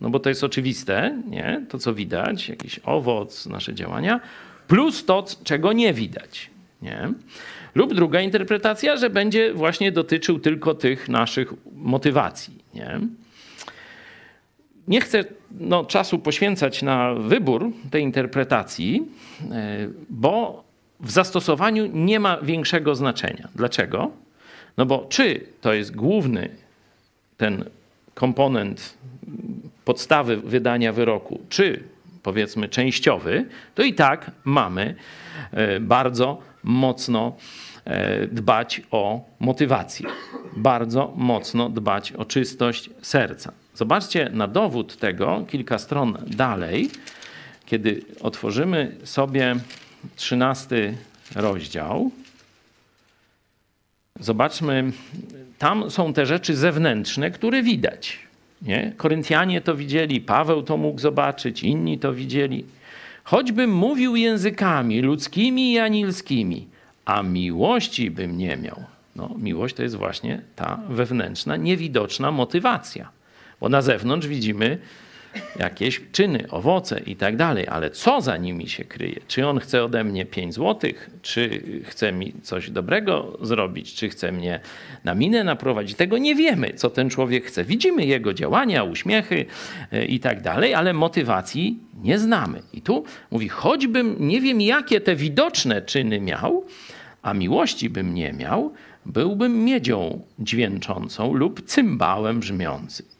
no 0.00 0.10
bo 0.10 0.20
to 0.20 0.28
jest 0.28 0.44
oczywiste, 0.44 1.22
nie? 1.30 1.66
to, 1.68 1.78
co 1.78 1.94
widać, 1.94 2.48
jakiś 2.48 2.80
owoc, 2.84 3.46
nasze 3.46 3.74
działania, 3.74 4.20
plus 4.68 5.04
to, 5.04 5.24
czego 5.44 5.72
nie 5.72 5.94
widać. 5.94 6.50
Nie? 6.82 7.08
Lub 7.74 7.94
druga 7.94 8.20
interpretacja, 8.20 8.96
że 8.96 9.10
będzie 9.10 9.54
właśnie 9.54 9.92
dotyczył 9.92 10.38
tylko 10.38 10.74
tych 10.74 11.08
naszych 11.08 11.52
motywacji. 11.72 12.58
Nie? 12.74 13.00
Nie 14.88 15.00
chcę 15.00 15.24
no, 15.50 15.84
czasu 15.84 16.18
poświęcać 16.18 16.82
na 16.82 17.14
wybór 17.14 17.72
tej 17.90 18.02
interpretacji, 18.02 19.02
e, 19.50 19.88
bo 20.10 20.64
w 21.00 21.10
zastosowaniu 21.10 21.86
nie 21.86 22.20
ma 22.20 22.40
większego 22.42 22.94
znaczenia. 22.94 23.48
Dlaczego? 23.54 24.10
No 24.76 24.86
bo 24.86 25.06
czy 25.08 25.46
to 25.60 25.72
jest 25.72 25.96
główny 25.96 26.48
ten 27.36 27.64
komponent 28.14 28.98
podstawy 29.84 30.36
wydania 30.36 30.92
wyroku, 30.92 31.40
czy 31.48 31.82
powiedzmy 32.22 32.68
częściowy, 32.68 33.46
to 33.74 33.82
i 33.82 33.94
tak 33.94 34.30
mamy 34.44 34.94
e, 35.52 35.80
bardzo 35.80 36.38
mocno 36.62 37.36
e, 37.84 38.26
dbać 38.26 38.82
o 38.90 39.24
motywację, 39.40 40.08
bardzo 40.56 41.12
mocno 41.16 41.68
dbać 41.68 42.12
o 42.12 42.24
czystość 42.24 42.90
serca. 43.02 43.52
Zobaczcie 43.74 44.30
na 44.32 44.48
dowód 44.48 44.96
tego 44.96 45.44
kilka 45.50 45.78
stron 45.78 46.18
dalej, 46.26 46.90
kiedy 47.66 48.02
otworzymy 48.20 48.96
sobie 49.04 49.56
trzynasty 50.16 50.96
rozdział. 51.34 52.10
Zobaczmy, 54.20 54.92
tam 55.58 55.90
są 55.90 56.12
te 56.12 56.26
rzeczy 56.26 56.56
zewnętrzne, 56.56 57.30
które 57.30 57.62
widać. 57.62 58.18
Nie? 58.62 58.92
Koryntianie 58.96 59.60
to 59.60 59.74
widzieli, 59.74 60.20
Paweł 60.20 60.62
to 60.62 60.76
mógł 60.76 61.00
zobaczyć, 61.00 61.62
inni 61.62 61.98
to 61.98 62.12
widzieli. 62.12 62.64
Choćbym 63.24 63.74
mówił 63.74 64.16
językami 64.16 65.02
ludzkimi 65.02 65.72
i 65.72 65.78
anielskimi, 65.78 66.68
a 67.04 67.22
miłości 67.22 68.10
bym 68.10 68.38
nie 68.38 68.56
miał. 68.56 68.84
No, 69.16 69.30
miłość 69.38 69.74
to 69.74 69.82
jest 69.82 69.94
właśnie 69.94 70.42
ta 70.56 70.80
wewnętrzna, 70.88 71.56
niewidoczna 71.56 72.32
motywacja. 72.32 73.08
Bo 73.62 73.68
na 73.68 73.82
zewnątrz 73.82 74.26
widzimy 74.26 74.78
jakieś 75.56 76.00
czyny, 76.12 76.44
owoce 76.50 77.00
i 77.06 77.16
tak 77.16 77.36
dalej, 77.36 77.68
ale 77.68 77.90
co 77.90 78.20
za 78.20 78.36
nimi 78.36 78.68
się 78.68 78.84
kryje? 78.84 79.20
Czy 79.28 79.46
on 79.46 79.58
chce 79.58 79.84
ode 79.84 80.04
mnie 80.04 80.26
5 80.26 80.54
złotych, 80.54 81.10
czy 81.22 81.62
chce 81.84 82.12
mi 82.12 82.32
coś 82.42 82.70
dobrego 82.70 83.38
zrobić, 83.42 83.94
czy 83.94 84.08
chce 84.08 84.32
mnie 84.32 84.60
na 85.04 85.14
minę 85.14 85.44
naprowadzić? 85.44 85.96
Tego 85.96 86.18
nie 86.18 86.34
wiemy, 86.34 86.72
co 86.74 86.90
ten 86.90 87.10
człowiek 87.10 87.44
chce. 87.44 87.64
Widzimy 87.64 88.06
jego 88.06 88.34
działania, 88.34 88.84
uśmiechy 88.84 89.46
e, 89.92 90.04
i 90.04 90.20
tak 90.20 90.42
dalej, 90.42 90.74
ale 90.74 90.92
motywacji 90.92 91.78
nie 92.02 92.18
znamy. 92.18 92.62
I 92.72 92.82
tu 92.82 93.04
mówi, 93.30 93.48
choćbym 93.48 94.16
nie 94.20 94.40
wiem, 94.40 94.60
jakie 94.60 95.00
te 95.00 95.16
widoczne 95.16 95.82
czyny 95.82 96.20
miał, 96.20 96.64
a 97.22 97.34
miłości 97.34 97.90
bym 97.90 98.14
nie 98.14 98.32
miał, 98.32 98.72
byłbym 99.06 99.64
miedzią 99.64 100.20
dźwięczącą 100.38 101.34
lub 101.34 101.62
cymbałem 101.66 102.40
brzmiący. 102.40 103.11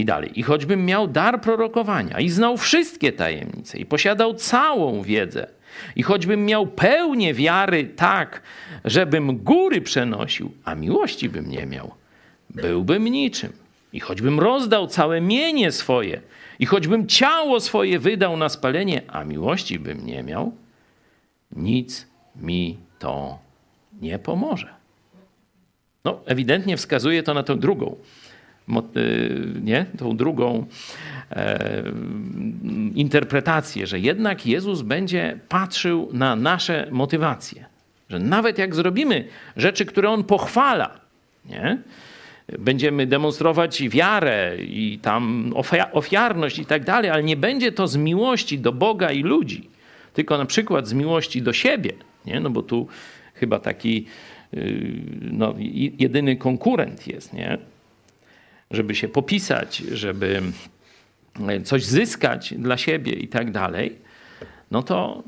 I 0.00 0.04
dalej. 0.04 0.30
I 0.34 0.42
choćbym 0.42 0.86
miał 0.86 1.08
dar 1.08 1.40
prorokowania 1.40 2.20
i 2.20 2.28
znał 2.28 2.56
wszystkie 2.56 3.12
tajemnice 3.12 3.78
i 3.78 3.86
posiadał 3.86 4.34
całą 4.34 5.02
wiedzę 5.02 5.46
I 5.96 6.02
choćbym 6.02 6.46
miał 6.46 6.66
pełnię 6.66 7.34
wiary 7.34 7.84
tak, 7.84 8.42
żebym 8.84 9.36
góry 9.36 9.80
przenosił, 9.80 10.52
a 10.64 10.74
miłości 10.74 11.28
bym 11.28 11.50
nie 11.50 11.66
miał, 11.66 11.94
byłbym 12.50 13.04
niczym. 13.04 13.52
I 13.92 14.00
choćbym 14.00 14.40
rozdał 14.40 14.86
całe 14.86 15.20
mienie 15.20 15.72
swoje, 15.72 16.20
i 16.58 16.66
choćbym 16.66 17.06
ciało 17.06 17.60
swoje 17.60 17.98
wydał 17.98 18.36
na 18.36 18.48
spalenie, 18.48 19.02
a 19.08 19.24
miłości 19.24 19.78
bym 19.78 20.06
nie 20.06 20.22
miał, 20.22 20.52
nic 21.52 22.06
mi 22.36 22.76
to 22.98 23.38
nie 24.00 24.18
pomoże. 24.18 24.68
No, 26.04 26.20
ewidentnie 26.26 26.76
wskazuje 26.76 27.22
to 27.22 27.34
na 27.34 27.42
tą 27.42 27.58
drugą, 27.58 27.96
nie? 29.62 29.86
Tą 29.98 30.16
drugą 30.16 30.66
e, 31.30 31.82
interpretację, 32.94 33.86
że 33.86 34.00
jednak 34.00 34.46
Jezus 34.46 34.82
będzie 34.82 35.38
patrzył 35.48 36.08
na 36.12 36.36
nasze 36.36 36.88
motywacje. 36.90 37.64
Że 38.08 38.18
nawet 38.18 38.58
jak 38.58 38.74
zrobimy 38.74 39.24
rzeczy, 39.56 39.84
które 39.84 40.10
On 40.10 40.24
pochwala, 40.24 41.00
nie? 41.46 41.78
będziemy 42.58 43.06
demonstrować 43.06 43.88
wiarę 43.88 44.56
i 44.60 44.98
tam 45.02 45.52
ofia- 45.54 45.88
ofiarność 45.92 46.58
i 46.58 46.66
tak 46.66 46.84
dalej, 46.84 47.10
ale 47.10 47.22
nie 47.22 47.36
będzie 47.36 47.72
to 47.72 47.88
z 47.88 47.96
miłości 47.96 48.58
do 48.58 48.72
Boga 48.72 49.10
i 49.10 49.22
ludzi, 49.22 49.68
tylko 50.14 50.38
na 50.38 50.46
przykład 50.46 50.88
z 50.88 50.92
miłości 50.92 51.42
do 51.42 51.52
siebie, 51.52 51.92
nie? 52.26 52.40
No 52.40 52.50
bo 52.50 52.62
tu 52.62 52.86
chyba 53.34 53.58
taki 53.58 54.06
yy, 54.52 54.90
no, 55.20 55.54
jedyny 55.98 56.36
konkurent 56.36 57.06
jest, 57.06 57.32
nie? 57.32 57.58
Żeby 58.70 58.94
się 58.94 59.08
popisać, 59.08 59.76
żeby 59.76 60.42
coś 61.64 61.84
zyskać 61.84 62.54
dla 62.58 62.76
siebie 62.76 63.12
i 63.12 63.28
tak 63.28 63.50
dalej, 63.50 63.98
no 64.70 64.82
to, 64.82 65.22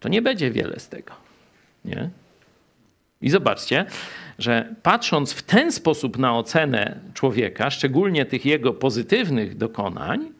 to 0.00 0.08
nie 0.08 0.22
będzie 0.22 0.50
wiele 0.50 0.80
z 0.80 0.88
tego, 0.88 1.12
nie? 1.84 2.10
I 3.22 3.30
zobaczcie, 3.30 3.86
że 4.38 4.74
patrząc 4.82 5.32
w 5.32 5.42
ten 5.42 5.72
sposób 5.72 6.18
na 6.18 6.38
ocenę 6.38 7.00
człowieka, 7.14 7.70
szczególnie 7.70 8.26
tych 8.26 8.46
jego 8.46 8.72
pozytywnych 8.72 9.56
dokonań, 9.56 10.32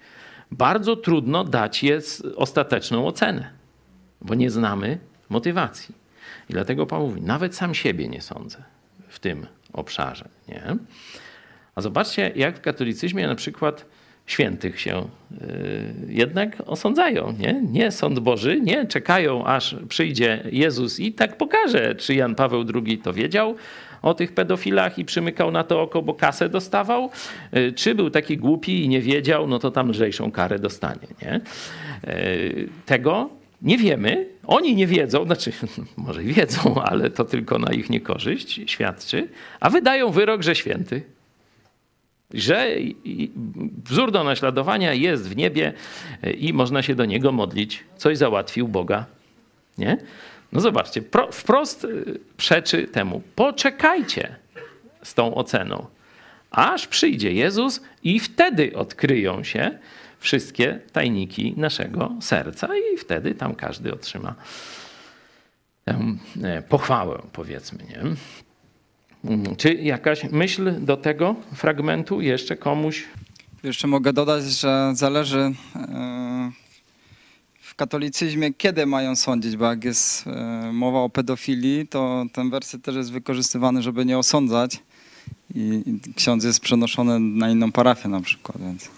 bardzo 0.51 0.97
trudno 0.97 1.45
dać 1.45 1.83
je 1.83 2.01
ostateczną 2.37 3.07
ocenę, 3.07 3.51
bo 4.21 4.35
nie 4.35 4.51
znamy 4.51 4.99
motywacji. 5.29 5.95
I 6.51 6.53
dlatego 6.53 6.87
Paweł 6.87 7.09
mówi, 7.09 7.23
nawet 7.23 7.55
sam 7.55 7.75
siebie 7.75 8.09
nie 8.09 8.23
sądzę 8.23 8.63
w 9.09 9.19
tym 9.19 9.47
obszarze. 9.73 10.29
Nie? 10.49 10.77
A 11.79 11.81
zobaczcie, 11.81 12.33
jak 12.37 12.59
w 12.59 12.61
katolicyzmie 12.61 13.27
na 13.27 13.35
przykład 13.35 13.87
świętych 14.27 14.81
się 14.81 14.99
y, 14.99 15.45
jednak 16.09 16.63
osądzają. 16.67 17.35
Nie? 17.39 17.63
nie 17.71 17.91
sąd 17.91 18.19
Boży, 18.19 18.61
nie 18.61 18.87
czekają, 18.87 19.47
aż 19.47 19.77
przyjdzie 19.89 20.45
Jezus 20.53 21.01
i 21.01 21.13
tak 21.13 21.37
pokaże, 21.37 21.95
czy 21.95 22.15
Jan 22.15 22.35
Paweł 22.35 22.65
II 22.75 22.99
to 22.99 23.13
wiedział 23.13 23.55
o 24.03 24.15
tych 24.15 24.33
pedofilach 24.33 24.99
i 24.99 25.05
przymykał 25.05 25.51
na 25.51 25.65
to 25.65 25.83
oko, 25.83 26.03
bo 26.03 26.15
kasę 26.15 26.49
dostawał, 26.49 27.11
y, 27.57 27.73
czy 27.73 27.95
był 27.95 28.11
taki 28.11 28.37
głupi 28.37 28.85
i 28.85 28.89
nie 28.89 29.01
wiedział, 29.01 29.47
no 29.47 29.59
to 29.59 29.71
tam 29.71 29.91
lżejszą 29.91 30.31
karę 30.31 30.59
dostanie. 30.59 31.09
Nie? 31.23 31.41
Y, 32.15 32.69
Tego 32.87 33.31
nie 33.63 33.79
wiemy, 33.79 34.27
oni 34.47 34.75
nie 34.75 34.87
wiedzą, 34.87 35.25
znaczy 35.25 35.53
może 35.97 36.23
wiedzą, 36.23 36.83
ale 36.83 37.11
to 37.11 37.25
tylko 37.25 37.59
na 37.59 37.73
ich 37.73 37.91
niekorzyść 37.91 38.61
świadczy, 38.67 39.29
a 39.61 39.71
wydają 39.71 40.11
wyrok, 40.11 40.43
że 40.43 40.55
święty 40.55 41.18
że 42.35 42.69
wzór 43.85 44.13
do 44.13 44.25
naśladowania 44.25 44.93
jest 44.93 45.29
w 45.29 45.37
niebie 45.37 45.73
e, 46.23 46.31
i 46.31 46.53
można 46.53 46.83
się 46.83 46.95
do 46.95 47.05
niego 47.05 47.33
modlić. 47.33 47.85
Coś 47.97 48.19
załatwił 48.19 48.69
Boga. 48.69 49.07
Nie? 49.79 49.99
No 50.53 50.61
zobaczcie, 50.61 51.03
pro, 51.03 51.33
wprost 51.33 51.85
y, 51.85 52.21
przeczy 52.37 52.87
temu. 52.87 53.23
Poczekajcie 53.35 54.37
z 55.03 55.15
tą 55.15 55.35
oceną, 55.35 55.87
aż 56.51 56.87
przyjdzie 56.87 57.33
Jezus 57.33 57.81
i 58.03 58.21
wtedy 58.21 58.73
odkryją 58.77 59.45
się 59.45 59.79
wszystkie 60.19 60.81
tajniki 60.93 61.55
naszego 61.57 62.13
serca 62.21 62.69
i 62.95 62.99
wtedy 62.99 63.35
tam 63.35 63.55
każdy 63.55 63.95
otrzyma 63.95 64.35
tę 65.85 65.99
e, 66.43 66.63
pochwałę, 66.63 67.23
powiedzmy, 67.33 67.79
nie? 67.85 68.03
Mm, 69.29 69.57
Czy 69.57 69.75
jakaś 69.75 70.25
myśl 70.31 70.85
do 70.85 70.97
tego 70.97 71.37
fragmentu 71.55 72.21
jeszcze 72.21 72.57
komuś? 72.57 73.05
Jeszcze 73.63 73.87
mogę 73.87 74.13
dodać, 74.13 74.45
że 74.45 74.91
zależy 74.95 75.53
e, 75.77 76.53
w 77.61 77.75
katolicyzmie, 77.75 78.55
kiedy 78.55 78.87
mają 78.87 79.17
sądzić, 79.17 79.57
bo 79.57 79.65
jak 79.65 79.85
jest 79.85 80.27
e, 80.27 80.71
mowa 80.73 80.99
o 80.99 81.09
pedofilii, 81.09 81.89
to 81.89 82.25
ten 82.33 82.51
werset 82.51 82.83
też 82.83 82.97
jest 82.97 83.13
wykorzystywany, 83.13 83.83
żeby 83.83 84.05
nie 84.05 84.19
osądzać 84.19 84.83
i 85.55 85.83
ksiądz 86.17 86.45
jest 86.45 86.61
przenoszony 86.61 87.21
na 87.21 87.51
inną 87.51 87.73
parafię 87.73 88.09
na 88.09 88.21
przykład, 88.21 88.59
więc... 88.61 88.91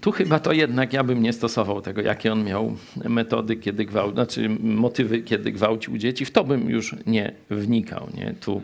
Tu 0.00 0.12
chyba 0.12 0.38
to 0.38 0.52
jednak 0.52 0.92
ja 0.92 1.04
bym 1.04 1.22
nie 1.22 1.32
stosował 1.32 1.82
tego, 1.82 2.00
jakie 2.00 2.32
on 2.32 2.44
miał 2.44 2.76
metody, 3.04 3.56
kiedy 3.56 3.84
gwałcił, 3.84 4.14
znaczy 4.14 4.48
motywy, 4.60 5.22
kiedy 5.22 5.52
gwałcił 5.52 5.98
dzieci. 5.98 6.24
W 6.24 6.30
to 6.30 6.44
bym 6.44 6.70
już 6.70 6.96
nie 7.06 7.32
wnikał. 7.50 8.08
Nie? 8.14 8.34
Tu 8.40 8.62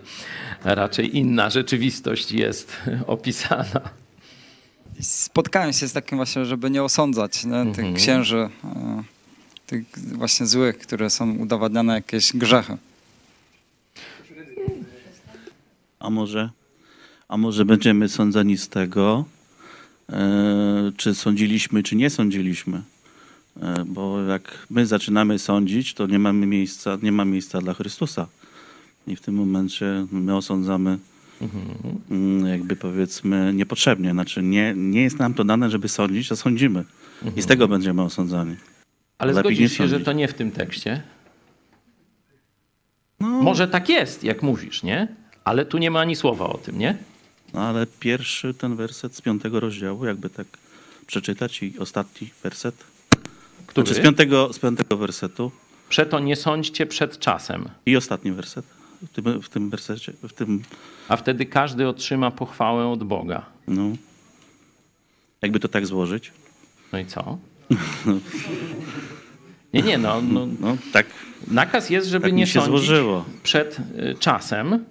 raczej 0.64 1.16
inna 1.16 1.50
rzeczywistość 1.50 2.32
jest 2.32 2.76
opisana. 3.06 3.80
Spotkałem 5.00 5.72
się 5.72 5.88
z 5.88 5.92
takim 5.92 6.18
właśnie, 6.18 6.44
żeby 6.44 6.70
nie 6.70 6.82
osądzać 6.82 7.44
nie? 7.44 7.64
tych 7.64 7.68
Mhm. 7.84 7.94
księży, 7.94 8.48
e, 8.64 9.02
tych 9.66 9.84
właśnie 9.96 10.46
złych, 10.46 10.78
które 10.78 11.10
są 11.10 11.36
udowadniane 11.36 11.94
jakieś 11.94 12.32
grzechy. 12.32 12.76
A 15.98 16.10
może, 16.10 16.50
a 17.28 17.36
może 17.36 17.64
będziemy 17.64 18.08
sądzeni 18.08 18.58
z 18.58 18.68
tego, 18.68 19.24
czy 20.96 21.14
sądziliśmy, 21.14 21.82
czy 21.82 21.96
nie 21.96 22.10
sądziliśmy. 22.10 22.82
E, 23.62 23.84
bo 23.86 24.22
jak 24.22 24.66
my 24.70 24.86
zaczynamy 24.86 25.38
sądzić, 25.38 25.94
to 25.94 26.06
nie 26.06 26.18
mamy 26.18 26.46
miejsca, 26.46 26.98
nie 27.02 27.12
ma 27.12 27.24
miejsca 27.24 27.60
dla 27.60 27.74
Chrystusa. 27.74 28.26
I 29.06 29.16
w 29.16 29.20
tym 29.20 29.34
momencie 29.34 30.06
my 30.12 30.36
osądzamy 30.36 30.98
mm, 32.10 32.46
jakby 32.46 32.76
powiedzmy 32.76 33.52
niepotrzebnie. 33.54 34.10
Znaczy 34.10 34.42
nie, 34.42 34.74
nie 34.76 35.02
jest 35.02 35.18
nam 35.18 35.34
to 35.34 35.44
dane, 35.44 35.70
żeby 35.70 35.88
sądzić, 35.88 36.32
a 36.32 36.36
sądzimy. 36.36 36.84
I 37.36 37.42
z 37.42 37.46
tego 37.46 37.68
będziemy 37.68 38.02
osądzani. 38.02 38.56
Ale 39.18 39.32
Lepiej 39.32 39.54
zgodzisz 39.54 39.78
się, 39.78 39.88
że 39.88 40.00
to 40.00 40.12
nie 40.12 40.28
w 40.28 40.34
tym 40.34 40.50
tekście? 40.50 41.02
No, 43.20 43.28
Może 43.28 43.68
tak 43.68 43.88
jest, 43.88 44.24
jak 44.24 44.42
mówisz, 44.42 44.82
nie? 44.82 45.08
Ale 45.44 45.64
tu 45.64 45.78
nie 45.78 45.90
ma 45.90 46.00
ani 46.00 46.16
słowa 46.16 46.46
o 46.46 46.58
tym, 46.58 46.78
nie? 46.78 46.96
No, 47.54 47.60
ale 47.60 47.86
pierwszy 47.86 48.54
ten 48.54 48.76
werset 48.76 49.14
z 49.16 49.20
piątego 49.20 49.60
rozdziału, 49.60 50.04
jakby 50.04 50.30
tak 50.30 50.46
przeczytać 51.06 51.62
i 51.62 51.78
ostatni 51.78 52.30
werset. 52.42 52.74
Który? 53.66 53.86
Znaczy 53.86 54.00
z 54.00 54.04
piątego, 54.04 54.52
z 54.52 54.58
piątego 54.58 54.96
wersetu 54.96 55.50
Przeto 55.88 56.20
nie 56.20 56.36
sądźcie 56.36 56.86
przed 56.86 57.18
czasem, 57.18 57.68
i 57.86 57.96
ostatni 57.96 58.32
werset 58.32 58.64
w 59.02 59.22
tym, 59.22 59.42
w 59.42 59.48
tym 59.48 59.70
wersecie, 59.70 60.12
w 60.28 60.32
tym, 60.32 60.62
a 61.08 61.16
wtedy 61.16 61.46
każdy 61.46 61.88
otrzyma 61.88 62.30
pochwałę 62.30 62.86
od 62.88 63.04
Boga. 63.04 63.46
no, 63.68 63.82
jakby 65.42 65.60
to 65.60 65.68
tak 65.68 65.86
złożyć. 65.86 66.32
No 66.92 66.98
i 66.98 67.06
co? 67.06 67.38
Nie, 69.74 69.82
nie, 69.82 69.98
no, 69.98 70.22
no 70.22 70.46
No 70.60 70.76
tak, 70.92 71.06
nakaz 71.48 71.90
jest, 71.90 72.08
żeby 72.08 72.22
tak 72.22 72.32
nie 72.32 72.46
sądzić 72.46 72.68
złożyło. 72.70 73.24
przed 73.42 73.78
y, 73.78 74.14
czasem. 74.20 74.84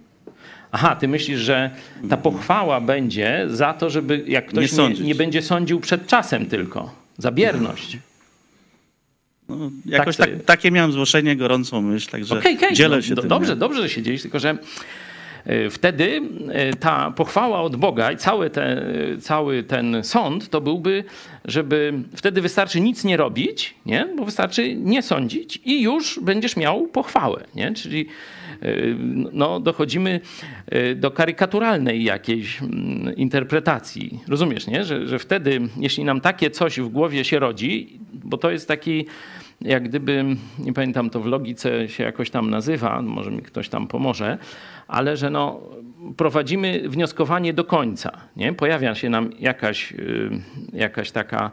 Aha, 0.75 0.95
ty 0.95 1.07
myślisz, 1.07 1.39
że 1.39 1.69
ta 2.09 2.17
pochwała 2.17 2.81
będzie 2.81 3.45
za 3.47 3.73
to, 3.73 3.89
żeby 3.89 4.23
jak 4.27 4.45
ktoś 4.45 4.71
Nie 4.71 4.89
nie, 4.89 4.95
nie, 4.95 5.15
będzie 5.15 5.41
sądził 5.41 5.79
przed 5.79 6.07
czasem 6.07 6.45
tylko. 6.45 6.93
Za 7.17 7.31
bierność. 7.31 7.97
No, 9.49 9.71
jakoś 9.85 10.17
Tak 10.17 10.29
tak, 10.29 10.37
to- 10.39 10.45
takie 10.45 10.71
miałem 10.71 10.91
zgłoszenie, 10.91 11.35
gorącą 11.35 11.81
myśl, 11.81 12.11
także 12.11 12.37
okej, 12.37 12.57
dzielę 12.73 12.95
no, 12.95 13.01
się 13.01 13.15
do, 13.15 13.21
tym. 13.21 13.29
Dobrze, 13.29 13.53
nie? 13.53 13.59
dobrze, 13.59 13.81
że 13.81 13.89
się 13.89 14.01
dzielisz, 14.01 14.21
tylko 14.21 14.39
że 14.39 14.57
y, 15.47 15.69
wtedy 15.69 16.21
y, 16.71 16.75
ta 16.79 17.11
pochwała 17.11 17.61
od 17.61 17.75
Boga 17.75 18.11
i 18.11 18.17
cały, 18.17 18.49
te, 18.49 18.83
cały 19.21 19.63
ten 19.63 20.03
sąd 20.03 20.49
to 20.49 20.61
byłby, 20.61 21.03
żeby 21.45 21.93
wtedy 22.15 22.41
wystarczy 22.41 22.81
nic 22.81 23.03
nie 23.03 23.17
robić, 23.17 23.75
nie? 23.85 24.07
bo 24.17 24.25
wystarczy 24.25 24.75
nie 24.75 25.01
sądzić 25.01 25.59
i 25.65 25.81
już 25.81 26.19
będziesz 26.19 26.57
miał 26.57 26.87
pochwałę. 26.87 27.43
Nie? 27.55 27.73
Czyli 27.73 28.07
no, 29.33 29.59
dochodzimy 29.59 30.19
y, 30.73 30.95
do 30.95 31.11
karykaturalnej 31.11 32.03
jakiejś 32.03 32.61
mm, 32.61 33.15
interpretacji. 33.15 34.19
Rozumiesz, 34.27 34.67
nie? 34.67 34.83
Że, 34.83 35.07
że 35.07 35.19
wtedy, 35.19 35.61
jeśli 35.77 36.03
nam 36.03 36.21
takie 36.21 36.51
coś 36.51 36.79
w 36.79 36.87
głowie 36.87 37.23
się 37.23 37.39
rodzi, 37.39 37.99
bo 38.13 38.37
to 38.37 38.51
jest 38.51 38.67
taki 38.67 39.05
jak 39.61 39.83
gdyby, 39.83 40.25
nie 40.59 40.73
pamiętam 40.73 41.09
to 41.09 41.19
w 41.19 41.25
logice 41.25 41.89
się 41.89 42.03
jakoś 42.03 42.29
tam 42.29 42.49
nazywa, 42.49 43.01
może 43.01 43.31
mi 43.31 43.41
ktoś 43.41 43.69
tam 43.69 43.87
pomoże, 43.87 44.37
ale 44.87 45.17
że 45.17 45.29
no, 45.29 45.61
prowadzimy 46.17 46.89
wnioskowanie 46.89 47.53
do 47.53 47.63
końca. 47.63 48.11
Nie? 48.35 48.53
Pojawia 48.53 48.95
się 48.95 49.09
nam 49.09 49.29
jakaś, 49.39 49.91
y, 49.91 50.29
jakaś 50.73 51.11
taka 51.11 51.45
e, 51.45 51.51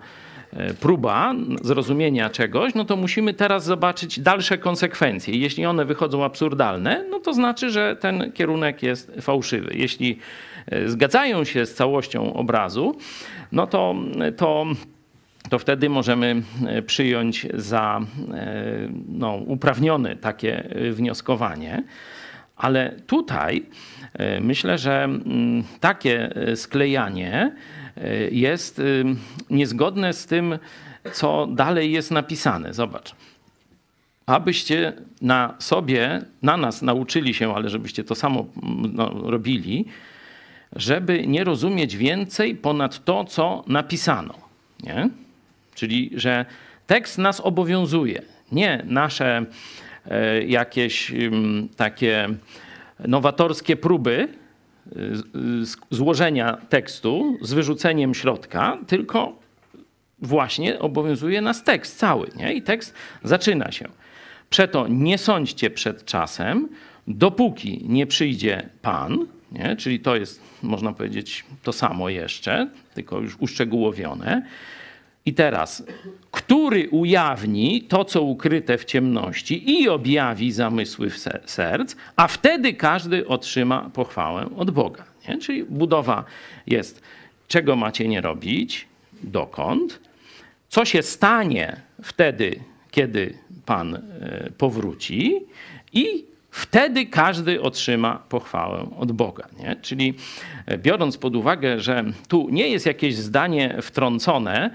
próba 0.81 1.35
zrozumienia 1.63 2.31
czegoś, 2.31 2.75
no 2.75 2.85
to 2.85 2.97
musimy 2.97 3.35
teraz 3.35 3.65
zobaczyć 3.65 4.21
dalsze 4.21 4.59
konsekwencje. 4.59 5.37
Jeśli 5.37 5.67
one 5.67 5.85
wychodzą 5.85 6.25
absurdalne, 6.25 7.05
no 7.11 7.21
to 7.21 7.33
znaczy, 7.33 7.71
że 7.71 7.97
ten 7.97 8.33
kierunek 8.33 8.83
jest 8.83 9.13
fałszywy. 9.21 9.73
Jeśli 9.75 10.19
e, 10.67 10.89
zgadzają 10.89 11.45
się 11.45 11.67
z 11.67 11.75
całością 11.75 12.35
obrazu, 12.35 12.97
no 13.53 13.67
to, 13.67 13.95
to 14.37 14.67
to 15.49 15.59
wtedy 15.59 15.89
możemy 15.89 16.43
e, 16.67 16.83
przyjąć 16.83 17.47
za 17.55 18.01
no, 19.09 19.35
uprawnione 19.35 20.17
takie 20.17 20.69
wnioskowanie. 20.93 21.83
Ale 22.57 22.95
tutaj 23.07 23.67
myślę, 24.41 24.79
że 24.79 25.05
mm, 25.05 25.65
takie 25.81 26.31
sklejanie 26.55 27.53
jest 28.31 28.83
niezgodne 29.51 30.13
z 30.13 30.27
tym, 30.27 30.59
co 31.13 31.47
dalej 31.47 31.93
jest 31.93 32.11
napisane. 32.11 32.75
Zobacz. 32.75 33.15
Abyście 34.27 34.93
na 35.21 35.55
sobie, 35.59 36.23
na 36.43 36.57
nas 36.57 36.83
nauczyli 36.83 37.35
się, 37.35 37.55
ale 37.55 37.69
żebyście 37.69 38.05
to 38.05 38.15
samo 38.15 38.47
mm, 38.63 38.91
no, 38.95 39.31
robili, 39.31 39.85
żeby 40.77 41.27
nie 41.27 41.45
rozumieć 41.45 41.97
więcej 41.97 42.55
ponad 42.55 43.05
to, 43.05 43.25
co 43.25 43.65
napisano. 43.67 44.35
Nie? 44.83 45.09
Czyli, 45.75 46.11
że 46.15 46.45
tekst 46.87 47.19
nas 47.19 47.41
obowiązuje, 47.41 48.23
nie 48.53 48.83
nasze 48.87 49.45
e, 50.07 50.43
jakieś 50.43 51.13
takie 51.77 52.29
nowatorskie 53.09 53.77
próby, 53.77 54.29
złożenia 55.91 56.59
tekstu 56.69 57.39
z 57.41 57.53
wyrzuceniem 57.53 58.15
środka, 58.15 58.79
tylko 58.87 59.39
właśnie 60.19 60.79
obowiązuje 60.79 61.41
nas 61.41 61.65
tekst 61.65 61.99
cały. 61.99 62.31
Nie? 62.37 62.53
I 62.53 62.63
tekst 62.63 62.95
zaczyna 63.25 63.73
się. 63.73 63.89
Przeto 64.51 64.89
nie 64.89 65.19
sądźcie 65.19 65.71
przed 65.71 66.05
czasem, 66.05 66.69
dopóki 67.09 67.85
nie 67.89 68.07
przyjdzie 68.07 68.69
Pan, 68.83 69.27
nie? 69.53 69.77
czyli 69.77 70.01
to 70.01 70.17
jest, 70.17 70.41
można 70.63 70.93
powiedzieć, 70.93 71.45
to 71.63 71.73
samo 71.73 72.09
jeszcze, 72.09 72.69
tylko 72.95 73.21
już 73.21 73.37
uszczegółowione. 73.41 74.43
I 75.27 75.35
teraz, 75.35 75.85
który 76.31 76.89
ujawni 76.91 77.83
to, 77.83 78.05
co 78.05 78.23
ukryte 78.23 78.79
w 78.79 78.85
ciemności 78.85 79.81
i 79.81 79.89
objawi 79.89 80.53
zamysły 80.53 81.11
serc, 81.47 81.97
a 82.17 82.29
wtedy 82.29 82.75
każdy 82.75 83.29
otrzyma 83.29 83.91
pochwałę 83.95 84.51
od 84.57 84.71
Boga. 84.71 85.05
Nie? 85.29 85.39
Czyli 85.39 85.65
budowa 85.65 86.25
jest, 86.67 87.03
czego 87.49 87.77
macie 87.77 88.09
nie 88.09 88.21
robić, 88.21 88.87
dokąd, 89.23 90.01
co 90.69 90.85
się 90.85 91.03
stanie 91.03 91.77
wtedy, 92.03 92.61
kiedy 92.91 93.35
Pan 93.67 93.95
e, 93.95 94.01
powróci 94.59 95.41
i 95.93 96.25
wtedy 96.51 97.07
każdy 97.07 97.63
otrzyma 97.63 98.23
pochwałę 98.29 98.91
od 98.99 99.13
Boga. 99.13 99.49
Nie? 99.59 99.77
Czyli 99.83 100.15
e, 100.67 100.79
biorąc 100.79 101.19
pod 101.19 101.37
uwagę, 101.37 101.81
że 101.81 102.05
tu 102.29 102.49
nie 102.51 102.69
jest 102.69 102.87
jakieś 102.87 103.17
zdanie 103.17 103.79
wtrącone, 103.83 104.71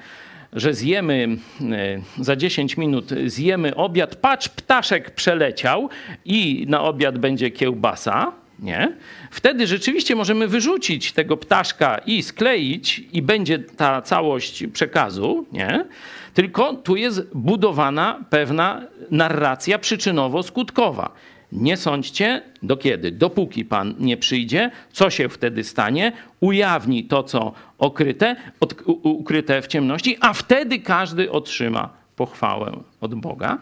że 0.58 0.74
zjemy 0.74 1.38
e, 1.62 2.24
za 2.24 2.36
10 2.36 2.78
minut 2.78 3.10
zjemy 3.26 3.76
obiad, 3.76 4.16
patrz, 4.16 4.50
ptaszek 4.50 5.12
przeleciał 5.12 5.90
i 6.26 6.66
na 6.70 6.82
obiad 6.82 7.18
będzie 7.18 7.52
kiełbasa, 7.52 8.32
nie? 8.60 8.94
Wtedy 9.32 9.68
rzeczywiście 9.68 10.16
możemy 10.16 10.48
wyrzucić 10.48 11.12
tego 11.12 11.38
ptaszka 11.38 11.98
i 11.98 12.24
skleić 12.24 13.04
i 13.14 13.22
będzie 13.22 13.60
ta 13.60 14.02
całość 14.02 14.64
przekazu, 14.74 15.46
nie? 15.52 15.86
Tylko 16.34 16.74
tu 16.74 16.96
jest 16.96 17.36
budowana 17.36 18.26
pewna 18.30 18.88
narracja 19.12 19.80
przyczynowo-skutkowa. 19.80 21.10
Nie 21.52 21.78
sądźcie 21.78 22.42
do 22.64 22.78
kiedy? 22.78 23.12
Dopóki 23.12 23.66
Pan 23.66 23.96
nie 24.00 24.18
przyjdzie, 24.18 24.72
co 24.92 25.10
się 25.10 25.30
wtedy 25.30 25.64
stanie? 25.64 26.12
Ujawni 26.40 27.04
to, 27.04 27.24
co 27.24 27.54
okryte, 27.78 28.36
od, 28.60 28.74
ukryte 29.04 29.62
w 29.62 29.68
ciemności, 29.68 30.18
a 30.22 30.34
wtedy 30.34 30.80
każdy 30.80 31.32
otrzyma 31.32 31.90
pochwałę 32.16 32.72
od 33.02 33.16
Boga. 33.16 33.58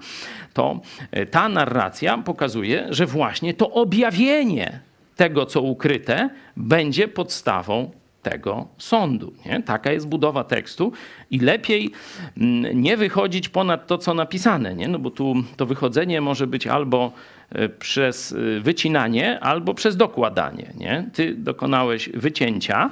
To 0.54 0.80
e, 1.12 1.26
ta 1.26 1.50
narracja 1.50 2.18
pokazuje, 2.18 2.88
że 2.90 3.06
właśnie 3.06 3.54
to 3.54 3.72
objawienie 3.72 4.80
tego, 5.16 5.46
co 5.46 5.62
ukryte, 5.62 6.30
będzie 6.58 7.08
podstawą 7.08 7.92
tego 8.30 8.68
sądu. 8.78 9.34
Nie? 9.46 9.64
Taka 9.64 9.92
jest 9.92 10.08
budowa 10.08 10.44
tekstu 10.44 10.92
i 11.32 11.40
lepiej 11.40 11.92
mm, 12.38 12.82
nie 12.82 12.98
wychodzić 12.98 13.50
ponad 13.50 13.88
to, 13.88 13.98
co 13.98 14.14
napisane, 14.14 14.76
nie? 14.76 14.88
No 14.88 15.00
bo 15.00 15.10
tu 15.12 15.36
to 15.58 15.66
wychodzenie 15.66 16.22
może 16.22 16.48
być 16.48 16.68
albo 16.68 17.12
e, 17.50 17.70
przez 17.70 18.32
e, 18.32 18.60
wycinanie, 18.60 19.40
albo 19.40 19.74
przez 19.74 19.98
dokładanie. 19.98 20.74
Nie? 20.78 21.10
Ty 21.14 21.36
dokonałeś 21.36 22.10
wycięcia, 22.10 22.90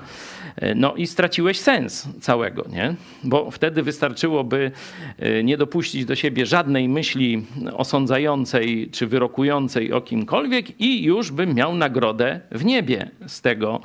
e, 0.55 0.75
no 0.75 0.95
i 0.95 1.07
straciłeś 1.07 1.59
sens 1.59 2.07
całego, 2.21 2.65
nie? 2.71 2.95
bo 3.23 3.51
wtedy 3.51 3.83
wystarczyłoby 3.83 4.71
nie 5.43 5.57
dopuścić 5.57 6.05
do 6.05 6.15
siebie 6.15 6.45
żadnej 6.45 6.89
myśli 6.89 7.45
osądzającej 7.77 8.89
czy 8.91 9.07
wyrokującej 9.07 9.93
o 9.93 10.01
kimkolwiek 10.01 10.81
i 10.81 11.03
już 11.03 11.31
bym 11.31 11.53
miał 11.53 11.75
nagrodę 11.75 12.39
w 12.51 12.65
niebie 12.65 13.11
z 13.27 13.41
tego 13.41 13.81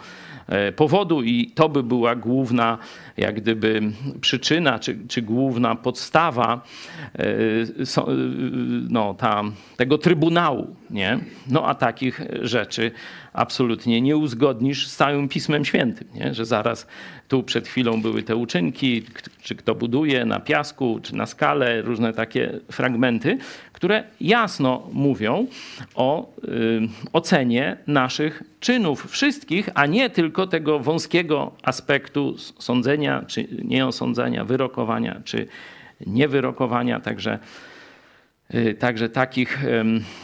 powodu 0.77 1.23
i 1.23 1.51
to 1.55 1.69
by 1.69 1.83
była 1.83 2.15
główna 2.15 2.79
jak 3.17 3.35
gdyby 3.41 3.83
przyczyna, 4.21 4.79
czy, 4.79 4.99
czy 5.09 5.23
główna 5.23 5.75
podstawa 5.75 6.61
e, 7.19 7.25
e, 7.25 7.27
no, 8.89 9.15
ta, 9.15 9.43
tego 9.77 9.99
trybunału. 9.99 10.77
Nie? 10.91 11.19
No 11.51 11.67
a 11.67 11.75
takich 11.75 12.21
rzeczy 12.43 12.91
absolutnie 13.39 14.01
nie 14.01 14.17
uzgodnisz 14.17 14.89
z 14.89 14.97
całym 14.97 15.29
Pismem 15.29 15.65
Świętym, 15.65 16.09
nie? 16.15 16.35
że 16.35 16.47
zaraz 16.47 16.87
tu 17.29 17.43
przed 17.43 17.69
chwilą 17.69 18.03
były 18.03 18.23
te 18.23 18.37
uczynki, 18.37 19.03
czy 19.43 19.55
kto 19.55 19.75
buduje 19.75 20.25
na 20.25 20.41
piasku, 20.41 21.01
czy 21.03 21.15
na 21.17 21.27
skale, 21.27 21.83
różne 21.83 22.13
takie 22.13 22.61
fragmenty, 22.73 23.39
które 23.73 24.05
jasno 24.21 24.89
mówią 24.93 25.47
o 25.95 26.33
y, 26.45 26.81
ocenie 27.13 27.77
naszych 27.87 28.43
czynów 28.61 29.11
wszystkich, 29.11 29.69
a 29.75 29.87
nie 29.87 30.11
tylko 30.11 30.47
tego 30.47 30.79
wąskiego 30.79 31.53
aspektu 31.63 32.35
sądzenia, 32.59 33.25
czy 33.27 33.49
nieosądzenia, 33.65 34.45
wyrokowania, 34.45 35.21
czy 35.25 35.47
niewyrokowania. 36.07 37.01
Także 37.01 37.39
także 38.79 39.09
takich 39.09 39.65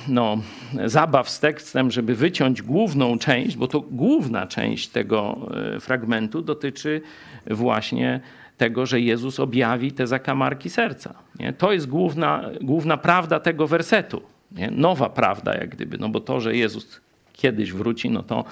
no, 0.09 0.39
zabaw 0.85 1.31
z 1.31 1.41
tekstem, 1.41 1.91
żeby 1.91 2.15
wyciąć 2.15 2.63
główną 2.63 3.19
część, 3.19 3.57
bo 3.57 3.69
to 3.69 3.81
główna 3.81 4.47
część 4.47 4.89
tego 4.89 5.49
y, 5.77 5.81
fragmentu 5.81 6.43
dotyczy 6.43 7.01
właśnie 7.47 8.21
tego, 8.57 8.87
że 8.87 9.01
Jezus 9.01 9.41
objawi 9.41 9.93
te 9.93 10.07
zakamarki 10.07 10.71
serca. 10.71 11.15
Nie? 11.39 11.53
To 11.53 11.73
jest 11.73 11.89
główna, 11.89 12.51
główna 12.61 12.97
prawda 12.97 13.41
tego 13.41 13.67
wersetu. 13.67 14.23
Nie? 14.53 14.71
Nowa 14.71 15.09
prawda, 15.09 15.55
jak 15.55 15.69
gdyby, 15.69 15.99
no 15.99 16.09
bo 16.09 16.21
to, 16.21 16.41
że 16.41 16.57
Jezus 16.57 17.01
kiedyś 17.33 17.73
wróci, 17.73 18.11
no 18.11 18.23
to, 18.23 18.45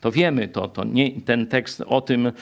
to 0.00 0.12
wiemy, 0.12 0.48
to, 0.48 0.68
to 0.68 0.84
nie, 0.84 1.20
ten 1.20 1.46
tekst 1.46 1.82
o 1.86 2.00
tym 2.00 2.32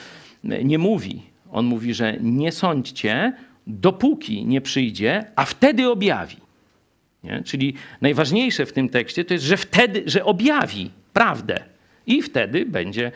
nie 0.43 0.77
mówi. 0.77 1.21
On 1.51 1.65
mówi, 1.65 1.93
że 1.93 2.17
nie 2.21 2.51
sądźcie, 2.51 3.33
dopóki 3.67 4.45
nie 4.45 4.61
przyjdzie, 4.61 5.25
a 5.35 5.45
wtedy 5.45 5.89
objawi. 5.89 6.48
Nie? 7.23 7.43
Czyli 7.45 7.73
najważniejsze 8.01 8.65
w 8.65 8.73
tym 8.73 8.89
tekście 8.89 9.25
to 9.25 9.33
jest, 9.33 9.45
że 9.45 9.57
wtedy, 9.57 10.03
że 10.05 10.25
objawi 10.25 10.91
prawdę. 11.13 11.63
I 12.07 12.21
wtedy 12.21 12.65
będzie 12.65 13.11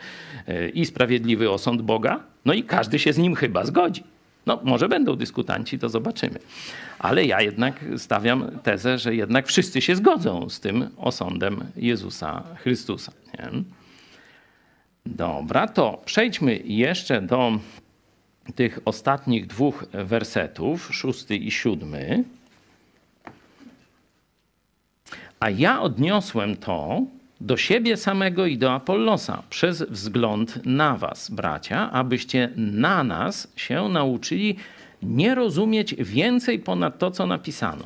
e, 0.48 0.68
i 0.68 0.86
sprawiedliwy 0.86 1.50
osąd 1.50 1.82
Boga, 1.82 2.20
no 2.44 2.52
i 2.52 2.62
każdy 2.62 2.98
się 2.98 3.12
z 3.12 3.18
nim 3.18 3.34
chyba 3.34 3.64
zgodzi. 3.64 4.02
No, 4.46 4.60
może 4.64 4.88
będą 4.88 5.16
dyskutanci, 5.16 5.78
to 5.78 5.88
zobaczymy. 5.88 6.38
Ale 6.98 7.24
ja 7.24 7.40
jednak 7.40 7.84
stawiam 7.96 8.58
tezę, 8.62 8.98
że 8.98 9.14
jednak 9.14 9.46
wszyscy 9.46 9.80
się 9.80 9.96
zgodzą 9.96 10.50
z 10.50 10.60
tym 10.60 10.88
osądem 10.96 11.64
Jezusa 11.76 12.42
Chrystusa. 12.62 13.12
Nie? 13.38 13.50
Dobra, 15.06 15.68
to 15.68 16.02
przejdźmy 16.04 16.60
jeszcze 16.64 17.22
do 17.22 17.52
tych 18.54 18.78
ostatnich 18.84 19.46
dwóch 19.46 19.84
wersetów, 19.92 20.94
szósty 20.94 21.36
i 21.36 21.50
siódmy. 21.50 22.24
A 25.44 25.50
ja 25.50 25.82
odniosłem 25.82 26.56
to 26.56 27.02
do 27.40 27.56
siebie 27.56 27.96
samego 27.96 28.46
i 28.46 28.58
do 28.58 28.72
Apollosa 28.72 29.42
przez 29.50 29.82
wzgląd 29.82 30.66
na 30.66 30.96
was, 30.96 31.30
bracia, 31.30 31.90
abyście 31.90 32.50
na 32.56 33.04
nas 33.04 33.52
się 33.56 33.88
nauczyli 33.88 34.56
nie 35.02 35.34
rozumieć 35.34 35.94
więcej 35.94 36.58
ponad 36.58 36.98
to, 36.98 37.10
co 37.10 37.26
napisano. 37.26 37.84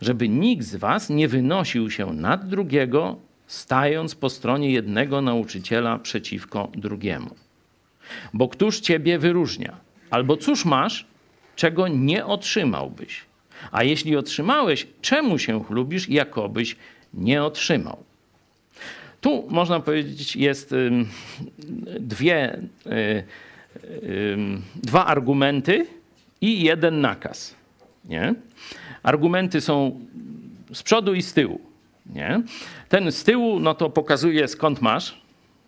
Żeby 0.00 0.28
nikt 0.28 0.64
z 0.64 0.76
was 0.76 1.10
nie 1.10 1.28
wynosił 1.28 1.90
się 1.90 2.06
nad 2.12 2.48
drugiego, 2.48 3.16
stając 3.46 4.14
po 4.14 4.30
stronie 4.30 4.70
jednego 4.70 5.20
nauczyciela 5.20 5.98
przeciwko 5.98 6.68
drugiemu. 6.74 7.34
Bo 8.34 8.48
któż 8.48 8.80
ciebie 8.80 9.18
wyróżnia? 9.18 9.76
Albo 10.10 10.36
cóż 10.36 10.64
masz, 10.64 11.06
czego 11.56 11.88
nie 11.88 12.26
otrzymałbyś? 12.26 13.31
A 13.72 13.84
jeśli 13.84 14.16
otrzymałeś, 14.16 14.86
czemu 15.00 15.38
się 15.38 15.64
chlubisz, 15.64 16.08
jakobyś 16.08 16.76
nie 17.14 17.44
otrzymał? 17.44 17.96
Tu 19.20 19.46
można 19.48 19.80
powiedzieć, 19.80 20.36
jest 20.36 20.74
dwie, 22.00 22.58
y, 22.86 23.24
dwa 24.74 25.06
argumenty 25.06 25.86
i 26.40 26.62
jeden 26.62 27.00
nakaz. 27.00 27.54
Nie? 28.04 28.34
Argumenty 29.02 29.60
są 29.60 30.00
z 30.72 30.82
przodu 30.82 31.14
i 31.14 31.22
z 31.22 31.32
tyłu. 31.32 31.60
Nie? 32.06 32.42
Ten 32.88 33.12
z 33.12 33.24
tyłu 33.24 33.60
no 33.60 33.74
to 33.74 33.90
pokazuje 33.90 34.48
skąd 34.48 34.80
masz, 34.80 35.22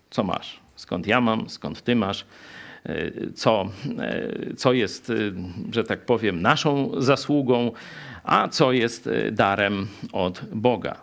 co 0.09 0.23
masz, 0.23 0.59
skąd 0.75 1.07
ja 1.07 1.21
mam, 1.21 1.49
skąd 1.49 1.81
ty 1.81 1.95
masz, 1.95 2.25
co, 3.35 3.69
y, 4.49 4.53
co 4.55 4.73
jest, 4.73 5.09
y, 5.09 5.33
że 5.71 5.83
tak 5.83 6.05
powiem, 6.05 6.41
naszą 6.41 7.01
zasługą, 7.01 7.71
a 8.23 8.47
co 8.47 8.71
jest 8.71 9.09
darem 9.31 9.87
od 10.11 10.41
Boga. 10.51 11.01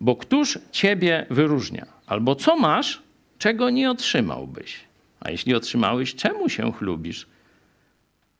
Bo 0.00 0.16
któż 0.16 0.58
ciebie 0.72 1.26
wyróżnia? 1.30 1.86
Albo 2.06 2.34
co 2.34 2.56
masz, 2.56 3.02
czego 3.38 3.70
nie 3.70 3.90
otrzymałbyś? 3.90 4.80
A 5.20 5.30
jeśli 5.30 5.54
otrzymałeś, 5.54 6.14
czemu 6.14 6.48
się 6.48 6.72
chlubisz? 6.72 7.26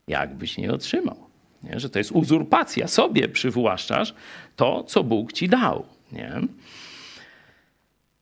Jakbyś 0.07 0.57
nie 0.57 0.73
otrzymał? 0.73 1.17
Nie? 1.63 1.79
Że 1.79 1.89
to 1.89 1.99
jest 1.99 2.11
uzurpacja. 2.11 2.87
Sobie 2.87 3.27
przywłaszczasz 3.27 4.13
to, 4.55 4.83
co 4.83 5.03
Bóg 5.03 5.33
ci 5.33 5.49
dał. 5.49 5.85
Nie? 6.11 6.41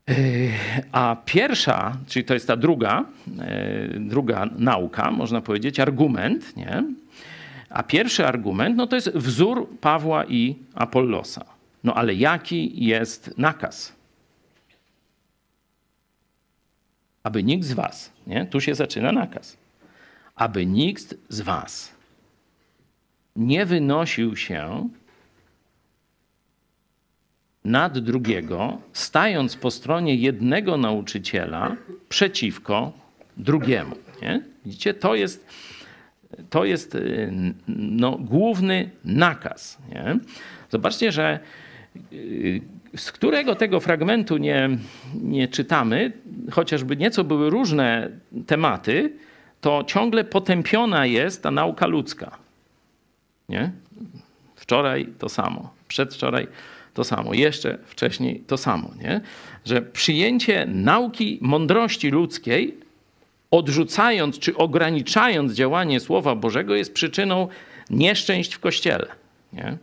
Yy, 0.07 0.51
A 0.91 1.15
pierwsza, 1.25 1.97
czyli 2.07 2.25
to 2.25 2.33
jest 2.33 2.47
ta 2.47 2.57
druga, 2.57 3.05
yy, 3.27 3.99
druga 3.99 4.45
nauka, 4.57 5.11
można 5.11 5.41
powiedzieć, 5.41 5.79
argument, 5.79 6.57
nie? 6.57 6.83
A 7.69 7.83
pierwszy 7.83 8.27
argument, 8.27 8.77
no 8.77 8.87
to 8.87 8.95
jest 8.95 9.09
wzór 9.09 9.67
Pawła 9.81 10.25
i 10.25 10.55
Apollosa. 10.75 11.45
No 11.83 11.93
ale 11.93 12.13
jaki 12.13 12.85
jest 12.85 13.37
nakaz? 13.37 13.95
Aby 17.23 17.43
nikt 17.43 17.65
z 17.65 17.73
was, 17.73 18.11
nie? 18.27 18.45
Tu 18.45 18.61
się 18.61 18.75
zaczyna 18.75 19.11
nakaz. 19.11 19.57
Aby 20.35 20.65
nikt 20.65 21.15
z 21.29 21.41
was 21.41 21.97
nie 23.37 23.65
wynosił 23.65 24.35
się 24.35 24.89
nad 27.67 27.99
drugiego, 27.99 28.77
stając 28.93 29.55
po 29.55 29.71
stronie 29.71 30.15
jednego 30.15 30.77
nauczyciela 30.77 31.75
przeciwko 32.09 32.91
drugiemu. 33.37 33.95
Nie? 34.21 34.41
Widzicie, 34.65 34.93
to 34.93 35.15
jest, 35.15 35.47
to 36.49 36.65
jest 36.65 36.95
y, 36.95 37.33
no, 37.67 38.11
główny 38.11 38.89
nakaz. 39.05 39.77
Nie? 39.89 40.19
Zobaczcie, 40.69 41.11
że 41.11 41.39
y, 42.13 42.61
z 42.95 43.11
którego 43.11 43.55
tego 43.55 43.79
fragmentu 43.79 44.37
nie, 44.37 44.69
nie 45.21 45.47
czytamy, 45.47 46.11
chociażby 46.51 46.97
nieco 46.97 47.23
były 47.23 47.49
różne 47.49 48.09
tematy, 48.47 49.13
to 49.61 49.83
ciągle 49.87 50.23
potępiona 50.23 51.05
jest 51.05 51.43
ta 51.43 51.51
nauka 51.51 51.87
ludzka. 51.87 52.37
Nie? 53.49 53.71
Wczoraj 54.55 55.07
to 55.19 55.29
samo, 55.29 55.73
przedwczoraj 55.87 56.47
to 56.97 57.03
samo, 57.03 57.33
jeszcze 57.33 57.77
wcześniej 57.85 58.39
to 58.47 58.57
samo, 58.57 58.91
nie? 59.01 59.21
Że 59.65 59.81
przyjęcie 59.81 60.65
nauki 60.65 61.37
mądrości 61.41 62.09
ludzkiej, 62.09 62.77
odrzucając 63.51 64.39
czy 64.39 64.55
ograniczając 64.55 65.53
działanie 65.53 65.99
Słowa 65.99 66.35
Bożego, 66.35 66.75
jest 66.75 66.93
przyczyną 66.93 67.47
nieszczęść 67.89 68.53
w 68.53 68.59
Kościele, 68.59 69.07
nie? 69.53 69.77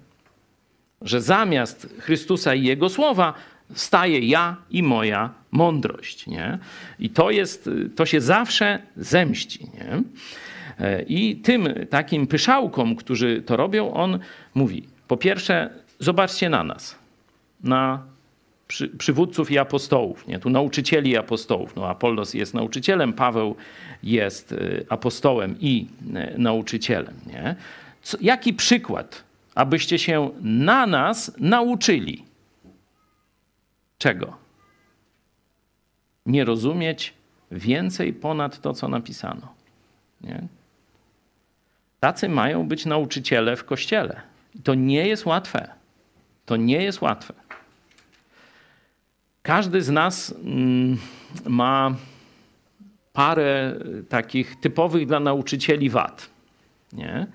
Że 1.03 1.21
zamiast 1.21 1.89
Chrystusa 1.99 2.55
i 2.55 2.63
Jego 2.63 2.89
Słowa 2.89 3.35
staje 3.75 4.19
ja 4.19 4.57
i 4.71 4.83
moja 4.83 5.31
mądrość, 5.51 6.27
nie? 6.27 6.59
I 6.99 7.11
to 7.11 7.31
jest, 7.31 7.71
to 7.97 8.07
się 8.07 8.21
zawsze 8.21 8.79
zemści, 8.97 9.67
nie? 9.75 10.03
I 11.07 11.37
tym 11.37 11.69
takim 11.91 12.27
pyszałkom, 12.27 12.97
którzy 12.97 13.43
to 13.47 13.57
robią, 13.57 13.93
on 13.93 14.19
mówi: 14.55 14.83
po 15.09 15.17
pierwsze, 15.17 15.71
zobaczcie 15.99 16.49
na 16.51 16.65
nas, 16.65 17.04
na 17.63 18.03
przy, 18.69 18.89
przywódców 18.89 19.51
i 19.51 19.59
apostołów, 19.59 20.27
nie? 20.27 20.39
tu 20.39 20.51
nauczycieli 20.51 21.11
i 21.11 21.17
apostołów. 21.17 21.77
No, 21.77 21.89
Apollos 21.89 22.35
jest 22.35 22.55
nauczycielem, 22.55 23.13
Paweł 23.13 23.57
jest 24.03 24.53
y, 24.53 24.87
apostołem 24.89 25.57
i 25.61 25.87
y, 26.35 26.39
nauczycielem. 26.39 27.15
Nie? 27.27 27.57
Co, 28.03 28.19
jaki 28.21 28.55
przykład, 28.55 29.25
abyście 29.55 29.99
się 29.99 30.31
na 30.41 30.87
nas 30.87 31.33
nauczyli? 31.39 32.25
Czego? 33.99 34.37
Nie 36.27 36.45
rozumieć 36.45 37.15
więcej 37.51 38.13
ponad 38.13 38.61
to, 38.61 38.73
co 38.73 38.89
napisano. 38.89 39.55
Nie? 40.21 40.43
Tacy 42.01 42.29
mają 42.29 42.69
być 42.69 42.87
nauczyciele 42.87 43.57
w 43.57 43.65
kościele. 43.65 44.21
To 44.65 44.75
nie 44.75 45.09
jest 45.09 45.27
łatwe. 45.27 45.69
To 46.47 46.57
nie 46.57 46.83
jest 46.83 47.01
łatwe. 47.01 47.35
Każdy 49.45 49.83
z 49.83 49.91
nas 49.91 50.35
mm, 50.45 50.97
ma 51.49 51.95
parę 53.13 53.75
takich 54.09 54.61
typowych 54.61 55.07
dla 55.07 55.21
nauczycieli 55.21 55.91
wad. 55.91 56.31
Nie? 56.93 57.27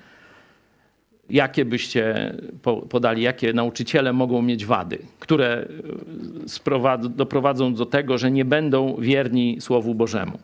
Jakie 1.29 1.65
byście 1.65 2.35
podali, 2.89 3.21
jakie 3.21 3.53
nauczyciele 3.53 4.13
mogą 4.13 4.41
mieć 4.41 4.65
wady, 4.65 4.99
które 5.19 5.67
doprowadzą 7.09 7.73
do 7.73 7.85
tego, 7.85 8.17
że 8.17 8.31
nie 8.31 8.45
będą 8.45 8.95
wierni 8.99 9.61
Słowu 9.61 9.95
Bożemu? 9.95 10.39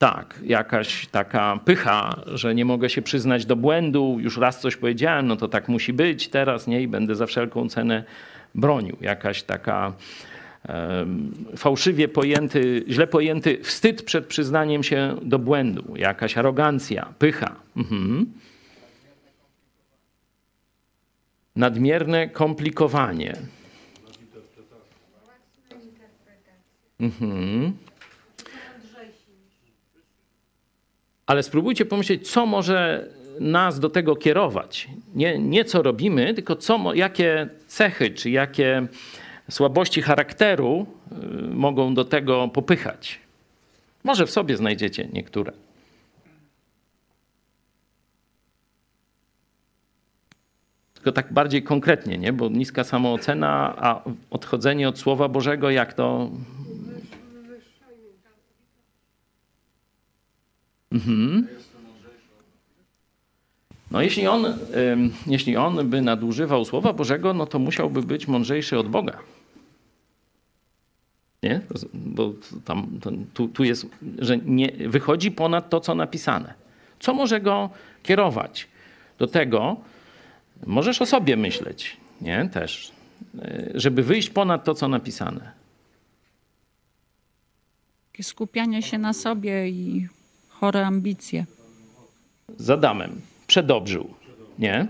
Tak, 0.00 0.40
jakaś 0.42 1.06
taka 1.06 1.60
pycha, 1.64 2.22
że 2.26 2.54
nie 2.54 2.64
mogę 2.64 2.90
się 2.90 3.02
przyznać 3.02 3.46
do 3.46 3.56
błędu, 3.56 4.16
już 4.20 4.36
raz 4.36 4.60
coś 4.60 4.76
powiedziałem, 4.76 5.26
no 5.26 5.36
to 5.36 5.48
tak 5.48 5.68
musi 5.68 5.92
być, 5.92 6.28
teraz 6.28 6.66
nie 6.66 6.82
i 6.82 6.88
będę 6.88 7.14
za 7.14 7.26
wszelką 7.26 7.68
cenę 7.68 8.04
bronił. 8.54 8.96
Jakaś 9.00 9.42
taka 9.42 9.92
fałszywie 11.56 12.08
pojęty, 12.08 12.84
źle 12.88 13.06
pojęty 13.06 13.58
wstyd 13.62 14.02
przed 14.02 14.26
przyznaniem 14.26 14.82
się 14.82 15.16
do 15.22 15.38
błędu, 15.38 15.96
jakaś 15.96 16.38
arogancja, 16.38 17.12
pycha. 17.18 17.56
Mhm. 17.76 18.32
Nadmierne 21.56 22.28
komplikowanie. 22.28 23.36
Mhm. 27.00 27.89
Ale 31.30 31.42
spróbujcie 31.42 31.84
pomyśleć, 31.84 32.30
co 32.30 32.46
może 32.46 33.08
nas 33.40 33.80
do 33.80 33.90
tego 33.90 34.16
kierować. 34.16 34.88
Nie, 35.14 35.38
nie 35.38 35.64
co 35.64 35.82
robimy, 35.82 36.34
tylko 36.34 36.56
co, 36.56 36.94
jakie 36.94 37.48
cechy 37.66 38.10
czy 38.10 38.30
jakie 38.30 38.86
słabości 39.50 40.02
charakteru 40.02 40.86
y, 41.12 41.54
mogą 41.54 41.94
do 41.94 42.04
tego 42.04 42.48
popychać. 42.48 43.18
Może 44.04 44.26
w 44.26 44.30
sobie 44.30 44.56
znajdziecie 44.56 45.08
niektóre. 45.12 45.52
Tylko 50.94 51.12
tak 51.12 51.32
bardziej 51.32 51.62
konkretnie, 51.62 52.18
nie? 52.18 52.32
bo 52.32 52.48
niska 52.48 52.84
samoocena, 52.84 53.74
a 53.78 54.02
odchodzenie 54.30 54.88
od 54.88 54.98
Słowa 54.98 55.28
Bożego, 55.28 55.70
jak 55.70 55.94
to 55.94 56.30
Mhm. 60.92 61.48
No 63.90 64.02
jeśli 64.02 64.26
on, 64.26 64.58
jeśli 65.26 65.56
on 65.56 65.90
by 65.90 66.02
nadużywał 66.02 66.64
Słowa 66.64 66.92
Bożego, 66.92 67.34
no 67.34 67.46
to 67.46 67.58
musiałby 67.58 68.02
być 68.02 68.28
mądrzejszy 68.28 68.78
od 68.78 68.88
Boga. 68.88 69.18
Nie? 71.42 71.60
Bo 71.94 72.32
tam, 72.64 73.00
tu, 73.34 73.48
tu 73.48 73.64
jest, 73.64 73.86
że 74.18 74.38
nie, 74.38 74.72
wychodzi 74.88 75.30
ponad 75.30 75.70
to, 75.70 75.80
co 75.80 75.94
napisane. 75.94 76.54
Co 77.00 77.14
może 77.14 77.40
go 77.40 77.70
kierować 78.02 78.68
do 79.18 79.26
tego? 79.26 79.76
Możesz 80.66 81.02
o 81.02 81.06
sobie 81.06 81.36
myśleć, 81.36 81.96
nie? 82.20 82.48
Też. 82.52 82.92
E, 83.38 83.70
żeby 83.74 84.02
wyjść 84.02 84.30
ponad 84.30 84.64
to, 84.64 84.74
co 84.74 84.88
napisane. 84.88 85.52
Skupianie 88.22 88.82
się 88.82 88.98
na 88.98 89.12
sobie 89.12 89.68
i 89.68 90.08
chore 90.60 90.86
ambicje. 90.86 91.46
Z 92.58 92.70
Adamem 92.70 93.20
przedobrzył, 93.46 94.10
nie? 94.58 94.86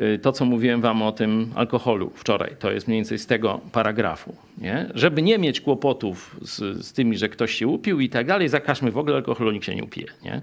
Y, 0.00 0.18
To, 0.18 0.32
co 0.32 0.44
mówiłem 0.44 0.80
wam 0.80 1.02
o 1.02 1.12
tym 1.12 1.52
alkoholu 1.54 2.10
wczoraj, 2.14 2.56
to 2.58 2.70
jest 2.72 2.88
mniej 2.88 2.98
więcej 2.98 3.18
z 3.18 3.26
tego 3.26 3.60
paragrafu. 3.72 4.34
Nie? 4.58 4.90
Żeby 4.94 5.22
nie 5.22 5.38
mieć 5.38 5.60
kłopotów 5.60 6.36
z, 6.42 6.86
z 6.86 6.92
tymi, 6.92 7.18
że 7.18 7.28
ktoś 7.28 7.54
się 7.54 7.68
upił 7.68 8.00
i 8.00 8.08
tak 8.08 8.26
dalej, 8.26 8.48
zakażmy 8.48 8.90
w 8.90 8.98
ogóle 8.98 9.16
alkoholu, 9.16 9.52
nikt 9.52 9.66
się 9.66 9.74
nie 9.74 9.84
upije. 9.84 10.06
Nie? 10.22 10.42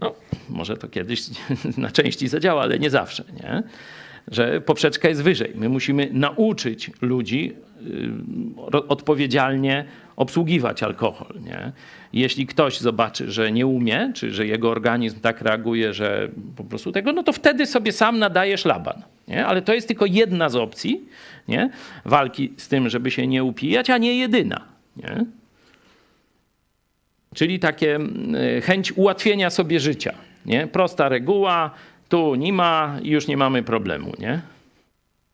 No, 0.00 0.14
może 0.48 0.76
to 0.76 0.88
kiedyś 0.88 1.20
na 1.78 1.90
części 1.90 2.28
zadziała, 2.28 2.62
ale 2.62 2.78
nie 2.78 2.90
zawsze. 2.90 3.24
Nie? 3.42 3.62
Że 4.30 4.60
poprzeczka 4.60 5.08
jest 5.08 5.22
wyżej. 5.22 5.52
My 5.54 5.68
musimy 5.68 6.08
nauczyć 6.12 6.90
ludzi 7.00 7.52
y, 7.86 8.88
odpowiedzialnie 8.88 9.84
obsługiwać 10.16 10.82
alkohol. 10.82 11.34
Nie? 11.44 11.72
Jeśli 12.12 12.46
ktoś 12.46 12.78
zobaczy, 12.78 13.30
że 13.30 13.52
nie 13.52 13.66
umie, 13.66 14.12
czy 14.14 14.30
że 14.30 14.46
jego 14.46 14.70
organizm 14.70 15.20
tak 15.20 15.40
reaguje, 15.40 15.94
że 15.94 16.28
po 16.56 16.64
prostu 16.64 16.92
tego, 16.92 17.12
no 17.12 17.22
to 17.22 17.32
wtedy 17.32 17.66
sobie 17.66 17.92
sam 17.92 18.18
nadaje 18.18 18.58
szlaban. 18.58 19.02
Nie? 19.28 19.46
Ale 19.46 19.62
to 19.62 19.74
jest 19.74 19.88
tylko 19.88 20.06
jedna 20.06 20.48
z 20.48 20.56
opcji 20.56 21.04
nie? 21.48 21.70
walki 22.04 22.52
z 22.56 22.68
tym, 22.68 22.88
żeby 22.88 23.10
się 23.10 23.26
nie 23.26 23.44
upijać, 23.44 23.90
a 23.90 23.98
nie 23.98 24.18
jedyna. 24.18 24.64
Nie? 24.96 25.24
Czyli 27.34 27.58
takie 27.58 27.94
mm, 27.94 28.62
chęć 28.62 28.92
ułatwienia 28.92 29.50
sobie 29.50 29.80
życia. 29.80 30.14
Nie? 30.46 30.66
Prosta 30.66 31.08
reguła, 31.08 31.70
tu 32.08 32.34
nie 32.34 32.52
ma 32.52 32.96
i 33.02 33.10
już 33.10 33.26
nie 33.26 33.36
mamy 33.36 33.62
problemu. 33.62 34.12
Nie? 34.18 34.40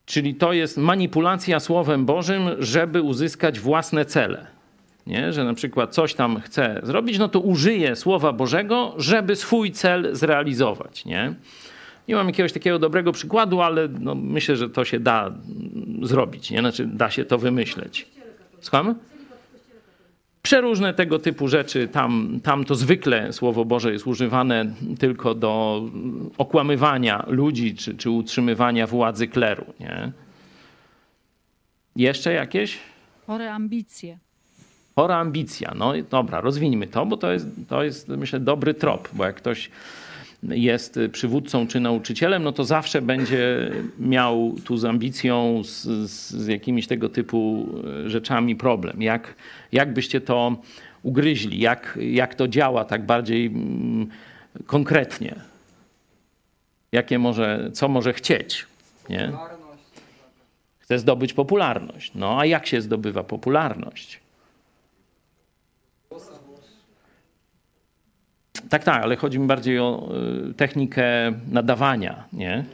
Czyli 0.05 0.35
to 0.35 0.53
jest 0.53 0.79
manipulacja 0.79 1.61
Słowem 1.61 2.07
Bożym, 2.07 2.43
żeby 2.59 3.03
uzyskać 3.03 3.61
własne 3.61 4.05
cele. 4.05 4.47
Nie? 5.07 5.33
Że 5.33 5.45
na 5.45 5.55
przykład 5.55 5.95
coś 5.95 6.15
tam 6.15 6.41
chce 6.41 6.81
zrobić, 6.83 7.19
no 7.19 7.29
to 7.29 7.41
użyje 7.41 7.97
Słowa 7.97 8.33
Bożego, 8.33 8.95
żeby 8.97 9.37
swój 9.37 9.73
cel 9.73 10.17
zrealizować. 10.17 11.05
Nie, 11.05 11.35
nie 12.09 12.15
mam 12.15 12.27
jakiegoś 12.27 12.53
takiego 12.53 12.79
dobrego 12.79 13.13
przykładu, 13.13 13.61
ale 13.61 13.89
no 13.89 14.15
myślę, 14.15 14.57
że 14.57 14.71
to 14.71 14.85
się 14.85 15.01
da 15.01 15.33
zrobić. 16.03 16.51
Nie? 16.51 16.61
Znaczy, 16.61 16.87
da 16.87 17.11
się 17.11 17.25
to 17.25 17.39
wymyśleć. 17.39 18.07
Słucham? 18.61 18.95
Przeróżne 20.43 20.95
tego 20.95 21.19
typu 21.19 21.49
rzeczy, 21.49 21.89
tam, 21.89 22.41
tam 22.43 22.65
to 22.65 22.75
zwykle 22.75 23.33
Słowo 23.33 23.65
Boże 23.65 23.93
jest 23.93 24.07
używane 24.07 24.75
tylko 24.99 25.35
do 25.35 25.83
okłamywania 26.39 27.25
ludzi 27.29 27.75
czy, 27.75 27.95
czy 27.97 28.11
utrzymywania 28.11 28.87
władzy 28.87 29.29
kleru. 29.29 29.65
Nie? 29.81 30.13
Jeszcze 31.97 32.33
jakieś? 32.33 32.79
Chore 33.27 33.53
ambicje. 33.53 34.19
Chora 34.95 35.17
ambicja. 35.17 35.73
No 35.77 35.93
dobra, 36.11 36.41
rozwijmy 36.41 36.87
to, 36.87 37.07
bo 37.07 37.17
to 37.17 37.33
jest, 37.33 37.47
to 37.69 37.85
jest, 37.85 38.09
myślę, 38.09 38.41
dobry 38.41 38.75
trop, 38.75 39.09
bo 39.13 39.25
jak 39.25 39.37
ktoś 39.37 39.71
jest 40.43 40.99
przywódcą 41.13 41.67
czy 41.67 41.81
nauczycielem, 41.81 42.43
no 42.43 42.53
to 42.53 42.65
zawsze 42.65 43.03
będzie 43.03 43.71
miał 43.99 44.55
tu 44.65 44.77
z 44.77 44.85
ambicją, 44.85 45.63
z, 45.65 45.85
z 46.11 46.47
jakimiś 46.47 46.87
tego 46.87 47.09
typu 47.09 47.69
rzeczami 48.07 48.57
problem. 48.57 49.03
Jak, 49.03 49.35
jak 49.73 49.93
byście 49.93 50.21
to 50.21 50.57
ugryźli? 51.03 51.61
Jak, 51.61 51.99
jak 52.01 52.35
to 52.35 52.49
działa 52.49 52.85
tak 52.85 53.07
bardziej 53.07 53.47
mm, 53.47 54.09
konkretnie? 54.67 55.35
Jakie 56.93 57.19
może, 57.19 57.71
co 57.73 57.89
może 57.89 58.13
chcieć? 58.13 58.67
Nie? 59.09 59.33
Chce 60.79 60.99
zdobyć 60.99 61.33
popularność. 61.33 62.13
No 62.15 62.39
a 62.41 62.47
jak 62.47 62.67
się 62.67 62.81
zdobywa 62.81 63.25
popularność? 63.25 64.22
Tak, 68.69 68.85
tak, 68.85 69.03
ale 69.03 69.17
chodzi 69.17 69.39
mi 69.39 69.47
bardziej 69.47 69.79
o 69.79 70.09
y, 70.51 70.55
technikę 70.55 71.05
nadawania, 71.51 72.25
nie? 72.33 72.65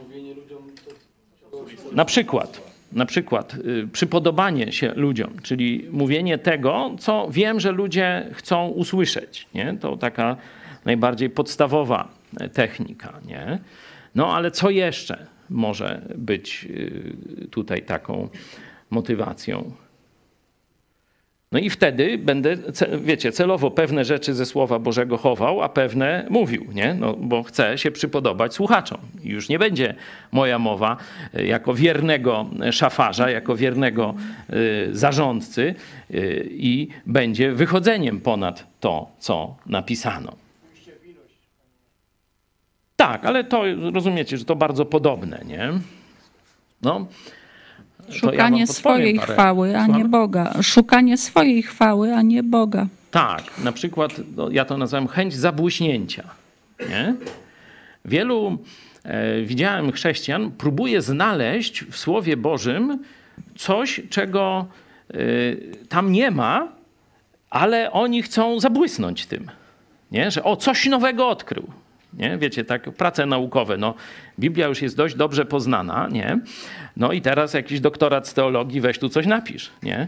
Na 1.91 2.05
przykład, 2.05 2.61
na 2.93 3.05
przykład 3.05 3.55
y, 3.55 3.87
przypodobanie 3.91 4.71
się 4.71 4.93
ludziom, 4.95 5.31
czyli 5.43 5.87
mówienie 5.91 6.37
tego, 6.37 6.95
co 6.99 7.27
wiem, 7.31 7.59
że 7.59 7.71
ludzie 7.71 8.27
chcą 8.33 8.67
usłyszeć, 8.67 9.47
nie? 9.55 9.77
To 9.81 9.97
taka 9.97 10.37
najbardziej 10.85 11.29
podstawowa 11.29 12.09
e, 12.39 12.49
technika, 12.49 13.19
nie? 13.25 13.59
No 14.15 14.35
ale 14.35 14.51
co 14.51 14.69
jeszcze 14.69 15.25
może 15.49 16.01
być 16.15 16.67
y, 16.69 17.47
tutaj 17.51 17.81
taką 17.81 18.29
motywacją? 18.89 19.71
No 21.51 21.59
i 21.59 21.69
wtedy 21.69 22.17
będę, 22.17 22.57
wiecie, 23.01 23.31
celowo 23.31 23.71
pewne 23.71 24.05
rzeczy 24.05 24.33
ze 24.33 24.45
Słowa 24.45 24.79
Bożego 24.79 25.17
chował, 25.17 25.61
a 25.61 25.69
pewne 25.69 26.25
mówił, 26.29 26.67
nie? 26.73 26.93
No, 26.93 27.13
bo 27.13 27.43
chcę 27.43 27.77
się 27.77 27.91
przypodobać 27.91 28.53
słuchaczom. 28.53 28.97
Już 29.23 29.49
nie 29.49 29.59
będzie 29.59 29.95
moja 30.31 30.59
mowa 30.59 30.97
y, 31.35 31.45
jako 31.45 31.73
wiernego 31.73 32.49
szafarza, 32.71 33.29
jako 33.29 33.55
wiernego 33.55 34.15
y, 34.49 34.89
zarządcy 34.91 35.75
y, 36.11 36.49
i 36.51 36.87
będzie 37.05 37.51
wychodzeniem 37.51 38.21
ponad 38.21 38.67
to, 38.79 39.11
co 39.19 39.55
napisano. 39.65 40.35
Tak, 42.95 43.25
ale 43.25 43.43
to 43.43 43.63
rozumiecie, 43.93 44.37
że 44.37 44.45
to 44.45 44.55
bardzo 44.55 44.85
podobne, 44.85 45.41
nie? 45.45 45.69
No, 46.81 47.07
ja 48.07 48.13
Szukanie 48.15 48.37
podpowiem 48.39 48.67
swojej 48.67 49.19
parę- 49.19 49.33
chwały, 49.33 49.77
a 49.77 49.87
nie? 49.87 50.05
Boga. 50.05 50.53
Szukanie 50.63 51.17
swojej 51.17 51.63
chwały, 51.63 52.13
a 52.13 52.21
nie 52.21 52.43
Boga. 52.43 52.87
Tak, 53.11 53.43
na 53.63 53.71
przykład 53.71 54.21
no, 54.35 54.49
ja 54.49 54.65
to 54.65 54.77
nazywam 54.77 55.07
chęć 55.07 55.35
zabłyśnięcia. 55.35 56.23
Nie? 56.89 57.15
Wielu 58.05 58.57
e, 59.03 59.41
widziałem 59.41 59.91
chrześcijan 59.91 60.51
próbuje 60.51 61.01
znaleźć 61.01 61.83
w 61.83 61.97
Słowie 61.97 62.37
Bożym 62.37 63.03
coś, 63.57 64.01
czego 64.09 64.65
e, 65.09 65.15
tam 65.89 66.11
nie 66.11 66.31
ma, 66.31 66.67
ale 67.49 67.91
oni 67.91 68.23
chcą 68.23 68.59
zabłysnąć 68.59 69.25
tym. 69.25 69.51
Nie? 70.11 70.31
Że 70.31 70.43
o, 70.43 70.55
coś 70.55 70.85
nowego 70.85 71.29
odkrył. 71.29 71.67
Nie? 72.13 72.37
Wiecie, 72.37 72.63
tak, 72.65 72.91
prace 72.91 73.25
naukowe. 73.25 73.77
No, 73.77 73.93
Biblia 74.39 74.67
już 74.67 74.81
jest 74.81 74.97
dość 74.97 75.15
dobrze 75.15 75.45
poznana, 75.45 76.07
nie? 76.11 76.39
No 76.97 77.11
i 77.11 77.21
teraz 77.21 77.53
jakiś 77.53 77.79
doktorat 77.79 78.27
z 78.27 78.33
teologii, 78.33 78.81
weź 78.81 78.99
tu 78.99 79.09
coś 79.09 79.25
napisz, 79.25 79.71
nie? 79.83 80.07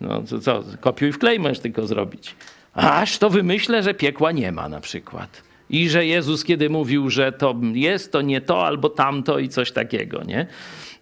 No 0.00 0.22
co, 0.22 0.38
co, 0.38 0.64
kopiuj 0.80 1.12
wklej 1.12 1.40
możesz 1.40 1.60
tylko 1.60 1.86
zrobić. 1.86 2.36
Aż 2.74 3.18
to 3.18 3.30
wymyślę, 3.30 3.82
że 3.82 3.94
piekła 3.94 4.32
nie 4.32 4.52
ma 4.52 4.68
na 4.68 4.80
przykład. 4.80 5.42
I 5.70 5.88
że 5.88 6.06
Jezus, 6.06 6.44
kiedy 6.44 6.70
mówił, 6.70 7.10
że 7.10 7.32
to 7.32 7.56
jest, 7.72 8.12
to 8.12 8.22
nie 8.22 8.40
to, 8.40 8.66
albo 8.66 8.88
tamto 8.88 9.38
i 9.38 9.48
coś 9.48 9.72
takiego, 9.72 10.22
nie? 10.22 10.46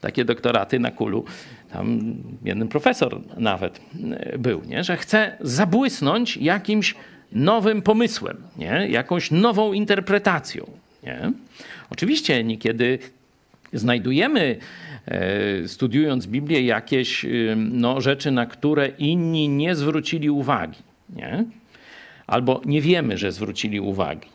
Takie 0.00 0.24
doktoraty 0.24 0.78
na 0.78 0.90
kulu. 0.90 1.24
Tam 1.72 2.14
jeden 2.44 2.68
profesor 2.68 3.20
nawet 3.36 3.80
był, 4.38 4.62
nie? 4.64 4.84
Że 4.84 4.96
chce 4.96 5.36
zabłysnąć 5.40 6.36
jakimś 6.36 6.94
nowym 7.32 7.82
pomysłem, 7.82 8.36
nie? 8.56 8.88
Jakąś 8.90 9.30
nową 9.30 9.72
interpretacją, 9.72 10.70
nie? 11.02 11.32
Oczywiście 11.90 12.44
niekiedy 12.44 12.98
znajdujemy, 13.72 14.56
e, 15.06 15.68
studiując 15.68 16.26
Biblię, 16.26 16.62
jakieś 16.62 17.24
y, 17.24 17.56
no, 17.56 18.00
rzeczy, 18.00 18.30
na 18.30 18.46
które 18.46 18.88
inni 18.88 19.48
nie 19.48 19.74
zwrócili 19.74 20.30
uwagi. 20.30 20.78
Nie? 21.16 21.44
Albo 22.26 22.60
nie 22.64 22.80
wiemy, 22.80 23.18
że 23.18 23.32
zwrócili 23.32 23.80
uwagi. 23.80 24.28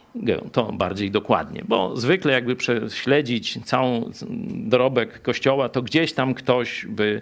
To 0.52 0.72
bardziej 0.72 1.12
dokładnie, 1.12 1.64
bo 1.68 1.98
zwykle 1.98 2.34
jakby 2.34 2.56
prześledzić 2.56 3.60
całą 3.66 4.12
dorobek 4.50 5.22
kościoła, 5.22 5.70
to 5.70 5.82
gdzieś 5.82 6.14
tam 6.14 6.34
ktoś 6.34 6.86
by 6.86 7.22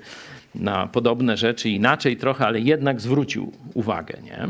na 0.56 0.88
podobne 0.88 1.38
rzeczy 1.38 1.70
inaczej 1.70 2.18
trochę, 2.18 2.46
ale 2.46 2.60
jednak 2.60 3.02
zwrócił 3.02 3.52
uwagę. 3.74 4.18
Nie? 4.24 4.48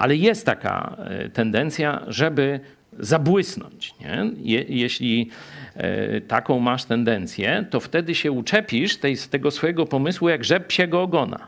Ale 0.00 0.16
jest 0.16 0.46
taka 0.46 0.96
e, 0.98 1.28
tendencja, 1.28 2.02
żeby 2.08 2.60
zabłysnąć. 2.98 3.94
Nie? 4.00 4.30
Je, 4.42 4.64
jeśli 4.68 5.30
e, 5.74 6.20
taką 6.20 6.58
masz 6.58 6.84
tendencję, 6.84 7.66
to 7.70 7.80
wtedy 7.80 8.14
się 8.14 8.32
uczepisz 8.32 8.96
tej, 8.96 9.16
tego 9.16 9.50
swojego 9.50 9.86
pomysłu 9.86 10.28
jak 10.28 10.44
rzep 10.44 10.66
psiego 10.66 11.02
ogona. 11.02 11.46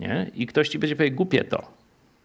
Nie? 0.00 0.30
I 0.34 0.46
ktoś 0.46 0.68
ci 0.68 0.78
będzie 0.78 0.96
powiedział, 0.96 1.16
głupie 1.16 1.44
to, 1.44 1.70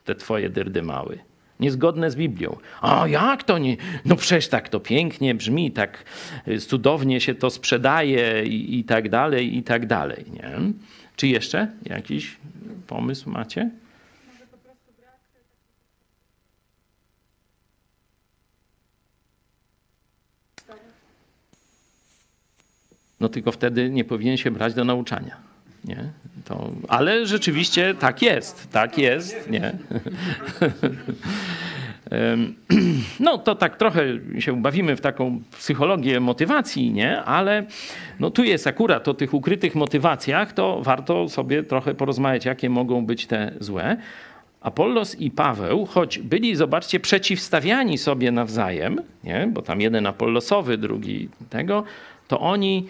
te 0.05 0.15
twoje 0.15 0.49
dyrdy 0.49 0.81
mały. 0.81 1.19
Niezgodne 1.59 2.11
z 2.11 2.15
Biblią. 2.15 2.57
A 2.81 3.07
jak 3.07 3.43
to 3.43 3.57
nie? 3.57 3.77
No 4.05 4.15
przecież 4.15 4.47
tak 4.47 4.69
to 4.69 4.79
pięknie 4.79 5.35
brzmi, 5.35 5.71
tak 5.71 6.03
y, 6.47 6.59
cudownie 6.59 7.21
się 7.21 7.35
to 7.35 7.49
sprzedaje 7.49 8.43
i, 8.45 8.79
i 8.79 8.83
tak 8.83 9.09
dalej, 9.09 9.57
i 9.57 9.63
tak 9.63 9.85
dalej. 9.85 10.25
Nie? 10.33 10.51
Czy 11.15 11.27
jeszcze 11.27 11.67
jakiś 11.85 12.37
pomysł 12.87 13.29
macie? 13.29 13.69
No 23.19 23.29
tylko 23.29 23.51
wtedy 23.51 23.89
nie 23.89 24.03
powinien 24.03 24.37
się 24.37 24.51
brać 24.51 24.73
do 24.73 24.85
nauczania. 24.85 25.37
Nie? 25.85 26.03
To, 26.45 26.71
ale 26.87 27.25
rzeczywiście 27.25 27.93
tak 27.93 28.21
jest, 28.21 28.71
tak 28.71 28.97
jest, 28.97 29.49
nie? 29.49 29.73
No 33.19 33.37
to 33.37 33.55
tak 33.55 33.77
trochę 33.77 34.03
się 34.39 34.61
bawimy 34.61 34.95
w 34.95 35.01
taką 35.01 35.41
psychologię 35.57 36.19
motywacji, 36.19 36.91
nie? 36.91 37.21
Ale 37.21 37.65
no 38.19 38.31
tu 38.31 38.43
jest 38.43 38.67
akurat 38.67 39.07
o 39.07 39.13
tych 39.13 39.33
ukrytych 39.33 39.75
motywacjach, 39.75 40.53
to 40.53 40.81
warto 40.81 41.29
sobie 41.29 41.63
trochę 41.63 41.95
porozmawiać, 41.95 42.45
jakie 42.45 42.69
mogą 42.69 43.05
być 43.05 43.25
te 43.25 43.51
złe. 43.59 43.97
Apollos 44.61 45.15
i 45.15 45.31
Paweł, 45.31 45.85
choć 45.85 46.19
byli, 46.19 46.55
zobaczcie, 46.55 46.99
przeciwstawiani 46.99 47.97
sobie 47.97 48.31
nawzajem, 48.31 49.01
nie? 49.23 49.49
bo 49.53 49.61
tam 49.61 49.81
jeden 49.81 50.07
Apollosowy, 50.07 50.77
drugi 50.77 51.29
tego, 51.49 51.83
to 52.27 52.39
oni, 52.39 52.87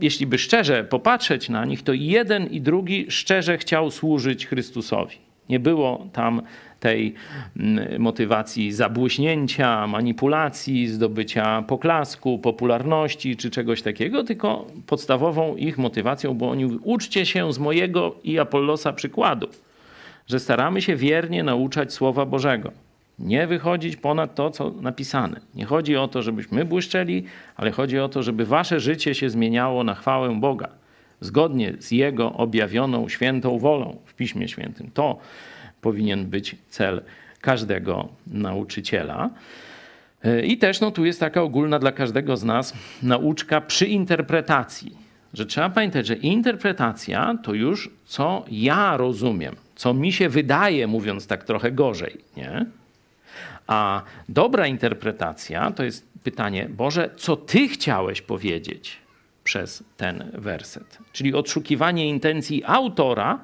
jeśli 0.00 0.26
by 0.26 0.38
szczerze 0.38 0.84
popatrzeć 0.84 1.48
na 1.48 1.64
nich, 1.64 1.82
to 1.82 1.92
jeden 1.92 2.46
i 2.46 2.60
drugi 2.60 3.06
szczerze 3.08 3.58
chciał 3.58 3.90
służyć 3.90 4.46
Chrystusowi. 4.46 5.16
Nie 5.48 5.60
było 5.60 6.06
tam 6.12 6.42
tej 6.80 7.14
mm, 7.56 8.02
motywacji 8.02 8.72
zabłyśnięcia, 8.72 9.86
manipulacji, 9.86 10.88
zdobycia 10.88 11.62
poklasku, 11.62 12.38
popularności 12.38 13.36
czy 13.36 13.50
czegoś 13.50 13.82
takiego, 13.82 14.24
tylko 14.24 14.66
podstawową 14.86 15.56
ich 15.56 15.78
motywacją 15.78 16.34
było 16.34 16.50
oni 16.50 16.64
uczcie 16.64 17.26
się 17.26 17.52
z 17.52 17.58
mojego 17.58 18.16
i 18.24 18.38
Apollosa 18.38 18.92
przykładu 18.92 19.48
że 20.28 20.40
staramy 20.40 20.82
się 20.82 20.96
wiernie 20.96 21.42
nauczać 21.42 21.92
Słowa 21.92 22.26
Bożego. 22.26 22.72
Nie 23.18 23.46
wychodzić 23.46 23.96
ponad 23.96 24.34
to, 24.34 24.50
co 24.50 24.70
napisane. 24.70 25.40
Nie 25.54 25.64
chodzi 25.64 25.96
o 25.96 26.08
to, 26.08 26.22
żebyśmy 26.22 26.64
błyszczeli, 26.64 27.24
ale 27.56 27.70
chodzi 27.70 27.98
o 27.98 28.08
to, 28.08 28.22
żeby 28.22 28.46
wasze 28.46 28.80
życie 28.80 29.14
się 29.14 29.30
zmieniało 29.30 29.84
na 29.84 29.94
chwałę 29.94 30.40
Boga, 30.40 30.68
zgodnie 31.20 31.74
z 31.78 31.90
Jego 31.90 32.32
objawioną 32.32 33.08
świętą 33.08 33.58
wolą 33.58 33.96
w 34.04 34.14
Piśmie 34.14 34.48
Świętym. 34.48 34.90
To 34.94 35.18
powinien 35.80 36.26
być 36.26 36.56
cel 36.68 37.02
każdego 37.40 38.08
nauczyciela. 38.26 39.30
I 40.44 40.58
też 40.58 40.80
no, 40.80 40.90
tu 40.90 41.04
jest 41.04 41.20
taka 41.20 41.42
ogólna 41.42 41.78
dla 41.78 41.92
każdego 41.92 42.36
z 42.36 42.44
nas 42.44 42.74
nauczka 43.02 43.60
przy 43.60 43.86
interpretacji, 43.86 44.96
że 45.34 45.46
trzeba 45.46 45.70
pamiętać, 45.70 46.06
że 46.06 46.14
interpretacja 46.14 47.38
to 47.42 47.54
już 47.54 47.90
co 48.06 48.44
ja 48.50 48.96
rozumiem, 48.96 49.56
co 49.74 49.94
mi 49.94 50.12
się 50.12 50.28
wydaje, 50.28 50.86
mówiąc 50.86 51.26
tak 51.26 51.44
trochę 51.44 51.72
gorzej, 51.72 52.16
nie? 52.36 52.66
A 53.68 54.02
dobra 54.28 54.66
interpretacja 54.66 55.70
to 55.70 55.84
jest 55.84 56.08
pytanie, 56.22 56.68
Boże, 56.70 57.10
co 57.16 57.36
Ty 57.36 57.68
chciałeś 57.68 58.22
powiedzieć 58.22 58.96
przez 59.44 59.84
ten 59.96 60.30
werset? 60.34 60.98
Czyli 61.12 61.34
odszukiwanie 61.34 62.08
intencji 62.08 62.62
autora, 62.66 63.40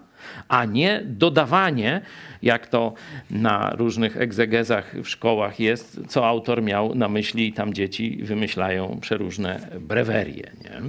a 0.48 0.64
nie 0.64 1.02
dodawanie, 1.04 2.00
jak 2.42 2.66
to 2.66 2.94
na 3.30 3.70
różnych 3.70 4.16
egzegezach 4.16 4.94
w 5.02 5.08
szkołach 5.08 5.60
jest, 5.60 6.00
co 6.08 6.28
autor 6.28 6.62
miał 6.62 6.94
na 6.94 7.08
myśli 7.08 7.48
i 7.48 7.52
tam 7.52 7.74
dzieci 7.74 8.20
wymyślają 8.22 8.98
przeróżne 9.00 9.68
brewerie. 9.80 10.50
Nie? 10.64 10.82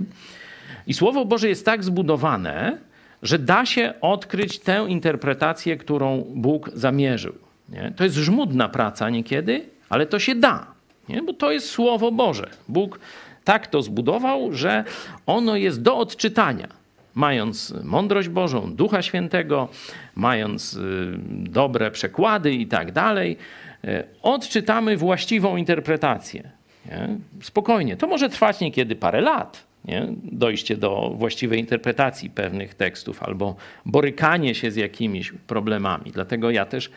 I 0.87 0.93
Słowo 0.93 1.25
Boże 1.25 1.49
jest 1.49 1.65
tak 1.65 1.83
zbudowane, 1.83 2.77
że 3.21 3.39
da 3.39 3.65
się 3.65 3.93
odkryć 4.01 4.59
tę 4.59 4.85
interpretację, 4.87 5.77
którą 5.77 6.25
Bóg 6.35 6.69
zamierzył. 6.73 7.33
Nie? 7.69 7.93
To 7.95 8.03
jest 8.03 8.15
żmudna 8.15 8.69
praca 8.69 9.09
niekiedy, 9.09 9.65
ale 9.89 10.05
to 10.05 10.19
się 10.19 10.35
da, 10.35 10.67
nie? 11.09 11.23
bo 11.23 11.33
to 11.33 11.51
jest 11.51 11.69
Słowo 11.69 12.11
Boże. 12.11 12.49
Bóg 12.67 12.99
tak 13.43 13.67
to 13.67 13.81
zbudował, 13.81 14.53
że 14.53 14.83
ono 15.25 15.55
jest 15.55 15.81
do 15.81 15.97
odczytania. 15.97 16.67
Mając 17.15 17.73
mądrość 17.83 18.29
Bożą, 18.29 18.75
Ducha 18.75 19.01
Świętego, 19.01 19.69
mając 20.15 20.73
y, 20.73 20.79
dobre 21.29 21.91
przekłady 21.91 22.53
i 22.53 22.67
tak 22.67 22.91
dalej, 22.91 23.37
y, 23.85 24.03
odczytamy 24.21 24.97
właściwą 24.97 25.57
interpretację. 25.57 26.49
Nie? 26.85 27.09
Spokojnie. 27.41 27.97
To 27.97 28.07
może 28.07 28.29
trwać 28.29 28.59
niekiedy 28.59 28.95
parę 28.95 29.21
lat, 29.21 29.63
nie? 29.85 30.07
dojście 30.23 30.77
do 30.77 31.11
właściwej 31.15 31.59
interpretacji 31.59 32.29
pewnych 32.29 32.73
tekstów 32.73 33.23
albo 33.23 33.55
borykanie 33.85 34.55
się 34.55 34.71
z 34.71 34.75
jakimiś 34.75 35.33
problemami. 35.47 36.11
Dlatego 36.11 36.51
ja 36.51 36.65
też 36.65 36.89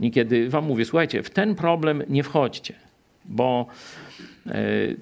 niekiedy 0.00 0.48
wam 0.48 0.64
mówię, 0.64 0.84
słuchajcie, 0.84 1.22
w 1.22 1.30
ten 1.30 1.54
problem 1.54 2.02
nie 2.08 2.22
wchodźcie, 2.22 2.74
bo 3.24 3.66
e, 4.46 4.52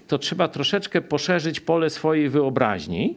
to 0.07 0.19
trzeba 0.19 0.49
troszeczkę 0.49 1.01
poszerzyć 1.01 1.61
pole 1.61 1.91
swojej 1.91 2.29
wyobraźni, 2.29 3.15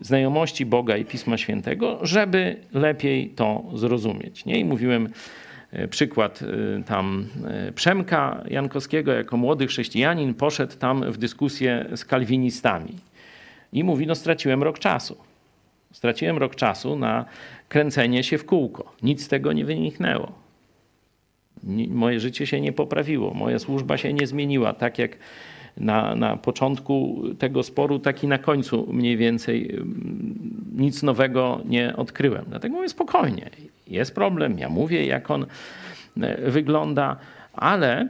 znajomości 0.00 0.66
Boga 0.66 0.96
i 0.96 1.04
Pisma 1.04 1.38
Świętego, 1.38 1.98
żeby 2.02 2.56
lepiej 2.72 3.28
to 3.28 3.64
zrozumieć. 3.74 4.44
Nie? 4.44 4.58
I 4.58 4.64
mówiłem 4.64 5.08
e, 5.72 5.88
przykład 5.88 6.42
e, 6.42 6.82
tam 6.82 7.26
Przemka 7.74 8.44
Jankowskiego 8.50 9.12
jako 9.12 9.36
młody 9.36 9.66
chrześcijanin 9.66 10.34
poszedł 10.34 10.76
tam 10.76 11.12
w 11.12 11.18
dyskusję 11.18 11.86
z 11.96 12.04
kalwinistami. 12.04 12.94
I 13.72 13.84
mówi, 13.84 14.06
no 14.06 14.14
straciłem 14.14 14.62
rok 14.62 14.78
czasu. 14.78 15.16
Straciłem 15.92 16.38
rok 16.38 16.54
czasu 16.54 16.96
na 16.96 17.24
kręcenie 17.68 18.24
się 18.24 18.38
w 18.38 18.44
kółko. 18.46 18.92
Nic 19.02 19.24
z 19.24 19.28
tego 19.28 19.52
nie 19.52 19.64
wyniknęło. 19.64 20.41
Moje 21.88 22.20
życie 22.20 22.46
się 22.46 22.60
nie 22.60 22.72
poprawiło, 22.72 23.34
moja 23.34 23.58
służba 23.58 23.96
się 23.96 24.12
nie 24.12 24.26
zmieniła. 24.26 24.72
Tak 24.72 24.98
jak 24.98 25.16
na, 25.76 26.14
na 26.14 26.36
początku 26.36 27.22
tego 27.38 27.62
sporu, 27.62 27.98
tak 27.98 28.24
i 28.24 28.26
na 28.26 28.38
końcu 28.38 28.92
mniej 28.92 29.16
więcej 29.16 29.78
nic 30.74 31.02
nowego 31.02 31.60
nie 31.64 31.96
odkryłem. 31.96 32.44
Dlatego 32.48 32.76
mówię 32.76 32.88
spokojnie. 32.88 33.50
Jest 33.86 34.14
problem, 34.14 34.58
ja 34.58 34.68
mówię, 34.68 35.06
jak 35.06 35.30
on 35.30 35.46
e, 36.20 36.50
wygląda, 36.50 37.16
ale 37.52 38.00
e, 38.00 38.08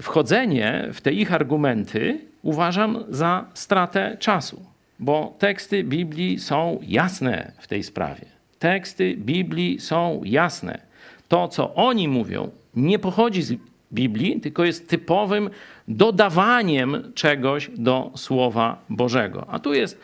wchodzenie 0.00 0.88
w 0.92 1.00
te 1.00 1.12
ich 1.12 1.32
argumenty 1.32 2.20
uważam 2.42 3.04
za 3.08 3.44
stratę 3.54 4.16
czasu, 4.20 4.62
bo 4.98 5.34
teksty 5.38 5.84
Biblii 5.84 6.38
są 6.38 6.78
jasne 6.82 7.52
w 7.58 7.66
tej 7.66 7.82
sprawie. 7.82 8.24
Teksty 8.58 9.16
Biblii 9.16 9.80
są 9.80 10.20
jasne. 10.24 10.89
To, 11.30 11.48
co 11.48 11.74
oni 11.74 12.08
mówią, 12.08 12.50
nie 12.74 12.98
pochodzi 12.98 13.42
z 13.42 13.54
Biblii, 13.92 14.40
tylko 14.40 14.64
jest 14.64 14.88
typowym 14.88 15.50
dodawaniem 15.88 17.12
czegoś 17.14 17.70
do 17.76 18.10
Słowa 18.16 18.84
Bożego. 18.88 19.46
A 19.48 19.58
tu 19.58 19.74
jest, 19.74 20.00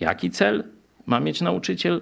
jaki 0.00 0.30
cel 0.30 0.64
ma 1.06 1.20
mieć 1.20 1.40
nauczyciel, 1.40 2.00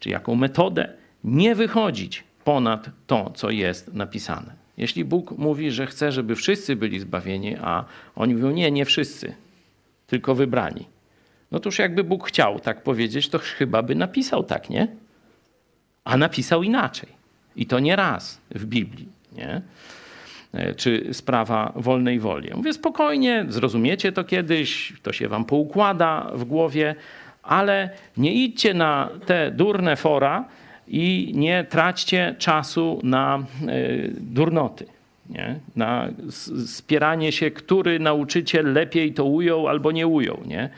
czy 0.00 0.08
jaką 0.08 0.34
metodę? 0.34 0.92
Nie 1.24 1.54
wychodzić 1.54 2.24
ponad 2.44 2.90
to, 3.06 3.32
co 3.34 3.50
jest 3.50 3.94
napisane. 3.94 4.52
Jeśli 4.76 5.04
Bóg 5.04 5.30
mówi, 5.30 5.70
że 5.70 5.86
chce, 5.86 6.12
żeby 6.12 6.36
wszyscy 6.36 6.76
byli 6.76 7.00
zbawieni, 7.00 7.56
a 7.56 7.84
oni 8.16 8.34
mówią, 8.34 8.50
nie, 8.50 8.70
nie 8.70 8.84
wszyscy, 8.84 9.34
tylko 10.06 10.34
wybrani. 10.34 10.86
No 11.50 11.60
toż 11.60 11.78
jakby 11.78 12.04
Bóg 12.04 12.28
chciał 12.28 12.60
tak 12.60 12.82
powiedzieć, 12.82 13.28
to 13.28 13.38
chyba 13.38 13.82
by 13.82 13.94
napisał 13.94 14.44
tak, 14.44 14.70
nie? 14.70 14.88
A 16.04 16.16
napisał 16.16 16.62
inaczej. 16.62 17.21
I 17.56 17.66
to 17.66 17.78
nie 17.78 17.96
raz 17.96 18.40
w 18.50 18.64
Biblii, 18.64 19.08
nie? 19.36 19.62
E, 20.52 20.74
czy 20.74 21.08
sprawa 21.12 21.72
wolnej 21.76 22.20
woli. 22.20 22.48
Ja 22.48 22.56
mówię 22.56 22.72
spokojnie, 22.72 23.46
zrozumiecie 23.48 24.12
to 24.12 24.24
kiedyś, 24.24 24.92
to 25.02 25.12
się 25.12 25.28
wam 25.28 25.44
poukłada 25.44 26.30
w 26.34 26.44
głowie, 26.44 26.94
ale 27.42 27.90
nie 28.16 28.34
idźcie 28.34 28.74
na 28.74 29.08
te 29.26 29.50
durne 29.50 29.96
fora, 29.96 30.44
i 30.88 31.32
nie 31.34 31.64
traćcie 31.64 32.34
czasu 32.38 33.00
na 33.02 33.38
e, 33.38 33.42
durnoty. 34.20 34.86
Nie? 35.30 35.58
Na 35.76 36.08
spieranie 36.66 37.32
się, 37.32 37.50
który 37.50 37.98
nauczyciel 37.98 38.72
lepiej 38.72 39.12
to 39.14 39.24
ujął 39.24 39.68
albo 39.68 39.92
nie 39.92 40.06
ujął. 40.06 40.42
Nie? 40.46 40.68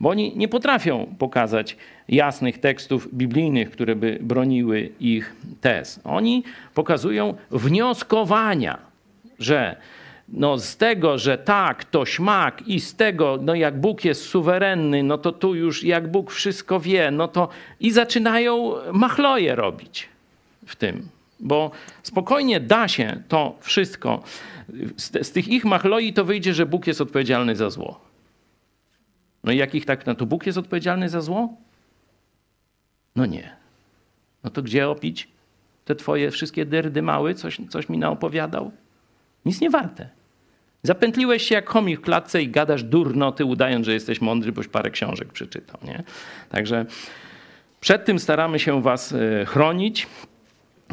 Bo 0.00 0.08
oni 0.08 0.32
nie 0.36 0.48
potrafią 0.48 1.14
pokazać 1.18 1.76
jasnych 2.08 2.58
tekstów 2.58 3.14
biblijnych, 3.14 3.70
które 3.70 3.96
by 3.96 4.18
broniły 4.20 4.92
ich 5.00 5.36
tez. 5.60 6.00
Oni 6.04 6.44
pokazują 6.74 7.34
wnioskowania, 7.50 8.78
że 9.38 9.76
no 10.28 10.58
z 10.58 10.76
tego, 10.76 11.18
że 11.18 11.38
tak, 11.38 11.84
to 11.84 12.06
śmak 12.06 12.68
i 12.68 12.80
z 12.80 12.94
tego, 12.94 13.38
no 13.42 13.54
jak 13.54 13.80
Bóg 13.80 14.04
jest 14.04 14.22
suwerenny, 14.22 15.02
no 15.02 15.18
to 15.18 15.32
tu 15.32 15.54
już 15.54 15.84
jak 15.84 16.10
Bóg 16.10 16.30
wszystko 16.30 16.80
wie, 16.80 17.10
no 17.10 17.28
to 17.28 17.48
i 17.80 17.90
zaczynają 17.90 18.72
machloje 18.92 19.54
robić 19.54 20.08
w 20.66 20.76
tym. 20.76 21.08
Bo 21.40 21.70
spokojnie 22.02 22.60
da 22.60 22.88
się 22.88 23.22
to 23.28 23.56
wszystko. 23.60 24.22
Z, 24.96 25.26
z 25.26 25.32
tych 25.32 25.48
ich 25.48 25.64
machloi 25.64 26.12
to 26.12 26.24
wyjdzie, 26.24 26.54
że 26.54 26.66
Bóg 26.66 26.86
jest 26.86 27.00
odpowiedzialny 27.00 27.56
za 27.56 27.70
zło. 27.70 28.00
No 29.44 29.52
i 29.52 29.56
jakich 29.56 29.84
tak, 29.84 30.06
no 30.06 30.14
to 30.14 30.26
Bóg 30.26 30.46
jest 30.46 30.58
odpowiedzialny 30.58 31.08
za 31.08 31.20
zło? 31.20 31.56
No 33.16 33.26
nie. 33.26 33.56
No 34.44 34.50
to 34.50 34.62
gdzie 34.62 34.88
opić 34.88 35.28
te 35.84 35.94
twoje 35.94 36.30
wszystkie 36.30 36.66
dyrdy 36.66 37.02
mały, 37.02 37.34
coś, 37.34 37.60
coś 37.68 37.88
mi 37.88 37.98
naopowiadał? 37.98 38.70
Nic 39.44 39.60
nie 39.60 39.70
warte. 39.70 40.08
Zapętliłeś 40.82 41.42
się 41.42 41.54
jak 41.54 41.70
chomik 41.70 42.00
w 42.00 42.02
klatce 42.02 42.42
i 42.42 42.48
gadasz 42.48 42.82
durnoty, 42.82 43.44
udając, 43.44 43.86
że 43.86 43.92
jesteś 43.92 44.20
mądry, 44.20 44.52
boś 44.52 44.68
parę 44.68 44.90
książek 44.90 45.32
przeczytał. 45.32 45.80
Nie? 45.84 46.02
Także 46.48 46.86
przed 47.80 48.04
tym 48.04 48.18
staramy 48.18 48.58
się 48.58 48.82
was 48.82 49.12
e, 49.12 49.44
chronić. 49.44 50.06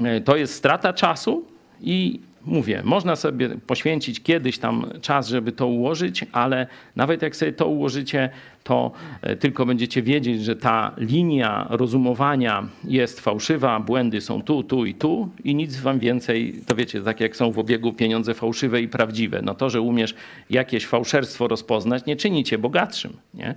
E, 0.04 0.22
to 0.22 0.36
jest 0.36 0.54
strata 0.54 0.94
czasu. 0.94 1.46
I 1.82 2.20
mówię, 2.46 2.82
można 2.84 3.16
sobie 3.16 3.50
poświęcić 3.50 4.24
kiedyś 4.24 4.58
tam 4.58 4.86
czas, 5.02 5.28
żeby 5.28 5.52
to 5.52 5.68
ułożyć, 5.68 6.26
ale 6.32 6.68
nawet 6.96 7.22
jak 7.22 7.36
sobie 7.36 7.54
to 7.54 7.68
ułożycie, 7.68 8.30
to 8.64 8.92
e, 9.22 9.36
tylko 9.36 9.66
będziecie 9.66 10.02
wiedzieć, 10.02 10.44
że 10.44 10.56
ta 10.56 10.92
linia 10.98 11.68
rozumowania 11.70 12.68
jest 12.84 13.20
fałszywa, 13.20 13.80
błędy 13.80 14.22
są 14.22 14.42
tu, 14.42 14.64
tu 14.64 14.86
i 14.86 14.94
tu 14.94 15.30
i 15.44 15.56
nic 15.56 15.78
wam 15.78 16.00
więcej, 16.00 16.62
to 16.68 16.76
wiecie, 16.76 17.02
tak 17.02 17.20
jak 17.20 17.36
są 17.36 17.52
w 17.52 17.60
obiegu 17.60 17.94
pieniądze 17.94 18.34
fałszywe 18.34 18.82
i 18.82 18.88
prawdziwe. 18.88 19.42
No 19.44 19.56
to, 19.56 19.70
że 19.70 19.82
umiesz 19.82 20.16
jakieś 20.50 20.86
fałszerstwo 20.86 21.48
rozpoznać, 21.48 22.06
nie 22.06 22.16
czyni 22.16 22.44
cię 22.44 22.58
bogatszym, 22.58 23.14
nie? 23.34 23.56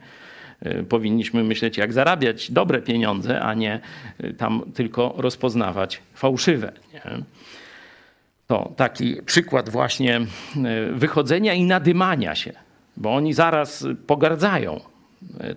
E, 0.61 0.83
Powinniśmy 0.83 1.45
myśleć, 1.45 1.79
jak 1.79 1.93
zarabiać 1.93 2.51
dobre 2.51 2.83
pieniądze, 2.83 3.41
a 3.41 3.55
nie 3.55 3.81
e, 4.19 4.33
tam 4.33 4.63
tylko 4.75 5.15
rozpoznawać 5.17 6.01
fałszywe. 6.15 6.73
Nie? 6.95 7.03
To 8.55 8.73
taki 8.77 9.23
przykład 9.23 9.71
właśnie 9.71 10.17
e, 10.17 10.27
wychodzenia 10.93 11.55
i 11.55 11.65
nadymania 11.65 12.35
się, 12.35 12.53
bo 12.97 13.15
oni 13.15 13.35
zaraz 13.35 13.87
pogardzają 14.07 14.81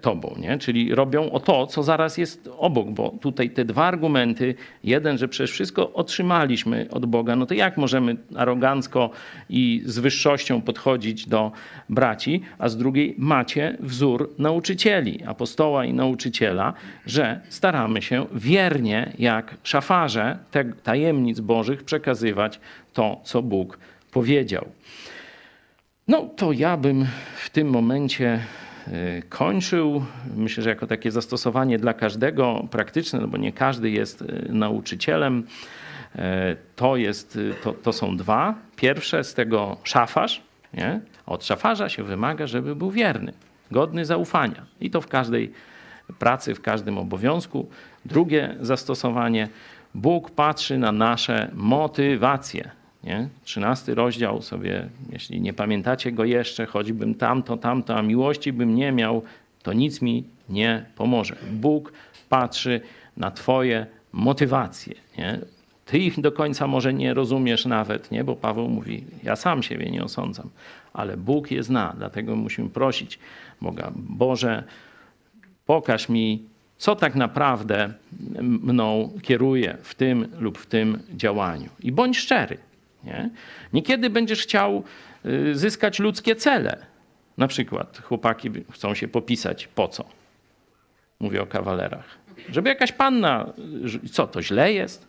tobą, 0.02 0.36
nie? 0.40 0.58
czyli 0.58 0.96
robią 0.96 1.32
o 1.32 1.40
to, 1.40 1.68
co 1.68 1.84
zaraz 1.84 2.18
jest 2.18 2.50
obok, 2.58 2.90
bo 2.90 3.10
tutaj 3.22 3.50
te 3.50 3.66
dwa 3.66 3.86
argumenty, 3.86 4.56
jeden, 4.84 5.18
że 5.18 5.28
przecież 5.28 5.52
wszystko 5.52 5.94
otrzymaliśmy 5.94 6.88
od 6.92 7.06
Boga, 7.06 7.36
no 7.36 7.46
to 7.46 7.54
jak 7.54 7.78
możemy 7.78 8.16
arogancko 8.36 9.10
i 9.50 9.82
z 9.86 10.00
wyższością 10.00 10.62
podchodzić 10.62 11.28
do 11.28 11.52
braci, 11.90 12.42
a 12.58 12.70
z 12.70 12.78
drugiej 12.78 13.16
macie 13.18 13.78
wzór 13.80 14.34
nauczycieli, 14.38 15.24
apostoła 15.24 15.86
i 15.86 15.94
nauczyciela, 15.94 16.74
że 17.06 17.42
staramy 17.50 18.02
się 18.02 18.26
wiernie, 18.34 19.14
jak 19.20 19.56
szafarze 19.64 20.38
tajemnic 20.84 21.40
Bożych 21.40 21.84
przekazywać 21.84 22.60
to, 22.94 23.22
co 23.24 23.42
Bóg 23.42 23.80
powiedział. 24.12 24.66
No 26.08 26.30
to 26.36 26.52
ja 26.52 26.78
bym 26.78 27.06
w 27.36 27.50
tym 27.50 27.70
momencie 27.70 28.40
kończył. 29.30 30.06
Myślę, 30.36 30.64
że 30.64 30.70
jako 30.70 30.88
takie 30.88 31.12
zastosowanie 31.12 31.80
dla 31.80 31.94
każdego 31.94 32.68
praktyczne, 32.72 33.20
no 33.20 33.28
bo 33.28 33.38
nie 33.38 33.52
każdy 33.54 33.90
jest 33.90 34.22
y, 34.22 34.46
nauczycielem. 34.50 35.44
Y, 36.16 36.20
To, 36.76 36.96
jest, 36.96 37.36
y, 37.36 37.54
to, 37.64 37.74
to 37.74 37.94
są 37.94 38.18
dwa. 38.18 38.56
Pierwsze 38.76 39.24
z 39.24 39.34
tego 39.34 39.78
szafarz. 39.84 40.42
Nie? 40.74 41.00
Od 41.26 41.46
szafarza 41.46 41.90
się 41.90 42.04
wymaga, 42.04 42.48
żeby 42.48 42.76
był 42.76 42.92
wierny, 42.92 43.34
godny 43.72 44.06
zaufania. 44.06 44.66
I 44.82 44.90
to 44.90 45.02
w 45.02 45.08
każdej 45.08 45.54
pracy, 46.20 46.56
w 46.56 46.62
każdym 46.62 46.98
obowiązku. 46.98 47.70
Drugie 48.06 48.56
zastosowanie. 48.62 49.50
Bóg 49.96 50.32
patrzy 50.32 50.78
na 50.78 50.92
nasze 50.92 51.52
motywacje. 51.54 52.72
Nie? 53.04 53.30
13 53.44 53.96
rozdział 53.96 54.42
sobie, 54.42 54.90
jeśli 55.12 55.42
nie 55.42 55.54
pamiętacie 55.54 56.12
go 56.12 56.26
jeszcze, 56.26 56.66
choćbym 56.66 57.16
tamto, 57.16 57.58
tamto, 57.58 57.96
a 57.96 58.02
miłości 58.02 58.54
bym 58.54 58.76
nie 58.76 58.92
miał, 58.92 59.22
to 59.64 59.74
nic 59.74 60.02
mi 60.02 60.24
nie 60.50 60.86
pomoże. 60.96 61.36
Bóg 61.52 61.94
patrzy 62.30 62.82
na 63.18 63.32
Twoje 63.32 63.86
motywacje. 64.12 64.96
Nie? 65.18 65.40
Ty 65.86 65.98
ich 65.98 66.22
do 66.22 66.32
końca 66.32 66.68
może 66.68 66.94
nie 66.94 67.14
rozumiesz 67.14 67.66
nawet, 67.66 68.12
nie? 68.12 68.24
bo 68.24 68.36
Paweł 68.36 68.70
mówi: 68.70 69.06
Ja 69.24 69.36
sam 69.36 69.64
siebie 69.64 69.92
nie 69.92 70.04
osądzam, 70.04 70.50
ale 70.94 71.18
Bóg 71.18 71.52
je 71.52 71.64
zna, 71.64 71.96
dlatego 71.98 72.36
musimy 72.36 72.70
prosić 72.70 73.20
Boga: 73.62 73.92
Boże, 73.96 74.64
pokaż 75.66 76.10
mi, 76.10 76.44
co 76.78 76.96
tak 76.96 77.16
naprawdę 77.16 77.94
mną 78.42 79.12
kieruje 79.22 79.78
w 79.82 79.96
tym 79.96 80.28
lub 80.40 80.58
w 80.58 80.66
tym 80.66 81.00
działaniu. 81.16 81.70
I 81.80 81.92
bądź 81.92 82.18
szczery. 82.18 82.58
Nie? 83.08 83.30
Niekiedy 83.74 84.10
będziesz 84.10 84.42
chciał 84.42 84.84
y, 85.26 85.56
zyskać 85.56 86.00
ludzkie 86.00 86.36
cele. 86.36 86.86
Na 87.38 87.48
przykład 87.48 88.02
chłopaki 88.04 88.50
chcą 88.72 88.96
się 88.96 89.08
popisać. 89.08 89.68
Po 89.68 89.88
co? 89.88 90.06
Mówię 91.20 91.42
o 91.42 91.46
kawalerach. 91.46 92.18
Żeby 92.50 92.70
jakaś 92.70 92.92
panna, 92.92 93.54
y, 94.06 94.10
co 94.10 94.28
to 94.28 94.42
źle 94.42 94.74
jest? 94.74 95.08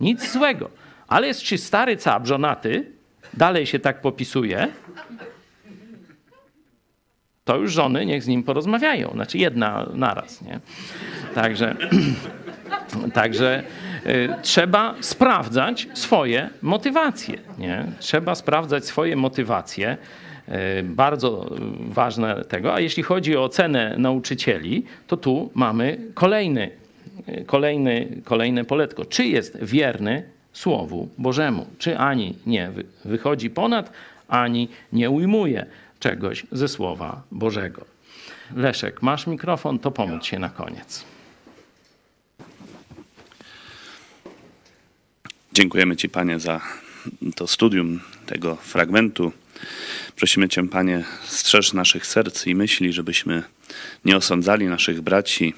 Nic 0.00 0.32
złego. 0.32 0.70
Ale 1.08 1.26
jest 1.26 1.42
czy 1.42 1.58
stary 1.58 1.96
cap, 1.96 2.26
żonaty, 2.26 2.92
dalej 3.34 3.66
się 3.66 3.78
tak 3.78 4.00
popisuje, 4.00 4.68
to 7.44 7.56
już 7.56 7.72
żony 7.72 8.06
niech 8.06 8.22
z 8.22 8.26
nim 8.26 8.42
porozmawiają. 8.42 9.10
Znaczy 9.12 9.38
jedna 9.38 9.86
naraz, 9.94 10.42
nie? 10.42 10.60
Także, 11.34 11.76
także 13.14 13.62
trzeba 14.42 14.94
sprawdzać 15.00 15.88
swoje 15.94 16.50
motywacje, 16.62 17.38
nie? 17.58 17.84
Trzeba 17.98 18.34
sprawdzać 18.34 18.84
swoje 18.86 19.16
motywacje. 19.16 19.96
Y, 20.48 20.82
Bardzo 20.82 21.50
ważne 21.80 22.44
tego. 22.44 22.74
A 22.74 22.80
jeśli 22.80 23.02
chodzi 23.02 23.36
o 23.36 23.44
ocenę 23.44 23.94
nauczycieli, 23.98 24.84
to 25.06 25.16
tu 25.16 25.50
mamy 25.54 25.98
kolejny, 26.14 26.70
y, 27.28 27.44
kolejny, 27.44 28.08
kolejne 28.24 28.64
poletko. 28.64 29.04
Czy 29.04 29.24
jest 29.24 29.58
wierny 29.64 30.22
Słowu 30.52 31.08
Bożemu? 31.18 31.66
Czy 31.78 31.98
ani 31.98 32.34
nie 32.46 32.70
wy- 32.70 32.84
wychodzi 33.04 33.50
ponad, 33.50 33.92
ani 34.28 34.68
nie 34.92 35.10
ujmuje 35.10 35.66
czegoś 36.00 36.46
ze 36.52 36.68
Słowa 36.68 37.22
Bożego. 37.32 37.84
Leszek, 38.56 39.02
masz 39.02 39.26
mikrofon, 39.26 39.78
to 39.78 39.90
pomóc 39.90 40.24
się 40.24 40.38
na 40.38 40.48
koniec. 40.48 41.04
Dziękujemy 45.52 45.96
Ci, 45.96 46.08
Panie, 46.08 46.40
za 46.40 46.60
to 47.34 47.46
studium 47.46 48.00
tego 48.26 48.56
fragmentu. 48.56 49.32
Prosimy 50.16 50.48
Cię, 50.48 50.68
Panie, 50.68 51.04
strzeż 51.24 51.72
naszych 51.72 52.06
serc 52.06 52.46
i 52.46 52.54
myśli, 52.54 52.92
żebyśmy 52.92 53.42
nie 54.04 54.16
osądzali 54.16 54.66
naszych 54.66 55.00
braci. 55.00 55.54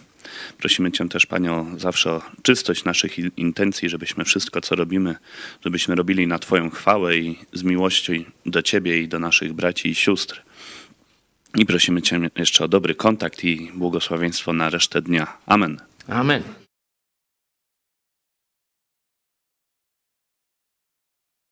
Prosimy 0.59 0.93
Cię 0.93 1.09
też, 1.09 1.27
Panie, 1.27 1.53
o 1.53 1.67
zawsze 1.77 2.13
o 2.13 2.23
czystość 2.43 2.85
naszych 2.85 3.39
intencji, 3.39 3.89
żebyśmy 3.89 4.25
wszystko, 4.25 4.61
co 4.61 4.77
robimy, 4.77 5.17
żebyśmy 5.65 5.95
robili 5.95 6.27
na 6.27 6.39
Twoją 6.39 6.71
chwałę 6.71 7.17
i 7.17 7.39
z 7.53 7.63
miłością 7.63 8.13
do 8.47 8.63
Ciebie 8.63 9.03
i 9.03 9.09
do 9.09 9.19
naszych 9.19 9.53
braci 9.53 9.89
i 9.89 9.95
sióstr. 9.95 10.43
I 11.57 11.67
prosimy 11.67 12.03
Cię 12.03 12.21
jeszcze 12.37 12.65
o 12.65 12.69
dobry 12.69 12.95
kontakt 12.95 13.45
i 13.45 13.71
błogosławieństwo 13.75 14.53
na 14.53 14.71
resztę 14.71 15.03
dnia. 15.03 15.37
Amen. 15.47 15.81
Amen. 16.09 16.60